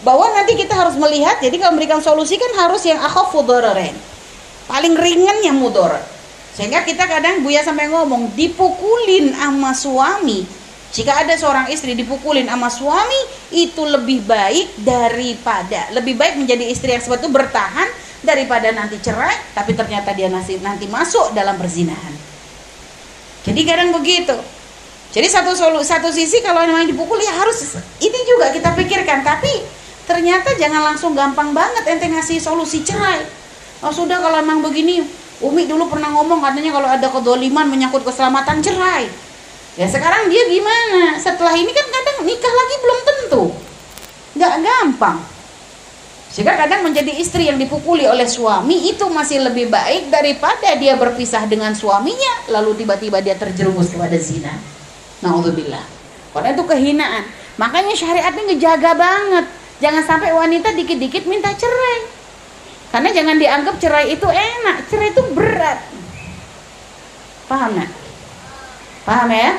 Bahwa 0.05 0.29
nanti 0.37 0.53
kita 0.53 0.77
harus 0.77 1.01
melihat, 1.01 1.41
jadi 1.41 1.57
kalau 1.57 1.73
memberikan 1.73 2.05
solusi 2.05 2.37
kan 2.37 2.53
harus 2.61 2.85
yang 2.85 3.01
akhafu 3.01 3.41
dararain 3.49 4.12
paling 4.73 4.97
ringan 4.97 5.45
yang 5.45 5.61
mudor. 5.61 5.93
Sehingga 6.57 6.81
kita 6.89 7.05
kadang 7.05 7.45
Buya 7.45 7.61
sampai 7.61 7.93
ngomong 7.93 8.33
dipukulin 8.33 9.37
sama 9.37 9.77
suami. 9.77 10.49
Jika 10.93 11.25
ada 11.25 11.37
seorang 11.37 11.69
istri 11.73 11.93
dipukulin 11.97 12.49
sama 12.49 12.69
suami 12.73 13.17
itu 13.53 13.81
lebih 13.85 14.25
baik 14.29 14.77
daripada 14.81 15.89
lebih 15.97 16.21
baik 16.21 16.37
menjadi 16.37 16.69
istri 16.69 16.93
yang 16.93 17.01
seperti 17.01 17.33
bertahan 17.33 17.89
daripada 18.21 18.69
nanti 18.77 19.01
cerai 19.01 19.33
tapi 19.57 19.73
ternyata 19.73 20.13
dia 20.13 20.29
nanti 20.29 20.61
nanti 20.61 20.85
masuk 20.89 21.33
dalam 21.33 21.57
perzinahan. 21.57 22.13
Jadi 23.49 23.61
kadang 23.65 23.93
begitu. 23.97 24.37
Jadi 25.13 25.29
satu 25.29 25.53
solu, 25.53 25.81
satu 25.85 26.09
sisi 26.13 26.41
kalau 26.45 26.65
memang 26.65 26.89
dipukul 26.89 27.21
ya 27.21 27.41
harus 27.41 27.77
ini 28.01 28.19
juga 28.29 28.53
kita 28.53 28.77
pikirkan. 28.77 29.25
Tapi 29.25 29.53
ternyata 30.05 30.53
jangan 30.61 30.93
langsung 30.93 31.17
gampang 31.17 31.57
banget 31.57 31.89
ente 31.89 32.05
ngasih 32.13 32.37
solusi 32.37 32.85
cerai 32.85 33.42
oh 33.83 33.93
sudah 33.93 34.19
kalau 34.23 34.39
emang 34.39 34.63
begini 34.63 35.05
Umi 35.43 35.67
dulu 35.67 35.91
pernah 35.91 36.15
ngomong 36.15 36.39
katanya 36.39 36.71
kalau 36.71 36.87
ada 36.87 37.07
kedoliman 37.11 37.67
menyangkut 37.67 38.07
keselamatan 38.07 38.63
cerai 38.63 39.11
ya 39.75 39.87
sekarang 39.91 40.31
dia 40.31 40.47
gimana 40.47 41.19
setelah 41.19 41.53
ini 41.59 41.75
kan 41.75 41.87
kadang 41.91 42.23
nikah 42.23 42.55
lagi 42.55 42.75
belum 42.79 42.99
tentu 43.03 43.43
nggak 44.39 44.55
gampang 44.63 45.19
sehingga 46.33 46.57
kadang 46.57 46.81
menjadi 46.81 47.13
istri 47.13 47.45
yang 47.45 47.61
dipukuli 47.61 48.09
oleh 48.09 48.25
suami 48.25 48.89
itu 48.89 49.05
masih 49.13 49.45
lebih 49.45 49.69
baik 49.69 50.09
daripada 50.09 50.73
dia 50.81 50.97
berpisah 50.97 51.45
dengan 51.45 51.77
suaminya 51.77 52.49
lalu 52.49 52.73
tiba-tiba 52.81 53.21
dia 53.21 53.37
terjerumus 53.37 53.93
kepada 53.93 54.17
zina. 54.17 54.57
Nauzubillah. 55.21 55.85
Karena 56.33 56.57
itu 56.57 56.65
kehinaan. 56.65 57.25
Makanya 57.61 57.93
syariat 57.93 58.33
ini 58.33 58.57
ngejaga 58.57 58.97
banget. 58.97 59.45
Jangan 59.85 60.03
sampai 60.09 60.33
wanita 60.33 60.73
dikit-dikit 60.73 61.29
minta 61.29 61.53
cerai. 61.53 62.22
Karena 62.93 63.09
jangan 63.09 63.37
dianggap 63.41 63.75
cerai 63.81 64.13
itu 64.13 64.29
enak, 64.29 64.77
cerai 64.93 65.09
itu 65.17 65.23
berat. 65.33 65.81
Paham 67.49 67.73
nggak? 67.73 67.91
Paham 69.09 69.29
ya? 69.33 69.51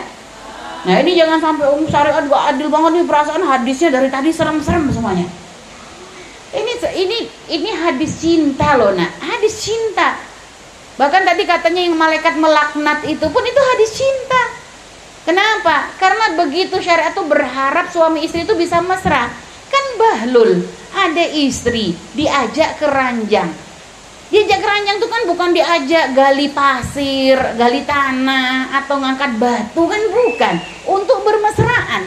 Nah 0.83 0.95
ini 0.99 1.15
jangan 1.15 1.39
sampai 1.39 1.65
um 1.73 1.87
syariat 1.87 2.27
gak 2.27 2.43
adil 2.53 2.67
banget 2.67 2.91
nih 2.99 3.05
perasaan 3.07 3.43
hadisnya 3.43 3.89
dari 3.89 4.11
tadi 4.13 4.29
serem-serem 4.29 4.85
semuanya. 4.91 5.25
Ini 6.53 6.73
ini 6.93 7.17
ini 7.49 7.69
hadis 7.73 8.21
cinta 8.21 8.77
loh 8.77 8.93
nak, 8.93 9.09
hadis 9.17 9.57
cinta. 9.63 10.13
Bahkan 11.01 11.25
tadi 11.25 11.49
katanya 11.49 11.81
yang 11.81 11.97
malaikat 11.97 12.37
melaknat 12.37 13.01
itu 13.09 13.25
pun 13.25 13.41
itu 13.41 13.61
hadis 13.73 13.91
cinta. 13.97 14.41
Kenapa? 15.23 15.89
Karena 15.97 16.37
begitu 16.37 16.77
syariat 16.83 17.15
itu 17.15 17.23
berharap 17.25 17.89
suami 17.89 18.27
istri 18.27 18.45
itu 18.45 18.53
bisa 18.53 18.83
mesra. 18.83 19.31
Kan 19.73 19.85
bahlul 19.97 20.61
ada 20.93 21.25
istri 21.33 21.97
diajak 22.13 22.77
ke 22.77 22.85
ranjang. 22.85 23.49
Diajak 24.29 24.61
ke 24.61 24.67
ranjang 24.69 24.97
itu 25.01 25.09
kan 25.09 25.21
bukan 25.25 25.49
diajak 25.49 26.13
gali 26.13 26.53
pasir 26.53 27.37
gali 27.57 27.81
tanah 27.85 28.69
atau 28.81 29.01
ngangkat 29.01 29.41
batu 29.41 29.89
kan 29.89 30.01
bukan. 30.13 30.55
Untuk 30.85 31.25
bermesraan. 31.25 32.05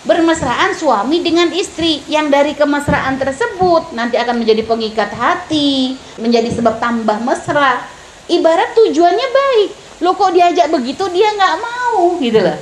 Bermesraan 0.00 0.74
suami 0.74 1.22
dengan 1.22 1.52
istri 1.54 2.02
yang 2.10 2.32
dari 2.32 2.56
kemesraan 2.56 3.20
tersebut 3.20 3.94
nanti 3.94 4.16
akan 4.18 4.42
menjadi 4.42 4.64
pengikat 4.64 5.12
hati 5.14 5.94
menjadi 6.18 6.50
sebab 6.50 6.82
tambah 6.82 7.22
mesra. 7.22 7.86
Ibarat 8.26 8.74
tujuannya 8.74 9.28
baik. 9.30 9.70
Lo 10.02 10.16
kok 10.16 10.32
diajak 10.32 10.72
begitu? 10.72 11.06
Dia 11.12 11.34
nggak 11.36 11.56
mau 11.60 12.16
gitu 12.18 12.40
loh. 12.40 12.58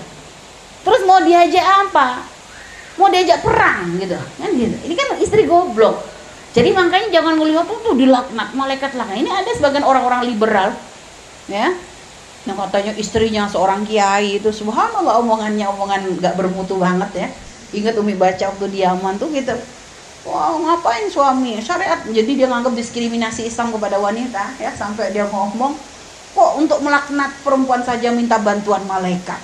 Terus 0.82 1.00
mau 1.06 1.20
diajak 1.22 1.62
apa 1.62 2.37
mau 2.98 3.08
diajak 3.08 3.40
perang 3.40 3.96
gitu. 3.96 4.18
Kan 4.18 4.50
gitu. 4.58 4.76
Ini 4.84 4.94
kan 4.98 5.08
istri 5.22 5.46
goblok. 5.46 6.02
Jadi 6.52 6.74
makanya 6.74 7.08
jangan 7.14 7.38
melihat 7.38 7.70
tuh, 7.70 7.94
dilaknat 7.94 8.50
malaikat 8.52 8.98
laknat 8.98 9.20
ini 9.22 9.30
ada 9.30 9.46
sebagian 9.54 9.86
orang-orang 9.86 10.26
liberal 10.26 10.74
ya 11.46 11.70
yang 12.48 12.56
katanya 12.56 12.92
istrinya 12.96 13.44
seorang 13.44 13.84
kiai 13.84 14.40
itu 14.40 14.48
subhanallah 14.48 15.20
omongannya 15.20 15.68
omongan 15.68 16.16
nggak 16.16 16.34
bermutu 16.34 16.80
banget 16.80 17.10
ya. 17.14 17.28
Ingat 17.76 18.00
umi 18.00 18.16
baca 18.16 18.48
waktu 18.48 18.66
di 18.72 18.80
Yaman 18.80 19.20
tuh 19.20 19.28
gitu. 19.28 19.52
Wah 20.24 20.56
ngapain 20.56 21.12
suami? 21.12 21.60
Syariat. 21.60 22.00
Jadi 22.08 22.40
dia 22.40 22.48
nganggap 22.48 22.72
diskriminasi 22.72 23.44
Islam 23.44 23.68
kepada 23.76 24.00
wanita 24.00 24.56
ya 24.56 24.72
sampai 24.72 25.12
dia 25.12 25.28
ngomong 25.28 25.76
kok 26.32 26.52
untuk 26.56 26.78
melaknat 26.80 27.34
perempuan 27.44 27.82
saja 27.84 28.14
minta 28.14 28.40
bantuan 28.40 28.84
malaikat 28.86 29.40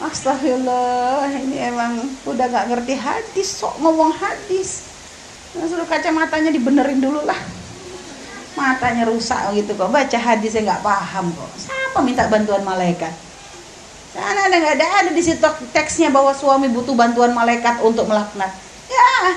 Astagfirullah 0.00 1.28
ini 1.36 1.60
emang 1.60 2.08
udah 2.24 2.46
nggak 2.48 2.66
ngerti 2.72 2.94
hadis 2.96 3.52
sok 3.60 3.76
ngomong 3.84 4.16
hadis. 4.16 4.88
Nah, 5.52 5.68
suruh 5.68 5.84
kacamatanya 5.84 6.48
dibenerin 6.48 7.04
dulu 7.04 7.20
lah. 7.28 7.36
Matanya 8.56 9.04
rusak 9.04 9.52
gitu 9.52 9.76
kok 9.76 9.92
baca 9.92 10.18
hadisnya 10.18 10.64
nggak 10.64 10.82
paham 10.82 11.36
kok. 11.36 11.50
Siapa 11.60 12.00
minta 12.00 12.24
bantuan 12.32 12.64
malaikat? 12.64 13.12
Karena 14.16 14.40
ada 14.48 14.56
nggak 14.56 14.74
ada 14.80 14.86
ada 15.04 15.10
di 15.12 15.22
situ 15.22 15.44
teksnya 15.70 16.08
bahwa 16.08 16.32
suami 16.32 16.72
butuh 16.72 16.96
bantuan 16.96 17.36
malaikat 17.36 17.84
untuk 17.84 18.08
melaknat. 18.08 18.50
Ya 18.88 19.36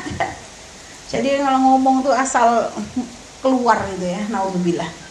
jadi 1.14 1.46
kalau 1.46 1.60
ngomong 1.62 2.02
tuh 2.02 2.16
asal 2.16 2.74
keluar 3.44 3.78
gitu 3.94 4.10
ya 4.10 4.26
naudzubillah 4.34 5.03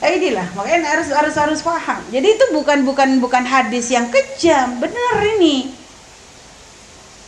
eh 0.00 0.16
inilah 0.16 0.48
makanya 0.56 0.96
harus 0.96 1.08
harus 1.12 1.34
harus 1.36 1.60
paham. 1.60 2.00
Jadi 2.08 2.28
itu 2.40 2.44
bukan 2.56 2.88
bukan 2.88 3.20
bukan 3.20 3.44
hadis 3.44 3.92
yang 3.92 4.08
kejam. 4.08 4.80
Bener 4.80 5.16
ini. 5.36 5.76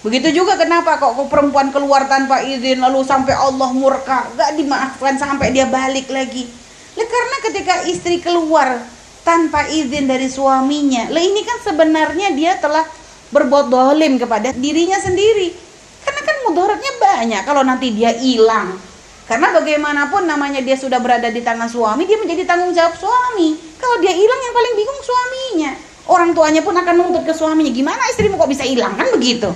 Begitu 0.02 0.42
juga 0.42 0.58
kenapa 0.58 0.98
kok 0.98 1.14
perempuan 1.30 1.70
keluar 1.70 2.10
tanpa 2.10 2.42
izin 2.42 2.82
lalu 2.82 3.04
sampai 3.06 3.36
Allah 3.36 3.70
murka. 3.70 4.26
Gak 4.34 4.58
dimaafkan 4.58 5.14
sampai 5.20 5.54
dia 5.54 5.68
balik 5.68 6.10
lagi. 6.10 6.48
Lah 6.96 7.06
karena 7.06 7.36
ketika 7.46 7.74
istri 7.86 8.18
keluar 8.18 8.82
tanpa 9.22 9.70
izin 9.70 10.10
dari 10.10 10.26
suaminya 10.26 11.06
lah 11.14 11.22
ini 11.22 11.46
kan 11.46 11.62
sebenarnya 11.62 12.34
dia 12.34 12.58
telah 12.58 12.82
berbuat 13.30 13.70
dolim 13.70 14.16
kepada 14.16 14.50
dirinya 14.56 14.98
sendiri. 14.98 15.54
Karena 16.02 16.20
kan 16.26 16.36
mudaratnya 16.50 16.92
banyak 16.98 17.42
kalau 17.46 17.62
nanti 17.62 17.94
dia 17.94 18.10
hilang. 18.16 18.91
Karena 19.22 19.54
bagaimanapun 19.54 20.26
namanya 20.26 20.58
dia 20.60 20.74
sudah 20.74 20.98
berada 20.98 21.30
di 21.30 21.40
tangan 21.40 21.70
suami, 21.70 22.04
dia 22.04 22.18
menjadi 22.18 22.42
tanggung 22.42 22.74
jawab 22.74 22.98
suami. 22.98 23.54
Kalau 23.78 23.96
dia 24.02 24.10
hilang 24.10 24.40
yang 24.42 24.54
paling 24.54 24.74
bingung 24.74 25.00
suaminya. 25.00 25.72
Orang 26.10 26.34
tuanya 26.34 26.60
pun 26.66 26.74
akan 26.74 26.94
nuntut 26.98 27.22
ke 27.22 27.30
suaminya, 27.30 27.70
gimana 27.70 28.02
istrimu 28.10 28.34
kok 28.34 28.50
bisa 28.50 28.66
hilang 28.66 28.98
kan 28.98 29.06
begitu. 29.14 29.46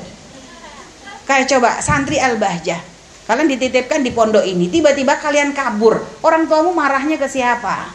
Kayak 1.26 1.50
coba 1.50 1.82
santri 1.82 2.22
Al-Bahjah. 2.22 2.78
Kalian 3.26 3.50
dititipkan 3.50 4.06
di 4.06 4.14
pondok 4.14 4.46
ini, 4.46 4.70
tiba-tiba 4.70 5.18
kalian 5.18 5.50
kabur. 5.50 5.98
Orang 6.22 6.46
tuamu 6.46 6.70
marahnya 6.70 7.18
ke 7.18 7.26
siapa? 7.26 7.90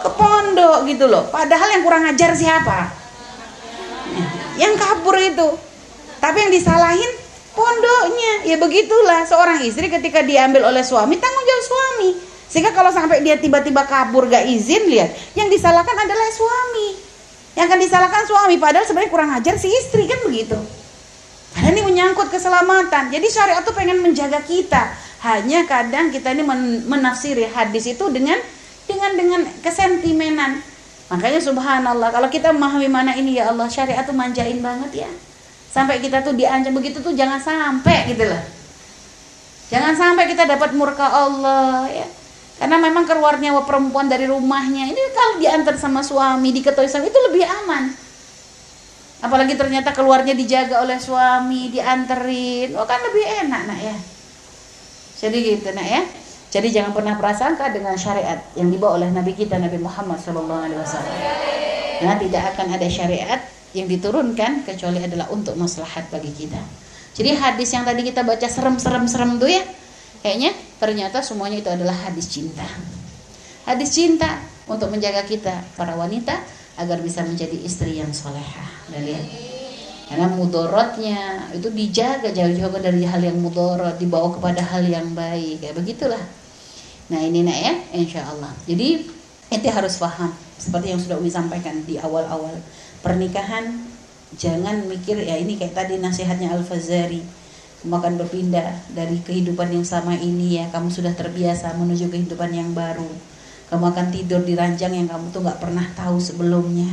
Ke 0.00 0.08
pondok 0.16 0.88
gitu 0.88 1.04
loh. 1.04 1.28
Padahal 1.28 1.76
yang 1.76 1.84
kurang 1.84 2.08
ajar 2.08 2.32
siapa? 2.32 2.96
Yang 4.56 4.74
kabur 4.80 5.20
itu. 5.20 5.48
Tapi 6.16 6.36
yang 6.48 6.52
disalahin 6.56 7.25
pondoknya. 7.56 8.44
Ya 8.44 8.60
begitulah 8.60 9.24
seorang 9.24 9.64
istri 9.64 9.88
ketika 9.88 10.20
diambil 10.20 10.68
oleh 10.68 10.84
suami 10.84 11.16
tanggung 11.16 11.44
jawab 11.48 11.64
suami. 11.64 12.10
Sehingga 12.46 12.70
kalau 12.70 12.94
sampai 12.94 13.24
dia 13.24 13.40
tiba-tiba 13.40 13.82
kabur 13.88 14.28
gak 14.30 14.44
izin 14.46 14.86
lihat. 14.86 15.10
Yang 15.34 15.58
disalahkan 15.58 15.96
adalah 15.96 16.28
suami. 16.30 16.88
Yang 17.56 17.64
akan 17.72 17.78
disalahkan 17.80 18.22
suami 18.28 18.54
padahal 18.60 18.84
sebenarnya 18.84 19.10
kurang 19.10 19.30
ajar 19.32 19.56
si 19.56 19.72
istri 19.72 20.04
kan 20.04 20.20
begitu? 20.22 20.54
Karena 21.56 21.72
ini 21.72 21.82
menyangkut 21.88 22.28
keselamatan. 22.28 23.08
Jadi 23.08 23.26
syariat 23.32 23.64
tuh 23.64 23.72
pengen 23.72 24.04
menjaga 24.04 24.44
kita. 24.44 24.92
Hanya 25.24 25.64
kadang 25.64 26.12
kita 26.12 26.36
ini 26.36 26.44
menafsiri 26.84 27.48
hadis 27.48 27.88
itu 27.88 28.04
dengan 28.12 28.36
dengan 28.84 29.10
dengan 29.16 29.40
kesentimenan. 29.64 30.60
Makanya 31.08 31.40
subhanallah 31.40 32.12
kalau 32.12 32.28
kita 32.28 32.52
memahami 32.52 32.92
mana 32.92 33.12
ini 33.16 33.40
ya 33.40 33.50
Allah 33.50 33.66
syariat 33.66 34.04
tuh 34.04 34.14
manjain 34.14 34.60
banget 34.60 35.06
ya 35.06 35.10
sampai 35.76 36.00
kita 36.00 36.24
tuh 36.24 36.32
diancam 36.32 36.72
begitu 36.72 37.04
tuh 37.04 37.12
jangan 37.12 37.36
sampai 37.36 38.08
gitu 38.08 38.24
loh. 38.24 38.40
Jangan 39.68 39.92
sampai 39.92 40.24
kita 40.24 40.48
dapat 40.48 40.72
murka 40.72 41.04
Allah 41.04 41.84
ya. 41.92 42.08
Karena 42.56 42.80
memang 42.80 43.04
keluarnya 43.04 43.52
perempuan 43.60 44.08
dari 44.08 44.24
rumahnya 44.24 44.88
ini 44.88 45.02
kalau 45.12 45.36
diantar 45.36 45.76
sama 45.76 46.00
suami 46.00 46.48
diketahui 46.56 46.88
suami 46.88 47.12
itu 47.12 47.20
lebih 47.28 47.44
aman. 47.44 47.92
Apalagi 49.20 49.52
ternyata 49.52 49.92
keluarnya 49.92 50.32
dijaga 50.32 50.80
oleh 50.80 50.96
suami 50.96 51.68
dianterin. 51.68 52.72
Oh 52.80 52.88
kan 52.88 53.04
lebih 53.12 53.44
enak 53.44 53.62
nak 53.68 53.76
ya. 53.76 53.96
Jadi 55.20 55.36
gitu 55.44 55.76
nak 55.76 55.84
ya. 55.84 56.00
Jadi 56.56 56.72
jangan 56.72 56.96
pernah 56.96 57.20
prasangka 57.20 57.68
dengan 57.68 58.00
syariat 58.00 58.40
yang 58.56 58.72
dibawa 58.72 58.96
oleh 58.96 59.12
Nabi 59.12 59.36
kita 59.36 59.60
Nabi 59.60 59.76
Muhammad 59.76 60.16
SAW. 60.16 60.72
Nah, 61.96 62.16
tidak 62.20 62.42
akan 62.54 62.66
ada 62.76 62.88
syariat 62.88 63.40
yang 63.76 63.88
diturunkan 63.92 64.64
kecuali 64.64 65.04
adalah 65.04 65.28
untuk 65.28 65.52
maslahat 65.60 66.08
bagi 66.08 66.32
kita. 66.32 66.58
Jadi 67.16 67.36
hadis 67.36 67.68
yang 67.72 67.84
tadi 67.84 68.00
kita 68.04 68.24
baca 68.24 68.48
serem-serem-serem 68.48 69.36
tuh 69.36 69.48
ya, 69.52 69.64
kayaknya 70.24 70.52
ternyata 70.80 71.20
semuanya 71.20 71.60
itu 71.60 71.68
adalah 71.68 71.96
hadis 72.08 72.28
cinta. 72.28 72.64
Hadis 73.68 73.92
cinta 73.92 74.40
untuk 74.68 74.88
menjaga 74.88 75.24
kita 75.28 75.64
para 75.76 75.92
wanita 75.96 76.36
agar 76.76 77.00
bisa 77.00 77.24
menjadi 77.24 77.56
istri 77.64 78.00
yang 78.00 78.12
soleha. 78.12 78.64
Lihat, 78.92 79.24
karena 80.06 80.28
mudorotnya 80.30 81.50
itu 81.50 81.66
dijaga 81.72 82.30
jauh-jauh 82.30 82.78
dari 82.78 83.02
hal 83.02 83.18
yang 83.18 83.40
mudorot 83.42 83.98
dibawa 83.98 84.30
kepada 84.36 84.62
hal 84.62 84.86
yang 84.86 85.10
baik 85.16 85.64
kayak 85.64 85.74
begitulah. 85.74 86.22
Nah 87.10 87.20
ini 87.22 87.42
nak 87.42 87.58
ya, 87.58 87.74
insya 87.96 88.22
Allah. 88.28 88.54
Jadi 88.68 89.02
itu 89.50 89.68
harus 89.70 89.98
paham 89.98 90.30
seperti 90.58 90.94
yang 90.94 91.00
sudah 91.02 91.16
Umi 91.18 91.30
sampaikan 91.30 91.82
di 91.86 91.98
awal-awal 91.98 92.54
pernikahan 93.06 93.86
jangan 94.34 94.90
mikir 94.90 95.22
ya 95.22 95.38
ini 95.38 95.54
kayak 95.54 95.78
tadi 95.78 96.02
nasihatnya 96.02 96.50
Al 96.50 96.66
Fazari 96.66 97.22
kamu 97.86 98.02
akan 98.02 98.14
berpindah 98.18 98.90
dari 98.98 99.22
kehidupan 99.22 99.70
yang 99.70 99.86
sama 99.86 100.18
ini 100.18 100.58
ya 100.58 100.66
kamu 100.74 100.90
sudah 100.90 101.14
terbiasa 101.14 101.70
menuju 101.78 102.10
kehidupan 102.10 102.50
yang 102.50 102.74
baru. 102.74 103.06
Kamu 103.70 103.94
akan 103.94 104.10
tidur 104.10 104.42
di 104.42 104.58
ranjang 104.58 104.90
yang 104.90 105.06
kamu 105.06 105.30
tuh 105.30 105.46
nggak 105.46 105.62
pernah 105.62 105.86
tahu 105.94 106.18
sebelumnya. 106.18 106.90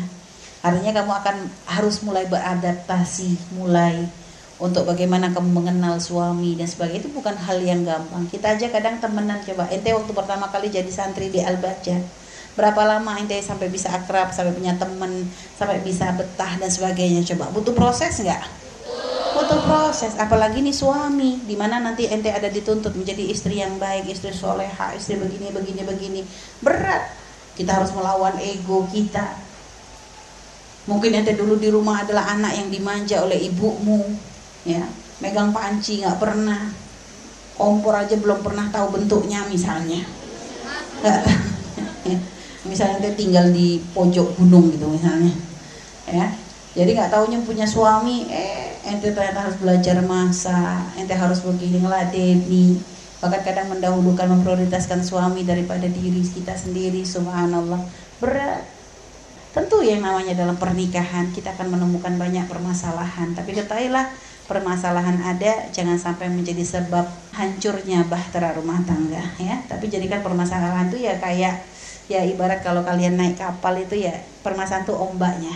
Artinya 0.61 1.01
kamu 1.01 1.11
akan 1.17 1.35
harus 1.65 2.05
mulai 2.05 2.29
beradaptasi 2.29 3.57
mulai 3.57 4.05
untuk 4.61 4.85
bagaimana 4.85 5.33
kamu 5.33 5.49
mengenal 5.49 5.97
suami 5.97 6.53
dan 6.61 6.69
sebagainya. 6.69 7.09
Itu 7.09 7.09
bukan 7.09 7.41
hal 7.41 7.57
yang 7.65 7.81
gampang. 7.81 8.29
Kita 8.29 8.53
aja 8.53 8.69
kadang 8.69 9.01
temenan 9.01 9.41
coba. 9.41 9.73
Ente 9.73 9.89
waktu 9.97 10.13
pertama 10.13 10.45
kali 10.53 10.69
jadi 10.69 10.93
santri 10.93 11.33
di 11.33 11.41
Al 11.41 11.57
Baca 11.57 12.22
berapa 12.53 12.85
lama 12.85 13.17
ente 13.17 13.37
sampai 13.41 13.69
bisa 13.69 13.89
akrab 13.89 14.29
sampai 14.29 14.53
punya 14.53 14.77
temen 14.77 15.25
sampai 15.57 15.81
bisa 15.81 16.13
betah 16.13 16.57
dan 16.61 16.69
sebagainya? 16.69 17.25
Coba 17.33 17.49
butuh 17.49 17.73
proses 17.73 18.13
nggak? 18.21 18.43
Butuh 19.33 19.61
proses 19.65 20.13
apalagi 20.21 20.61
nih 20.61 20.75
suami 20.75 21.41
di 21.41 21.57
mana 21.57 21.81
nanti 21.81 22.05
ente 22.05 22.29
ada 22.29 22.45
dituntut 22.45 22.93
menjadi 22.93 23.25
istri 23.25 23.57
yang 23.57 23.81
baik 23.81 24.05
istri 24.05 24.29
soleha 24.29 24.93
istri 24.93 25.17
begini 25.17 25.49
begini 25.49 25.81
begini. 25.81 26.21
Berat. 26.61 27.25
Kita 27.53 27.81
harus 27.81 27.93
melawan 27.93 28.37
ego 28.41 28.85
kita. 28.89 29.33
Mungkin 30.89 31.21
ente 31.21 31.33
dulu 31.37 31.57
di 31.57 31.69
rumah 31.69 32.01
adalah 32.01 32.33
anak 32.33 32.53
yang 32.57 32.69
dimanja 32.69 33.21
oleh 33.25 33.41
ibumu 33.49 34.01
ya. 34.65 34.85
Megang 35.21 35.49
panci 35.49 36.05
nggak 36.05 36.17
pernah. 36.21 36.69
Kompor 37.53 37.93
aja 37.93 38.17
belum 38.17 38.41
pernah 38.41 38.65
tahu 38.73 38.97
bentuknya 38.97 39.45
misalnya 39.45 40.01
misalnya 42.73 42.97
dia 43.05 43.13
tinggal 43.13 43.45
di 43.53 43.77
pojok 43.93 44.41
gunung 44.41 44.73
gitu 44.73 44.89
misalnya 44.89 45.33
ya. 46.09 46.27
Jadi 46.73 46.97
nggak 46.97 47.13
tahunya 47.13 47.45
punya 47.45 47.69
suami 47.69 48.25
eh 48.33 48.73
ente 48.83 49.13
ternyata 49.13 49.45
harus 49.45 49.61
belajar 49.61 50.01
masak 50.01 50.97
ente 50.97 51.13
harus 51.13 51.45
begini 51.45 51.79
ngeladeni 51.79 52.81
bahkan 53.23 53.39
kadang 53.39 53.71
mendahulukan 53.71 54.27
memprioritaskan 54.27 54.99
suami 54.99 55.47
daripada 55.47 55.87
diri 55.87 56.19
kita 56.19 56.57
sendiri 56.59 57.07
subhanallah. 57.07 57.79
Berat. 58.19 58.67
Tentu 59.53 59.79
yang 59.85 60.01
namanya 60.01 60.33
dalam 60.35 60.57
pernikahan 60.57 61.31
kita 61.31 61.53
akan 61.55 61.77
menemukan 61.77 62.17
banyak 62.19 62.49
permasalahan. 62.49 63.31
Tapi 63.31 63.53
ketahuilah 63.55 64.11
permasalahan 64.49 65.23
ada 65.23 65.71
jangan 65.71 65.95
sampai 65.95 66.27
menjadi 66.27 66.65
sebab 66.67 67.05
hancurnya 67.31 68.03
bahtera 68.11 68.59
rumah 68.59 68.83
tangga 68.83 69.23
ya. 69.39 69.61
Tapi 69.71 69.87
jadikan 69.87 70.19
permasalahan 70.19 70.91
itu 70.91 71.07
ya 71.07 71.15
kayak 71.21 71.63
ya 72.11 72.19
ibarat 72.27 72.59
kalau 72.59 72.83
kalian 72.83 73.15
naik 73.15 73.39
kapal 73.39 73.75
itu 73.79 73.95
ya 73.95 74.13
permasalahan 74.43 74.83
tuh 74.83 74.99
ombaknya. 74.99 75.55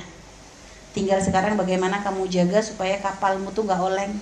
Tinggal 0.96 1.20
sekarang 1.22 1.60
bagaimana 1.60 2.02
kamu 2.02 2.26
jaga 2.32 2.64
supaya 2.64 2.98
kapalmu 2.98 3.52
tuh 3.52 3.68
nggak 3.68 3.82
oleng. 3.84 4.14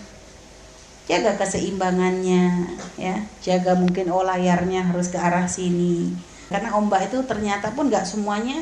Jaga 1.05 1.37
keseimbangannya 1.37 2.73
ya. 2.97 3.15
Jaga 3.39 3.77
mungkin 3.77 4.09
oh 4.09 4.25
layarnya 4.25 4.89
harus 4.89 5.13
ke 5.13 5.21
arah 5.21 5.45
sini. 5.45 6.11
Karena 6.49 6.73
ombak 6.75 7.13
itu 7.13 7.21
ternyata 7.23 7.73
pun 7.77 7.87
nggak 7.87 8.03
semuanya 8.03 8.57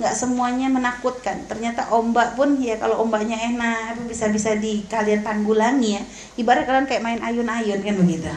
nggak 0.00 0.14
semuanya 0.16 0.72
menakutkan. 0.72 1.44
Ternyata 1.46 1.92
ombak 1.92 2.34
pun 2.34 2.56
ya 2.58 2.80
kalau 2.80 3.04
ombaknya 3.04 3.36
enak 3.36 4.00
bisa 4.08 4.32
bisa 4.32 4.56
di 4.56 4.82
kalian 4.88 5.20
tanggulangi 5.20 6.00
ya. 6.00 6.02
Ibarat 6.40 6.64
kalian 6.64 6.88
kayak 6.88 7.04
main 7.04 7.20
ayun-ayun 7.20 7.84
kan 7.84 7.94
begitu. 8.00 8.32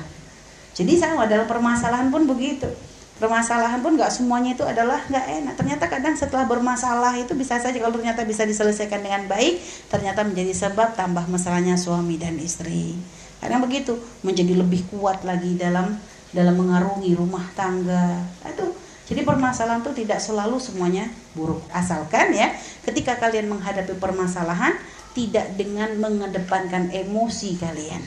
Jadi 0.76 1.00
sama 1.00 1.26
dalam 1.26 1.48
permasalahan 1.48 2.12
pun 2.12 2.28
begitu 2.28 2.68
permasalahan 3.16 3.80
pun 3.80 3.96
nggak 3.96 4.12
semuanya 4.12 4.60
itu 4.60 4.68
adalah 4.68 5.00
nggak 5.08 5.26
enak 5.44 5.54
ternyata 5.56 5.86
kadang 5.88 6.16
setelah 6.20 6.44
bermasalah 6.44 7.16
itu 7.16 7.32
bisa 7.32 7.56
saja 7.58 7.80
kalau 7.80 7.96
ternyata 7.96 8.28
bisa 8.28 8.44
diselesaikan 8.44 9.00
dengan 9.00 9.24
baik 9.32 9.64
ternyata 9.88 10.28
menjadi 10.28 10.52
sebab 10.52 11.00
tambah 11.00 11.24
masalahnya 11.32 11.80
suami 11.80 12.20
dan 12.20 12.36
istri 12.44 13.00
Kadang 13.46 13.62
begitu, 13.62 13.94
menjadi 14.26 14.58
lebih 14.58 14.90
kuat 14.90 15.22
lagi 15.22 15.54
dalam 15.54 16.02
dalam 16.34 16.56
mengarungi 16.58 17.14
rumah 17.14 17.46
tangga. 17.54 18.26
Itu 18.42 18.74
jadi 19.06 19.22
permasalahan 19.22 19.86
itu 19.86 19.94
tidak 20.02 20.18
selalu 20.18 20.58
semuanya 20.58 21.06
buruk. 21.38 21.62
Asalkan 21.70 22.34
ya, 22.34 22.50
ketika 22.82 23.22
kalian 23.22 23.52
menghadapi 23.54 24.02
permasalahan 24.02 24.74
tidak 25.14 25.54
dengan 25.56 25.94
mengedepankan 26.02 26.90
emosi 26.90 27.56
kalian. 27.62 28.02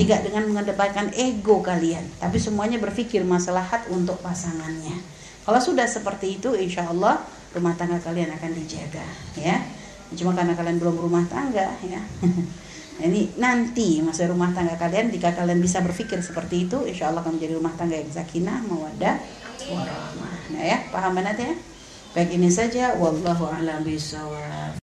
Tidak 0.00 0.20
dengan 0.24 0.48
mengedepankan 0.48 1.12
ego 1.12 1.60
kalian, 1.60 2.02
tapi 2.16 2.40
semuanya 2.40 2.80
berpikir 2.80 3.20
maslahat 3.20 3.84
untuk 3.92 4.16
pasangannya. 4.24 4.96
Kalau 5.44 5.60
sudah 5.60 5.84
seperti 5.84 6.40
itu, 6.40 6.56
insya 6.56 6.88
Allah 6.88 7.20
rumah 7.52 7.76
tangga 7.76 8.00
kalian 8.00 8.32
akan 8.32 8.50
dijaga, 8.56 9.04
ya. 9.36 9.60
Cuma 10.16 10.32
karena 10.32 10.56
kalian 10.56 10.80
belum 10.80 10.96
rumah 11.04 11.28
tangga, 11.28 11.76
ya. 11.84 12.00
Ini 13.00 13.40
nanti 13.40 14.04
masa 14.04 14.28
rumah 14.28 14.52
tangga 14.52 14.76
kalian 14.76 15.08
jika 15.08 15.32
kalian 15.32 15.56
bisa 15.60 15.80
berpikir 15.80 16.20
seperti 16.20 16.68
itu, 16.68 16.84
insya 16.84 17.08
Allah 17.08 17.24
akan 17.24 17.40
menjadi 17.40 17.56
rumah 17.56 17.72
tangga 17.72 17.96
yang 17.96 18.12
sakinah, 18.12 18.60
mawadah, 18.68 19.16
warahmah. 19.72 20.36
Nah 20.52 20.64
ya, 20.64 20.78
paham 20.92 21.16
banget 21.16 21.36
ya? 21.48 21.52
Baik 22.12 22.36
ini 22.36 22.52
saja, 22.52 22.98
wallahu 23.00 23.48
a'lam 23.48 23.80
bishawab. 23.86 24.76